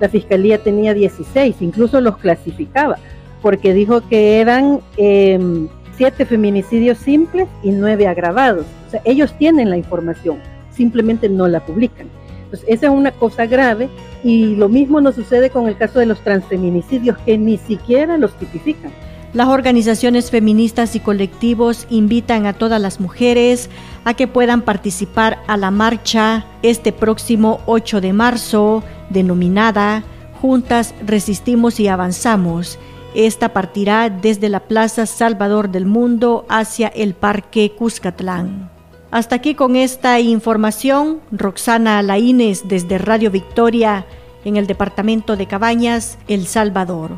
la 0.00 0.08
fiscalía 0.08 0.58
tenía 0.58 0.94
16, 0.94 1.56
incluso 1.60 2.00
los 2.00 2.16
clasificaba, 2.18 2.98
porque 3.40 3.74
dijo 3.74 4.06
que 4.08 4.40
eran 4.40 4.80
eh, 4.96 5.32
em, 5.32 5.68
7 5.96 6.24
feminicidios 6.24 6.98
simples 6.98 7.48
y 7.62 7.70
9 7.70 8.06
agravados. 8.06 8.66
O 8.86 8.90
sea, 8.90 9.02
ellos 9.04 9.36
tienen 9.36 9.70
la 9.70 9.76
información, 9.76 10.38
simplemente 10.70 11.28
no 11.28 11.48
la 11.48 11.64
publican. 11.64 12.08
Esa 12.66 12.86
es 12.86 12.92
una 12.92 13.12
cosa 13.12 13.46
grave 13.46 13.88
y 14.22 14.56
lo 14.56 14.68
mismo 14.68 15.00
nos 15.00 15.14
sucede 15.14 15.50
con 15.50 15.68
el 15.68 15.76
caso 15.76 15.98
de 15.98 16.06
los 16.06 16.20
transfeminicidios 16.20 17.18
que 17.18 17.38
ni 17.38 17.58
siquiera 17.58 18.18
los 18.18 18.36
tipifican. 18.38 18.92
Las 19.32 19.48
organizaciones 19.48 20.30
feministas 20.30 20.94
y 20.94 21.00
colectivos 21.00 21.86
invitan 21.88 22.44
a 22.44 22.52
todas 22.52 22.80
las 22.80 23.00
mujeres 23.00 23.70
a 24.04 24.12
que 24.12 24.28
puedan 24.28 24.60
participar 24.60 25.38
a 25.46 25.56
la 25.56 25.70
marcha 25.70 26.44
este 26.62 26.92
próximo 26.92 27.60
8 27.64 28.02
de 28.02 28.12
marzo, 28.12 28.82
denominada 29.08 30.04
Juntas 30.42 30.94
Resistimos 31.06 31.80
y 31.80 31.88
Avanzamos. 31.88 32.78
Esta 33.14 33.52
partirá 33.52 34.10
desde 34.10 34.48
la 34.48 34.60
Plaza 34.60 35.06
Salvador 35.06 35.70
del 35.70 35.86
Mundo 35.86 36.44
hacia 36.48 36.88
el 36.88 37.14
Parque 37.14 37.72
Cuscatlán. 37.78 38.71
Hasta 39.12 39.36
aquí 39.36 39.54
con 39.54 39.76
esta 39.76 40.20
información, 40.20 41.20
Roxana 41.30 42.00
Laínez 42.00 42.62
desde 42.64 42.96
Radio 42.96 43.30
Victoria 43.30 44.06
en 44.42 44.56
el 44.56 44.66
departamento 44.66 45.36
de 45.36 45.46
Cabañas, 45.46 46.18
El 46.28 46.46
Salvador. 46.46 47.10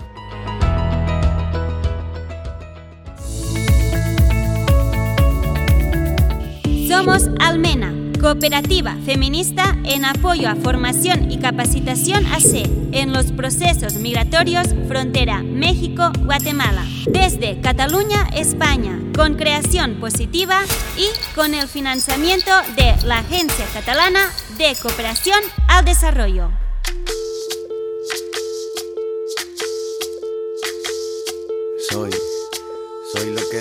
Somos 6.88 7.30
Almena 7.38 7.93
Cooperativa 8.24 8.96
feminista 9.04 9.76
en 9.84 10.06
apoyo 10.06 10.48
a 10.48 10.56
formación 10.56 11.30
y 11.30 11.36
capacitación 11.36 12.24
AC 12.24 12.66
en 12.92 13.12
los 13.12 13.32
procesos 13.32 13.96
migratorios 13.96 14.68
frontera 14.88 15.42
México-Guatemala. 15.42 16.86
Desde 17.06 17.60
Cataluña, 17.60 18.26
España, 18.34 18.98
con 19.14 19.34
creación 19.34 20.00
positiva 20.00 20.62
y 20.96 21.06
con 21.34 21.52
el 21.52 21.68
financiamiento 21.68 22.50
de 22.76 22.94
la 23.06 23.18
Agencia 23.18 23.66
Catalana 23.74 24.30
de 24.56 24.74
Cooperación 24.80 25.40
al 25.68 25.84
Desarrollo. 25.84 26.50
Soy 31.90 32.10
soy 33.12 33.30
lo 33.30 33.48
que 33.50 33.60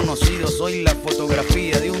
soy 0.47 0.81
la 0.83 0.95
fotografía 0.95 1.79
de 1.79 1.91
un 1.91 2.00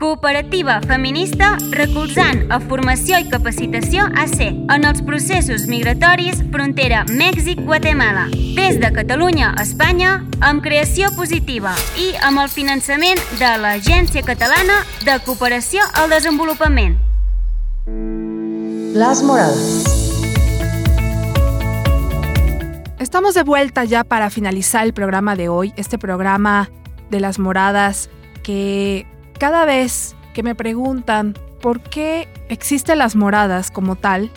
cooperativa 0.00 0.80
feminista 0.80 1.58
recolzant 1.76 2.46
a 2.48 2.56
formació 2.64 3.18
i 3.20 3.26
capacitació 3.28 4.06
AC 4.16 4.38
en 4.48 4.86
els 4.88 5.02
processos 5.04 5.66
migratoris 5.68 6.40
frontera 6.54 7.02
Mèxic-Guatemala. 7.10 8.24
Des 8.56 8.80
de 8.80 8.90
Catalunya 8.96 9.50
a 9.52 9.62
Espanya, 9.62 10.14
amb 10.40 10.64
creació 10.64 11.12
positiva 11.18 11.74
i 12.00 12.14
amb 12.24 12.40
el 12.40 12.48
finançament 12.48 13.20
de 13.36 13.52
l'Agència 13.60 14.24
Catalana 14.24 14.80
de 15.04 15.18
Cooperació 15.26 15.84
al 16.00 16.08
Desenvolupament. 16.16 16.96
Las 18.96 19.22
moradas. 19.22 19.84
Estamos 22.98 23.34
de 23.34 23.42
vuelta 23.42 23.84
ya 23.84 24.04
para 24.04 24.30
finalizar 24.30 24.86
el 24.86 24.94
programa 24.94 25.36
de 25.36 25.50
hoy, 25.50 25.74
este 25.76 25.98
programa 25.98 26.70
de 27.10 27.20
las 27.20 27.38
moradas 27.38 28.08
que 28.42 29.06
cada 29.40 29.64
vez 29.64 30.14
que 30.34 30.42
me 30.42 30.54
preguntan 30.54 31.34
por 31.62 31.80
qué 31.80 32.28
existen 32.50 32.98
las 32.98 33.16
moradas 33.16 33.70
como 33.70 33.96
tal, 33.96 34.30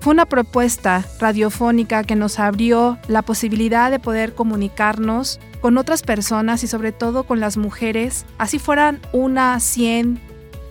fue 0.00 0.12
una 0.12 0.26
propuesta 0.26 1.04
radiofónica 1.20 2.02
que 2.02 2.16
nos 2.16 2.40
abrió 2.40 2.98
la 3.06 3.22
posibilidad 3.22 3.88
de 3.88 4.00
poder 4.00 4.34
comunicarnos 4.34 5.38
con 5.60 5.78
otras 5.78 6.02
personas 6.02 6.64
y 6.64 6.66
sobre 6.66 6.90
todo 6.90 7.22
con 7.22 7.38
las 7.38 7.56
mujeres, 7.56 8.26
así 8.36 8.58
fueran 8.58 9.00
una, 9.12 9.60
cien, 9.60 10.18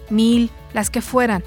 mil, 0.10 0.52
las 0.74 0.90
que 0.90 1.02
fueran, 1.02 1.42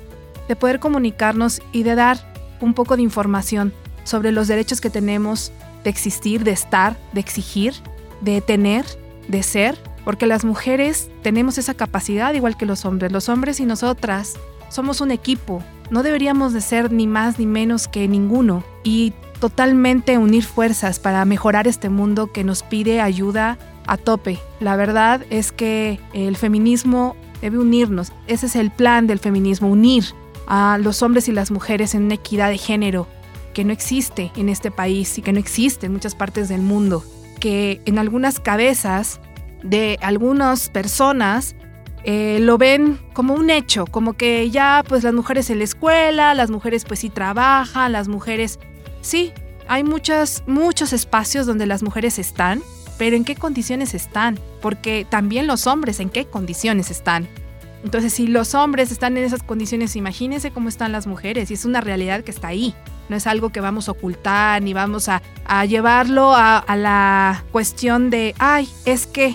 de 0.49 0.57
poder 0.57 0.80
comunicarnos 0.80 1.61
y 1.72 1.82
de 1.82 1.95
dar 1.95 2.18
un 2.62 2.72
poco 2.72 2.97
de 2.97 3.03
información 3.03 3.74
sobre 4.05 4.32
los 4.32 4.49
derechos 4.49 4.80
que 4.80 4.88
tenemos 4.88 5.53
de 5.84 5.91
existir, 5.91 6.43
de 6.43 6.53
estar, 6.53 6.97
de 7.12 7.20
exigir, 7.20 7.74
de 8.22 8.41
tener, 8.41 8.86
de 9.28 9.43
ser, 9.43 9.76
porque 10.05 10.27
las 10.27 10.45
mujeres 10.45 11.11
tenemos 11.23 11.59
esa 11.59 11.75
capacidad 11.75 12.35
igual 12.35 12.57
que 12.57 12.67
los 12.67 12.85
hombres. 12.85 13.13
Los 13.13 13.29
hombres 13.29 13.61
y 13.61 13.67
nosotras 13.67 14.35
somos 14.69 15.01
un 15.01 15.11
equipo, 15.11 15.63
no 15.91 16.03
deberíamos 16.03 16.53
de 16.53 16.61
ser 16.61 16.93
ni 16.93 17.07
más 17.07 17.39
ni 17.39 17.47
menos 17.47 17.89
que 17.89 18.07
ninguno 18.09 18.65
y 18.85 19.13
totalmente 19.41 20.19
unir 20.19 20.45
fuerzas 20.45 21.01
para 21.01 21.25
mejorar 21.25 21.67
este 21.67 21.89
mundo 21.89 22.31
que 22.33 22.45
nos 22.45 22.63
pide 22.63 23.01
ayuda 23.01 23.59
a 23.87 23.97
tope. 23.97 24.39
La 24.61 24.77
verdad 24.77 25.23
es 25.31 25.51
que 25.51 25.99
el 26.13 26.37
feminismo 26.37 27.17
debe 27.41 27.59
unirnos, 27.59 28.13
ese 28.27 28.47
es 28.47 28.57
el 28.57 28.71
plan 28.71 29.07
del 29.07 29.19
feminismo, 29.19 29.69
unir 29.69 30.05
a 30.47 30.79
los 30.79 31.03
hombres 31.03 31.29
y 31.29 31.33
las 31.33 31.51
mujeres 31.51 31.95
en 31.95 32.05
una 32.05 32.15
equidad 32.15 32.51
de 32.51 32.59
género 32.59 33.09
que 33.55 33.65
no 33.65 33.73
existe 33.73 34.31
en 34.37 34.49
este 34.49 34.71
país 34.71 35.19
y 35.19 35.23
que 35.23 35.33
no 35.33 35.39
existe 35.39 35.87
en 35.87 35.93
muchas 35.93 36.15
partes 36.15 36.49
del 36.49 36.61
mundo, 36.61 37.03
que 37.41 37.81
en 37.87 37.99
algunas 37.99 38.39
cabezas 38.39 39.21
de 39.63 39.99
algunas 40.03 40.69
personas 40.69 41.55
eh, 42.05 42.39
lo 42.41 42.57
ven 42.57 42.99
como 43.13 43.35
un 43.35 43.51
hecho, 43.51 43.85
como 43.87 44.15
que 44.15 44.51
ya 44.51 44.83
pues 44.89 45.05
las 45.05 45.13
mujeres 45.13 45.51
en 45.51 45.59
la 45.59 45.65
escuela, 45.65 46.35
las 46.35 46.51
mujeres 46.51 46.85
pues 46.85 47.01
sí 47.01 47.11
trabajan, 47.11 47.93
las 47.93 48.09
mujeres 48.09 48.59
sí, 49.03 49.33
hay 49.69 49.85
muchos, 49.85 50.43
muchos 50.47 50.93
espacios 50.93 51.47
donde 51.47 51.67
las 51.67 51.83
mujeres 51.83 52.19
están, 52.19 52.63
pero 52.99 53.17
¿en 53.17 53.25
qué 53.25 53.37
condiciones 53.37 53.95
están? 53.95 54.39
Porque 54.63 55.07
también 55.09 55.47
los 55.47 55.67
hombres 55.67 56.01
en 56.01 56.11
qué 56.11 56.25
condiciones 56.25 56.91
están. 56.91 57.29
Entonces, 57.85 58.13
si 58.13 58.27
los 58.27 58.55
hombres 58.55 58.93
están 58.93 59.17
en 59.17 59.25
esas 59.25 59.43
condiciones, 59.43 59.97
imagínense 59.97 60.51
cómo 60.51 60.69
están 60.69 60.93
las 60.93 61.07
mujeres. 61.07 61.51
Y 61.51 61.55
es 61.55 61.65
una 61.65 61.81
realidad 61.81 62.23
que 62.25 62.31
está 62.31 62.49
ahí. 62.49 62.75
No 63.09 63.17
es 63.17 63.27
algo 63.27 63.49
que 63.49 63.63
vamos 63.63 63.89
a 63.89 63.93
ocultar 63.93 64.61
ni 64.61 64.75
vamos 64.75 65.09
a, 65.09 65.23
a 65.47 65.65
llevarlo 65.65 66.35
a 66.35 66.63
la 66.77 67.43
cuestión 67.53 68.11
de, 68.11 68.35
ay, 68.39 68.69
es 68.85 69.07
que 69.07 69.35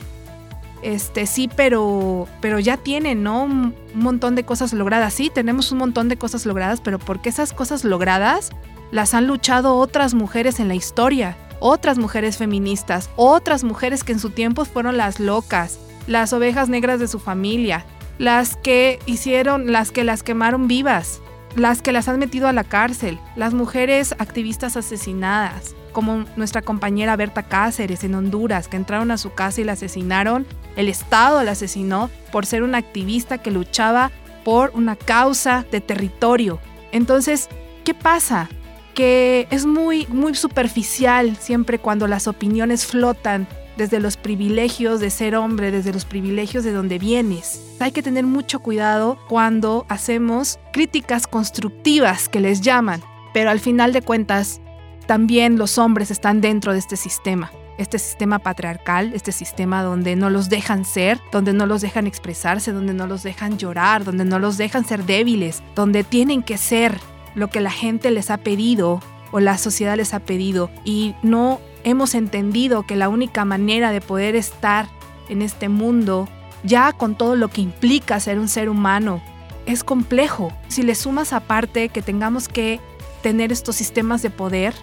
este 0.82 1.26
sí, 1.26 1.50
pero, 1.56 2.28
pero 2.42 2.60
ya 2.60 2.78
tienen, 2.78 3.24
¿no? 3.24 3.44
Un, 3.44 3.76
montón 3.94 4.36
de 4.36 4.44
cosas 4.44 4.74
logradas. 4.74 5.14
Sí, 5.14 5.32
tenemos 5.34 5.72
un 5.72 5.78
montón 5.78 6.10
de 6.10 6.18
cosas 6.18 6.46
logradas, 6.46 6.82
pero 6.82 7.00
porque 7.00 7.30
esas 7.30 7.54
cosas 7.54 7.86
logradas 7.86 8.52
las 8.92 9.14
han 9.14 9.26
luchado 9.26 9.78
otras 9.78 10.14
mujeres 10.14 10.60
en 10.60 10.68
la 10.68 10.76
historia, 10.76 11.38
otras 11.60 11.98
mujeres 11.98 12.38
feministas, 12.38 13.10
otras 13.16 13.64
mujeres 13.64 14.04
que 14.04 14.12
en 14.12 14.20
su 14.20 14.32
tiempo 14.32 14.66
fueron 14.66 14.98
las 14.98 15.20
locas, 15.20 15.80
las 16.08 16.34
ovejas 16.34 16.68
negras 16.68 17.00
de 17.00 17.08
su 17.08 17.20
familia, 17.20 17.86
las 18.18 18.58
que 18.58 19.00
hicieron, 19.06 19.72
las 19.72 19.92
que 19.92 20.04
las 20.04 20.24
quemaron 20.24 20.68
vivas, 20.68 21.22
las 21.56 21.82
que 21.82 21.92
las 21.92 22.08
han 22.08 22.20
metido 22.20 22.48
a 22.48 22.54
la 22.54 22.64
cárcel, 22.64 23.20
las 23.36 23.54
mujeres 23.54 24.14
activistas 24.20 24.76
asesinadas, 24.76 25.76
como 25.92 26.26
nuestra 26.36 26.62
compañera 26.62 27.16
Berta 27.16 27.44
Cáceres 27.44 28.04
en 28.04 28.16
Honduras, 28.16 28.68
que 28.68 28.78
entraron 28.78 29.12
a 29.12 29.18
su 29.18 29.34
casa 29.34 29.62
y 29.62 29.64
la 29.64 29.74
asesinaron. 29.74 30.46
El 30.76 30.90
Estado 30.90 31.42
la 31.44 31.52
asesinó 31.52 32.10
por 32.32 32.46
ser 32.46 32.64
una 32.64 32.78
activista 32.78 33.38
que 33.38 33.52
luchaba 33.52 34.12
por 34.44 34.72
una 34.76 34.96
causa 34.96 35.66
de 35.72 35.82
territorio. 35.82 36.60
Entonces, 36.92 37.50
¿qué 37.86 37.94
pasa? 37.94 38.50
Que 38.94 39.48
es 39.50 39.66
muy, 39.66 40.06
muy 40.08 40.36
superficial 40.36 41.38
siempre 41.38 41.80
cuando 41.80 42.08
las 42.08 42.28
opiniones 42.28 42.86
flotan 42.86 43.48
desde 43.78 44.00
los 44.00 44.18
privilegios 44.18 45.00
de 45.00 45.10
ser 45.10 45.36
hombre, 45.36 45.72
desde 45.72 45.94
los 45.94 46.06
privilegios 46.06 46.64
de 46.64 46.72
donde 46.72 47.00
vienes. 47.00 47.62
Hay 47.80 47.92
que 47.92 48.04
tener 48.04 48.26
mucho 48.26 48.60
cuidado 48.60 49.18
cuando 49.28 49.86
hacemos 49.90 50.60
críticas 50.72 51.28
constructivas 51.28 52.30
que 52.30 52.40
les 52.40 52.62
llaman, 52.62 53.02
pero 53.34 53.50
al 53.50 53.60
final 53.60 53.94
de 53.94 54.02
cuentas 54.02 54.62
también 55.08 55.58
los 55.58 55.78
hombres 55.78 56.12
están 56.12 56.42
dentro 56.42 56.74
de 56.74 56.80
este 56.80 56.96
sistema. 56.96 57.52
Este 57.78 58.00
sistema 58.00 58.40
patriarcal, 58.40 59.12
este 59.14 59.34
sistema 59.34 59.84
donde 59.84 60.16
no 60.16 60.30
los 60.30 60.48
dejan 60.48 60.86
ser, 60.86 61.20
donde 61.34 61.52
no 61.52 61.66
los 61.66 61.82
dejan 61.82 62.08
expresarse, 62.08 62.72
donde 62.72 62.94
no 62.94 63.06
los 63.06 63.22
dejan 63.22 63.58
llorar, 63.58 64.06
donde 64.06 64.24
no 64.24 64.40
los 64.40 64.58
dejan 64.58 64.86
ser 64.86 65.06
débiles, 65.06 65.62
donde 65.76 66.06
tienen 66.06 66.42
que 66.42 66.58
ser 66.58 66.98
lo 67.36 67.50
que 67.50 67.60
la 67.60 67.72
gente 67.72 68.12
les 68.12 68.32
ha 68.32 68.38
pedido 68.38 69.02
o 69.32 69.42
la 69.42 69.58
sociedad 69.58 69.98
les 69.98 70.14
ha 70.14 70.22
pedido 70.22 70.72
y 70.86 71.16
no 71.22 71.60
hemos 71.86 72.16
entendido 72.16 72.84
que 72.84 72.98
la 72.98 73.08
única 73.08 73.46
manera 73.46 73.92
de 73.92 74.02
poder 74.02 74.36
estar 74.36 74.90
en 75.30 75.42
este 75.42 75.70
mundo, 75.70 76.28
ya 76.64 76.92
con 76.92 77.16
todo 77.16 77.36
lo 77.36 77.48
que 77.48 77.62
implica 77.62 78.20
ser 78.20 78.40
un 78.40 78.50
ser 78.50 78.68
humano, 78.70 79.22
es 79.66 79.84
complejo. 79.84 80.52
Si 80.68 80.84
le 80.84 80.96
sumas 80.96 81.32
aparte 81.32 81.90
que 81.90 82.02
tengamos 82.02 82.50
que 82.50 82.82
tener 83.22 83.52
estos 83.52 83.76
sistemas 83.76 84.22
de 84.22 84.32
poder, 84.32 84.74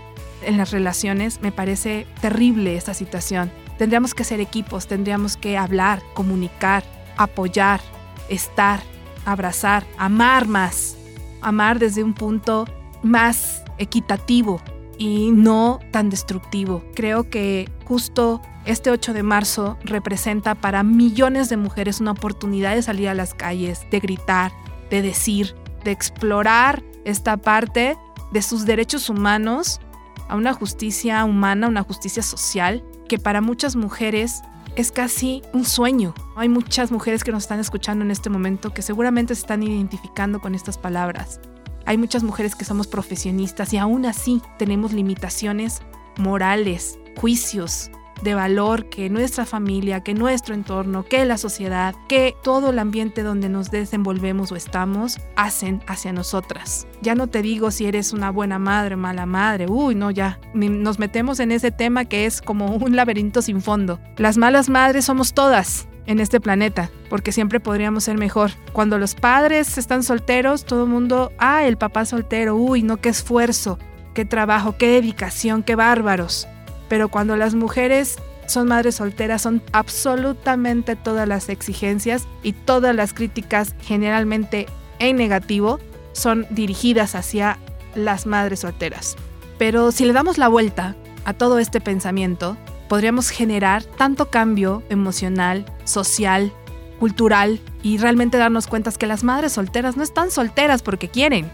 en 0.44 0.56
las 0.56 0.72
relaciones, 0.72 1.40
me 1.40 1.52
parece 1.52 2.06
terrible 2.20 2.76
esta 2.76 2.94
situación. 2.94 3.52
Tendríamos 3.78 4.12
que 4.12 4.24
ser 4.24 4.40
equipos, 4.40 4.88
tendríamos 4.88 5.36
que 5.36 5.56
hablar, 5.56 6.02
comunicar, 6.14 6.82
apoyar, 7.16 7.80
estar, 8.28 8.80
abrazar, 9.24 9.84
amar 9.98 10.48
más, 10.48 10.96
amar 11.40 11.78
desde 11.78 12.02
un 12.02 12.12
punto 12.12 12.66
más 13.02 13.62
equitativo 13.78 14.60
y 14.98 15.30
no 15.30 15.80
tan 15.90 16.10
destructivo. 16.10 16.84
Creo 16.94 17.28
que 17.28 17.70
justo 17.84 18.40
este 18.64 18.90
8 18.90 19.12
de 19.12 19.22
marzo 19.22 19.78
representa 19.84 20.54
para 20.54 20.82
millones 20.82 21.48
de 21.48 21.56
mujeres 21.56 22.00
una 22.00 22.12
oportunidad 22.12 22.74
de 22.74 22.82
salir 22.82 23.08
a 23.08 23.14
las 23.14 23.34
calles, 23.34 23.86
de 23.90 24.00
gritar, 24.00 24.52
de 24.90 25.02
decir, 25.02 25.54
de 25.84 25.90
explorar 25.90 26.82
esta 27.04 27.36
parte 27.36 27.96
de 28.32 28.42
sus 28.42 28.64
derechos 28.64 29.08
humanos 29.08 29.80
a 30.28 30.36
una 30.36 30.52
justicia 30.52 31.24
humana, 31.24 31.68
una 31.68 31.82
justicia 31.82 32.22
social, 32.22 32.84
que 33.08 33.18
para 33.18 33.40
muchas 33.40 33.76
mujeres 33.76 34.42
es 34.76 34.92
casi 34.92 35.42
un 35.52 35.64
sueño. 35.64 36.14
Hay 36.36 36.48
muchas 36.48 36.90
mujeres 36.90 37.24
que 37.24 37.32
nos 37.32 37.42
están 37.42 37.60
escuchando 37.60 38.04
en 38.04 38.10
este 38.10 38.30
momento 38.30 38.72
que 38.72 38.82
seguramente 38.82 39.34
se 39.34 39.42
están 39.42 39.62
identificando 39.62 40.40
con 40.40 40.54
estas 40.54 40.78
palabras. 40.78 41.40
Hay 41.86 41.98
muchas 41.98 42.22
mujeres 42.22 42.54
que 42.54 42.64
somos 42.64 42.86
profesionistas 42.86 43.72
y 43.72 43.78
aún 43.78 44.06
así 44.06 44.42
tenemos 44.58 44.92
limitaciones 44.92 45.82
morales, 46.18 46.98
juicios, 47.16 47.90
de 48.22 48.34
valor 48.34 48.88
que 48.88 49.10
nuestra 49.10 49.44
familia, 49.44 50.02
que 50.02 50.14
nuestro 50.14 50.54
entorno, 50.54 51.04
que 51.04 51.24
la 51.24 51.38
sociedad, 51.38 51.94
que 52.08 52.34
todo 52.42 52.70
el 52.70 52.78
ambiente 52.78 53.22
donde 53.22 53.48
nos 53.48 53.70
desenvolvemos 53.70 54.52
o 54.52 54.56
estamos 54.56 55.18
hacen 55.36 55.82
hacia 55.86 56.12
nosotras. 56.12 56.86
Ya 57.02 57.14
no 57.14 57.26
te 57.26 57.42
digo 57.42 57.70
si 57.70 57.86
eres 57.86 58.12
una 58.12 58.30
buena 58.30 58.58
madre, 58.58 58.96
mala 58.96 59.26
madre, 59.26 59.66
uy, 59.68 59.94
no, 59.94 60.10
ya. 60.10 60.38
Nos 60.54 60.98
metemos 60.98 61.40
en 61.40 61.52
ese 61.52 61.72
tema 61.72 62.04
que 62.04 62.26
es 62.26 62.40
como 62.40 62.66
un 62.76 62.96
laberinto 62.96 63.42
sin 63.42 63.60
fondo. 63.60 63.98
Las 64.16 64.38
malas 64.38 64.68
madres 64.68 65.04
somos 65.04 65.34
todas, 65.34 65.88
en 66.06 66.20
este 66.20 66.40
planeta, 66.40 66.90
porque 67.08 67.32
siempre 67.32 67.60
podríamos 67.60 68.04
ser 68.04 68.18
mejor. 68.18 68.52
Cuando 68.72 68.98
los 68.98 69.14
padres 69.14 69.78
están 69.78 70.02
solteros, 70.02 70.64
todo 70.64 70.84
el 70.84 70.90
mundo, 70.90 71.32
ah, 71.38 71.64
el 71.64 71.76
papá 71.76 72.04
soltero, 72.04 72.56
uy, 72.56 72.82
no, 72.82 72.98
qué 72.98 73.08
esfuerzo, 73.08 73.78
qué 74.14 74.24
trabajo, 74.24 74.76
qué 74.76 74.88
dedicación, 74.88 75.62
qué 75.62 75.74
bárbaros. 75.74 76.48
Pero 76.88 77.08
cuando 77.08 77.36
las 77.36 77.54
mujeres 77.54 78.16
son 78.46 78.68
madres 78.68 78.96
solteras, 78.96 79.42
son 79.42 79.62
absolutamente 79.72 80.96
todas 80.96 81.26
las 81.28 81.48
exigencias 81.48 82.26
y 82.42 82.52
todas 82.52 82.94
las 82.94 83.14
críticas, 83.14 83.74
generalmente 83.80 84.66
en 84.98 85.16
negativo, 85.16 85.80
son 86.12 86.46
dirigidas 86.50 87.14
hacia 87.14 87.58
las 87.94 88.26
madres 88.26 88.60
solteras. 88.60 89.16
Pero 89.58 89.92
si 89.92 90.04
le 90.04 90.12
damos 90.12 90.38
la 90.38 90.48
vuelta 90.48 90.96
a 91.24 91.32
todo 91.32 91.58
este 91.58 91.80
pensamiento, 91.80 92.56
podríamos 92.88 93.30
generar 93.30 93.84
tanto 93.84 94.28
cambio 94.28 94.82
emocional, 94.90 95.64
social, 95.84 96.52
cultural 96.98 97.60
y 97.82 97.98
realmente 97.98 98.38
darnos 98.38 98.66
cuenta 98.66 98.92
que 98.92 99.06
las 99.06 99.24
madres 99.24 99.52
solteras 99.52 99.96
no 99.96 100.02
están 100.02 100.30
solteras 100.30 100.82
porque 100.82 101.08
quieren. 101.08 101.50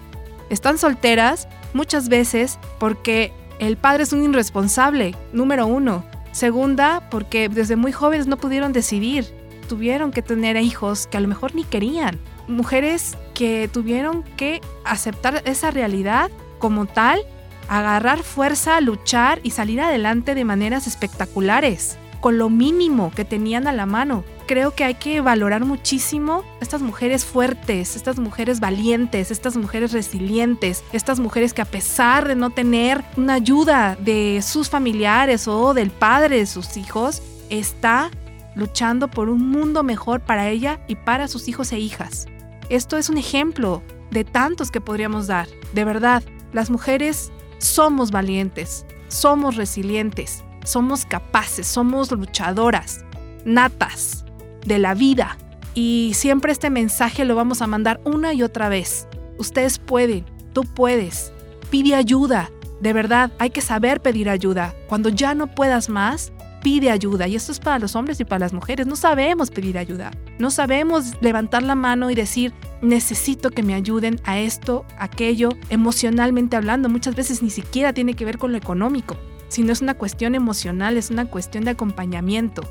Están 0.51 0.79
solteras 0.79 1.49
muchas 1.73 2.09
veces 2.09 2.59
porque 2.79 3.33
el 3.59 3.77
padre 3.77 4.03
es 4.03 4.13
un 4.13 4.25
irresponsable, 4.25 5.15
número 5.33 5.67
uno. 5.67 6.05
Segunda, 6.33 7.09
porque 7.11 7.49
desde 7.49 7.77
muy 7.77 7.93
jóvenes 7.93 8.27
no 8.27 8.37
pudieron 8.37 8.73
decidir. 8.73 9.27
Tuvieron 9.69 10.13
que 10.13 10.23
tener 10.23 10.57
hijos 10.57 11.07
que 11.07 11.17
a 11.17 11.21
lo 11.21 11.29
mejor 11.29 11.55
ni 11.55 11.65
querían. 11.65 12.19
Mujeres 12.47 13.17
que 13.35 13.69
tuvieron 13.73 14.25
que 14.37 14.61
aceptar 14.85 15.43
esa 15.45 15.71
realidad 15.71 16.31
como 16.59 16.87
tal, 16.87 17.21
agarrar 17.69 18.23
fuerza, 18.23 18.81
luchar 18.81 19.41
y 19.43 19.51
salir 19.51 19.81
adelante 19.81 20.35
de 20.35 20.45
maneras 20.45 20.87
espectaculares, 20.87 21.99
con 22.21 22.39
lo 22.39 22.51
mínimo 22.51 23.11
que 23.15 23.25
tenían 23.25 23.67
a 23.67 23.73
la 23.73 23.87
mano 23.87 24.25
creo 24.49 24.75
que 24.75 24.83
hay 24.83 24.95
que 24.95 25.21
valorar 25.21 25.65
muchísimo 25.65 26.43
estas 26.61 26.81
mujeres 26.83 27.25
fuertes, 27.25 27.95
estas 27.95 28.19
mujeres 28.19 28.59
valientes, 28.59 29.31
estas 29.31 29.57
mujeres 29.57 29.93
resilientes, 29.93 30.83
estas 30.93 31.21
mujeres 31.21 31.53
que 31.53 31.63
a 31.63 31.67
pesar 31.67 32.27
de 32.27 32.35
no 32.35 32.51
tener 32.51 33.05
una 33.17 33.35
ayuda 33.35 33.97
de 34.01 34.41
sus 34.43 34.71
familiares 34.71 35.47
o 35.47 35.75
del 35.75 35.91
padre 35.91 36.39
de 36.39 36.47
sus 36.47 36.77
hijos, 36.77 37.23
está 37.51 38.11
luchando 38.57 39.09
por 39.09 39.29
un 39.29 39.51
mundo 39.51 39.83
mejor 39.83 40.21
para 40.21 40.49
ella 40.49 40.81
y 40.89 40.97
para 40.97 41.29
sus 41.29 41.47
hijos 41.47 41.71
e 41.73 41.79
hijas. 41.79 42.27
Esto 42.71 42.97
es 42.97 43.11
un 43.11 43.19
ejemplo 43.19 43.83
de 44.11 44.25
tantos 44.25 44.71
que 44.71 44.81
podríamos 44.81 45.27
dar. 45.27 45.47
De 45.75 45.85
verdad, 45.85 46.23
las 46.53 46.71
mujeres 46.71 47.31
somos 47.59 48.11
valientes, 48.11 48.87
somos 49.09 49.57
resilientes, 49.57 50.43
somos 50.69 51.05
capaces, 51.05 51.67
somos 51.67 52.11
luchadoras, 52.11 53.05
natas 53.45 54.25
de 54.65 54.79
la 54.79 54.95
vida. 54.95 55.37
Y 55.75 56.13
siempre 56.15 56.53
este 56.53 56.71
mensaje 56.71 57.25
lo 57.25 57.35
vamos 57.35 57.63
a 57.63 57.67
mandar 57.67 58.01
una 58.05 58.33
y 58.35 58.43
otra 58.43 58.69
vez. 58.69 59.07
Ustedes 59.39 59.79
pueden, 59.79 60.25
tú 60.53 60.63
puedes. 60.63 61.33
Pide 61.71 61.95
ayuda. 61.95 62.51
De 62.81 62.93
verdad, 62.93 63.33
hay 63.39 63.51
que 63.51 63.61
saber 63.61 64.01
pedir 64.01 64.29
ayuda. 64.29 64.75
Cuando 64.89 65.09
ya 65.09 65.35
no 65.35 65.55
puedas 65.55 65.89
más, 65.89 66.33
pide 66.63 66.91
ayuda. 66.91 67.27
Y 67.29 67.37
esto 67.37 67.53
es 67.53 67.61
para 67.61 67.79
los 67.79 67.97
hombres 67.97 68.21
y 68.21 68.25
para 68.25 68.41
las 68.41 68.53
mujeres. 68.53 68.87
No 68.87 68.97
sabemos 68.97 69.51
pedir 69.51 69.79
ayuda. 69.79 70.11
No 70.39 70.51
sabemos 70.51 71.13
levantar 71.21 71.63
la 71.63 71.75
mano 71.75 72.11
y 72.11 72.15
decir, 72.15 72.53
necesito 72.83 73.51
que 73.51 73.63
me 73.63 73.75
ayuden 73.75 74.21
a 74.25 74.39
esto, 74.39 74.85
aquello, 74.99 75.51
emocionalmente 75.71 76.57
hablando. 76.57 76.89
Muchas 76.89 77.15
veces 77.15 77.43
ni 77.43 77.51
siquiera 77.51 77.93
tiene 77.93 78.15
que 78.15 78.25
ver 78.25 78.39
con 78.39 78.53
lo 78.53 78.59
económico, 78.59 79.17
sino 79.49 79.73
es 79.73 79.81
una 79.81 79.95
cuestión 79.95 80.35
emocional, 80.35 80.97
es 80.97 81.11
una 81.11 81.27
cuestión 81.27 81.65
de 81.65 81.73
acompañamiento 81.73 82.63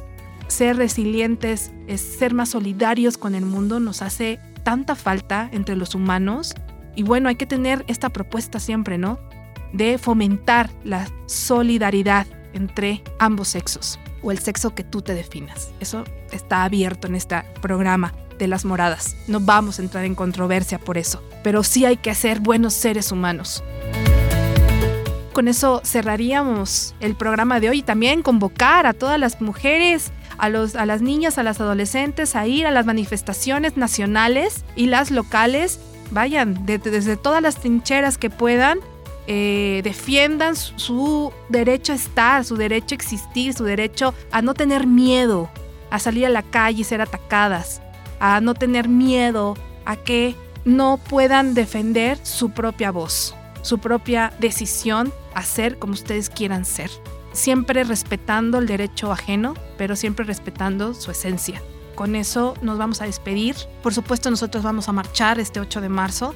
ser 0.48 0.78
resilientes, 0.78 1.72
es 1.88 2.02
ser 2.02 2.34
más 2.34 2.50
solidarios 2.50 3.18
con 3.18 3.36
el 3.36 3.46
mundo, 3.46 3.80
nos 3.80 4.02
hace 4.02 4.40
tanta 4.64 4.96
falta 4.96 5.50
entre 5.52 5.76
los 5.76 5.96
humanos. 5.96 6.54
Y 6.96 7.04
bueno, 7.04 7.30
hay 7.30 7.36
que 7.36 7.46
tener 7.46 7.86
esta 7.88 8.10
propuesta 8.10 8.60
siempre, 8.60 8.98
¿no? 8.98 9.20
De 9.74 9.98
fomentar 9.98 10.70
la 10.84 11.08
solidaridad 11.26 12.26
entre 12.54 13.04
ambos 13.20 13.50
sexos 13.50 14.00
o 14.24 14.32
el 14.32 14.40
sexo 14.40 14.74
que 14.74 14.84
tú 14.84 15.02
te 15.02 15.14
definas. 15.14 15.72
Eso 15.80 16.06
está 16.32 16.64
abierto 16.64 17.08
en 17.08 17.16
este 17.16 17.44
programa. 17.62 18.14
de 18.38 18.48
las 18.48 18.66
moradas. 18.66 19.16
No 19.28 19.40
vamos 19.40 19.80
a 19.80 19.82
entrar 19.82 20.06
en 20.06 20.14
controversia 20.14 20.78
por 20.78 21.00
eso, 21.00 21.24
pero 21.44 21.64
sí 21.64 21.86
hay 21.86 21.98
que 21.98 22.14
ser 22.14 22.40
buenos 22.40 22.76
seres 22.76 23.12
humanos. 23.12 23.64
Con 25.38 25.48
eso 25.48 25.84
cerraríamos 25.86 26.96
el 27.00 27.14
programa 27.14 27.60
de 27.60 27.70
hoy 27.70 27.78
y 27.78 27.84
también 27.84 28.24
convocar 28.24 28.88
a 28.88 28.94
todas 28.94 29.20
las 29.20 29.40
mujeres 29.40 30.12
a, 30.40 30.50
los, 30.50 30.74
a 30.74 30.88
las 30.88 31.04
niñas, 31.04 31.38
a 31.38 31.44
las 31.44 31.62
adolescentes 31.62 32.36
a 32.36 32.48
ir 32.48 32.66
a 32.66 32.72
las 32.72 32.88
manifestaciones 32.88 33.78
nacionales 33.78 34.66
y 34.76 34.88
las 34.88 35.12
locales. 35.12 35.80
Vayan 36.10 36.66
desde 36.66 37.18
todas 37.18 37.44
las 37.44 37.58
trincheras 37.58 38.18
que 38.18 38.32
puedan, 38.32 38.80
eh, 39.28 39.82
defiendan 39.84 40.56
su, 40.56 40.74
su 40.80 41.34
derecho 41.50 41.94
a 41.94 41.98
estar, 41.98 42.44
su 42.44 42.56
derecho 42.56 42.96
a 42.96 42.98
existir, 42.98 43.54
su 43.54 43.64
derecho 43.64 44.16
a 44.32 44.42
no 44.42 44.56
tener 44.56 44.88
miedo, 44.88 45.52
a 45.92 46.00
salir 46.00 46.26
a 46.26 46.30
la 46.30 46.42
calle 46.42 46.82
y 46.82 46.84
ser 46.84 47.00
atacadas, 47.00 47.80
a 48.20 48.42
no 48.42 48.56
tener 48.56 48.90
miedo 48.90 49.56
a 49.86 49.98
que 49.98 50.36
no 50.66 50.98
puedan 50.98 51.54
defender 51.54 52.18
su 52.24 52.50
propia 52.50 52.90
voz, 52.90 53.36
su 53.68 53.78
propia 53.78 54.34
decisión 54.40 55.14
a 55.36 55.44
ser 55.44 55.78
como 55.78 55.94
ustedes 55.94 56.30
quieran 56.30 56.66
ser 56.66 56.90
siempre 57.38 57.84
respetando 57.84 58.58
el 58.58 58.68
derecho 58.68 59.12
ajeno, 59.12 59.54
pero 59.78 59.96
siempre 59.96 60.26
respetando 60.26 60.94
su 60.94 61.12
esencia. 61.12 61.62
Con 61.96 62.16
eso 62.16 62.56
nos 62.62 62.78
vamos 62.78 63.02
a 63.02 63.06
despedir. 63.06 63.56
Por 63.84 63.94
supuesto, 63.94 64.30
nosotros 64.30 64.64
vamos 64.64 64.90
a 64.90 64.92
marchar 64.92 65.40
este 65.40 65.60
8 65.60 65.82
de 65.82 65.90
marzo. 65.90 66.36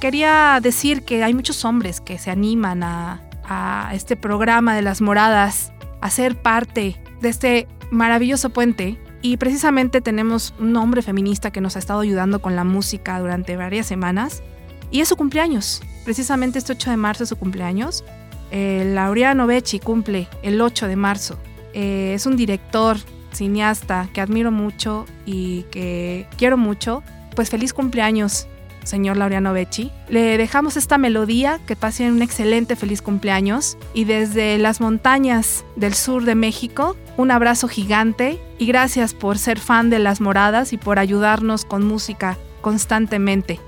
Quería 0.00 0.58
decir 0.62 1.04
que 1.04 1.24
hay 1.24 1.34
muchos 1.34 1.64
hombres 1.64 2.00
que 2.00 2.18
se 2.18 2.30
animan 2.30 2.82
a, 2.82 3.22
a 3.44 3.90
este 3.94 4.16
programa 4.16 4.74
de 4.74 4.82
las 4.82 5.00
moradas, 5.00 5.72
a 6.00 6.10
ser 6.10 6.40
parte 6.40 7.02
de 7.20 7.28
este 7.28 7.68
maravilloso 7.90 8.50
puente. 8.50 8.98
Y 9.22 9.36
precisamente 9.36 10.00
tenemos 10.00 10.52
un 10.58 10.76
hombre 10.76 11.02
feminista 11.02 11.50
que 11.52 11.60
nos 11.60 11.76
ha 11.76 11.78
estado 11.78 12.00
ayudando 12.00 12.42
con 12.42 12.56
la 12.56 12.64
música 12.64 13.18
durante 13.20 13.56
varias 13.56 13.86
semanas. 13.86 14.42
Y 14.90 15.00
es 15.00 15.08
su 15.08 15.16
cumpleaños. 15.16 15.82
Precisamente 16.04 16.58
este 16.58 16.72
8 16.72 16.90
de 16.90 16.96
marzo 16.96 17.22
es 17.24 17.28
su 17.28 17.36
cumpleaños. 17.36 18.04
Eh, 18.50 18.90
Laureano 18.94 19.46
Becci 19.46 19.78
cumple 19.78 20.28
el 20.42 20.60
8 20.60 20.88
de 20.88 20.96
marzo. 20.96 21.38
Eh, 21.72 22.12
es 22.14 22.26
un 22.26 22.36
director, 22.36 22.98
cineasta 23.32 24.08
que 24.12 24.20
admiro 24.20 24.50
mucho 24.50 25.06
y 25.24 25.62
que 25.70 26.26
quiero 26.36 26.56
mucho. 26.56 27.02
Pues 27.34 27.48
feliz 27.48 27.72
cumpleaños, 27.72 28.46
señor 28.84 29.16
Laureano 29.16 29.52
Becci. 29.52 29.90
Le 30.08 30.36
dejamos 30.36 30.76
esta 30.76 30.98
melodía, 30.98 31.60
que 31.66 31.76
pasen 31.76 32.12
un 32.12 32.22
excelente 32.22 32.76
feliz 32.76 33.00
cumpleaños. 33.00 33.78
Y 33.94 34.04
desde 34.04 34.58
las 34.58 34.80
montañas 34.80 35.64
del 35.76 35.94
sur 35.94 36.24
de 36.24 36.34
México, 36.34 36.96
un 37.16 37.30
abrazo 37.30 37.68
gigante 37.68 38.38
y 38.58 38.66
gracias 38.66 39.14
por 39.14 39.38
ser 39.38 39.58
fan 39.58 39.88
de 39.88 39.98
Las 39.98 40.20
Moradas 40.20 40.72
y 40.72 40.78
por 40.78 40.98
ayudarnos 40.98 41.64
con 41.64 41.86
música 41.86 42.36
constantemente. 42.60 43.60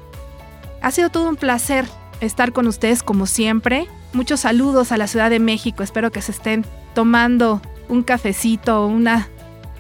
Ha 0.83 0.91
sido 0.91 1.09
todo 1.09 1.29
un 1.31 1.37
placer 1.37 1.87
estar 2.21 2.53
con 2.53 2.67
ustedes 2.67 3.03
como 3.03 3.27
siempre. 3.27 3.87
Muchos 4.13 4.41
saludos 4.41 4.93
a 4.93 4.97
la 4.97 5.07
Ciudad 5.07 5.31
de 5.31 5.41
México. 5.41 5.83
Espero 5.83 6.11
que 6.11 6.23
se 6.23 6.33
estén 6.33 6.65
tomando 6.95 7.61
un 7.89 8.03
cafecito 8.03 8.83
o 8.83 8.87
una, 8.87 9.29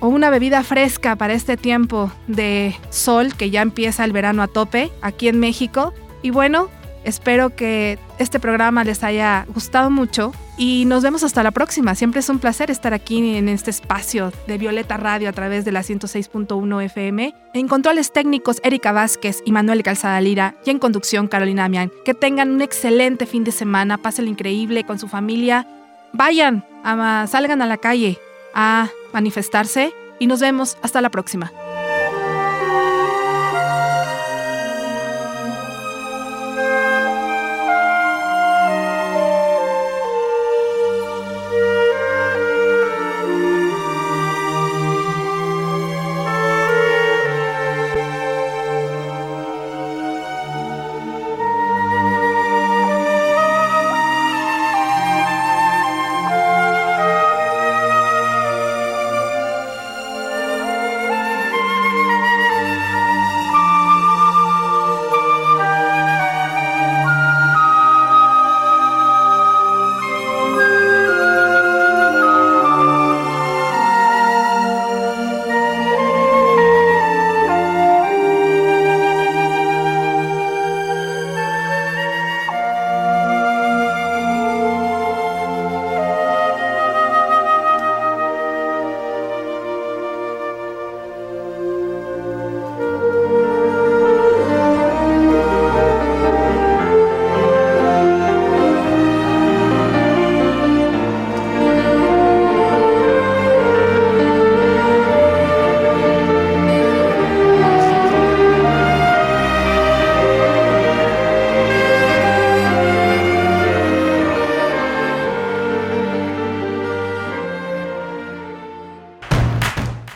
o 0.00 0.08
una 0.08 0.30
bebida 0.30 0.62
fresca 0.62 1.16
para 1.16 1.34
este 1.34 1.56
tiempo 1.56 2.10
de 2.26 2.76
sol 2.90 3.34
que 3.34 3.50
ya 3.50 3.62
empieza 3.62 4.04
el 4.04 4.12
verano 4.12 4.42
a 4.42 4.48
tope 4.48 4.90
aquí 5.00 5.28
en 5.28 5.40
México. 5.40 5.94
Y 6.22 6.30
bueno, 6.30 6.68
espero 7.04 7.54
que 7.54 7.98
este 8.18 8.40
programa 8.40 8.84
les 8.84 9.04
haya 9.04 9.46
gustado 9.54 9.90
mucho 9.90 10.32
y 10.56 10.84
nos 10.86 11.02
vemos 11.02 11.24
hasta 11.24 11.42
la 11.42 11.50
próxima. 11.50 11.94
Siempre 11.94 12.20
es 12.20 12.28
un 12.28 12.38
placer 12.38 12.70
estar 12.70 12.94
aquí 12.94 13.36
en 13.36 13.48
este 13.48 13.70
espacio 13.70 14.32
de 14.46 14.58
Violeta 14.58 14.96
Radio 14.96 15.28
a 15.28 15.32
través 15.32 15.64
de 15.64 15.72
la 15.72 15.80
106.1 15.80 16.84
FM. 16.84 17.34
En 17.54 17.68
controles 17.68 18.12
técnicos, 18.12 18.60
Erika 18.62 18.92
Vázquez 18.92 19.42
y 19.44 19.52
Manuel 19.52 19.82
Calzada 19.82 20.20
Lira. 20.20 20.54
Y 20.64 20.70
en 20.70 20.78
conducción, 20.78 21.26
Carolina 21.26 21.62
Damián. 21.62 21.90
Que 22.04 22.14
tengan 22.14 22.50
un 22.50 22.62
excelente 22.62 23.26
fin 23.26 23.42
de 23.42 23.52
semana. 23.52 23.98
Pásenlo 23.98 24.30
increíble 24.30 24.84
con 24.84 24.98
su 24.98 25.08
familia. 25.08 25.66
Vayan, 26.12 26.64
a, 26.84 27.26
salgan 27.28 27.60
a 27.60 27.66
la 27.66 27.78
calle 27.78 28.18
a 28.54 28.88
manifestarse. 29.12 29.92
Y 30.20 30.28
nos 30.28 30.40
vemos 30.40 30.78
hasta 30.82 31.00
la 31.00 31.10
próxima. 31.10 31.50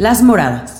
Las 0.00 0.22
Moradas. 0.22 0.79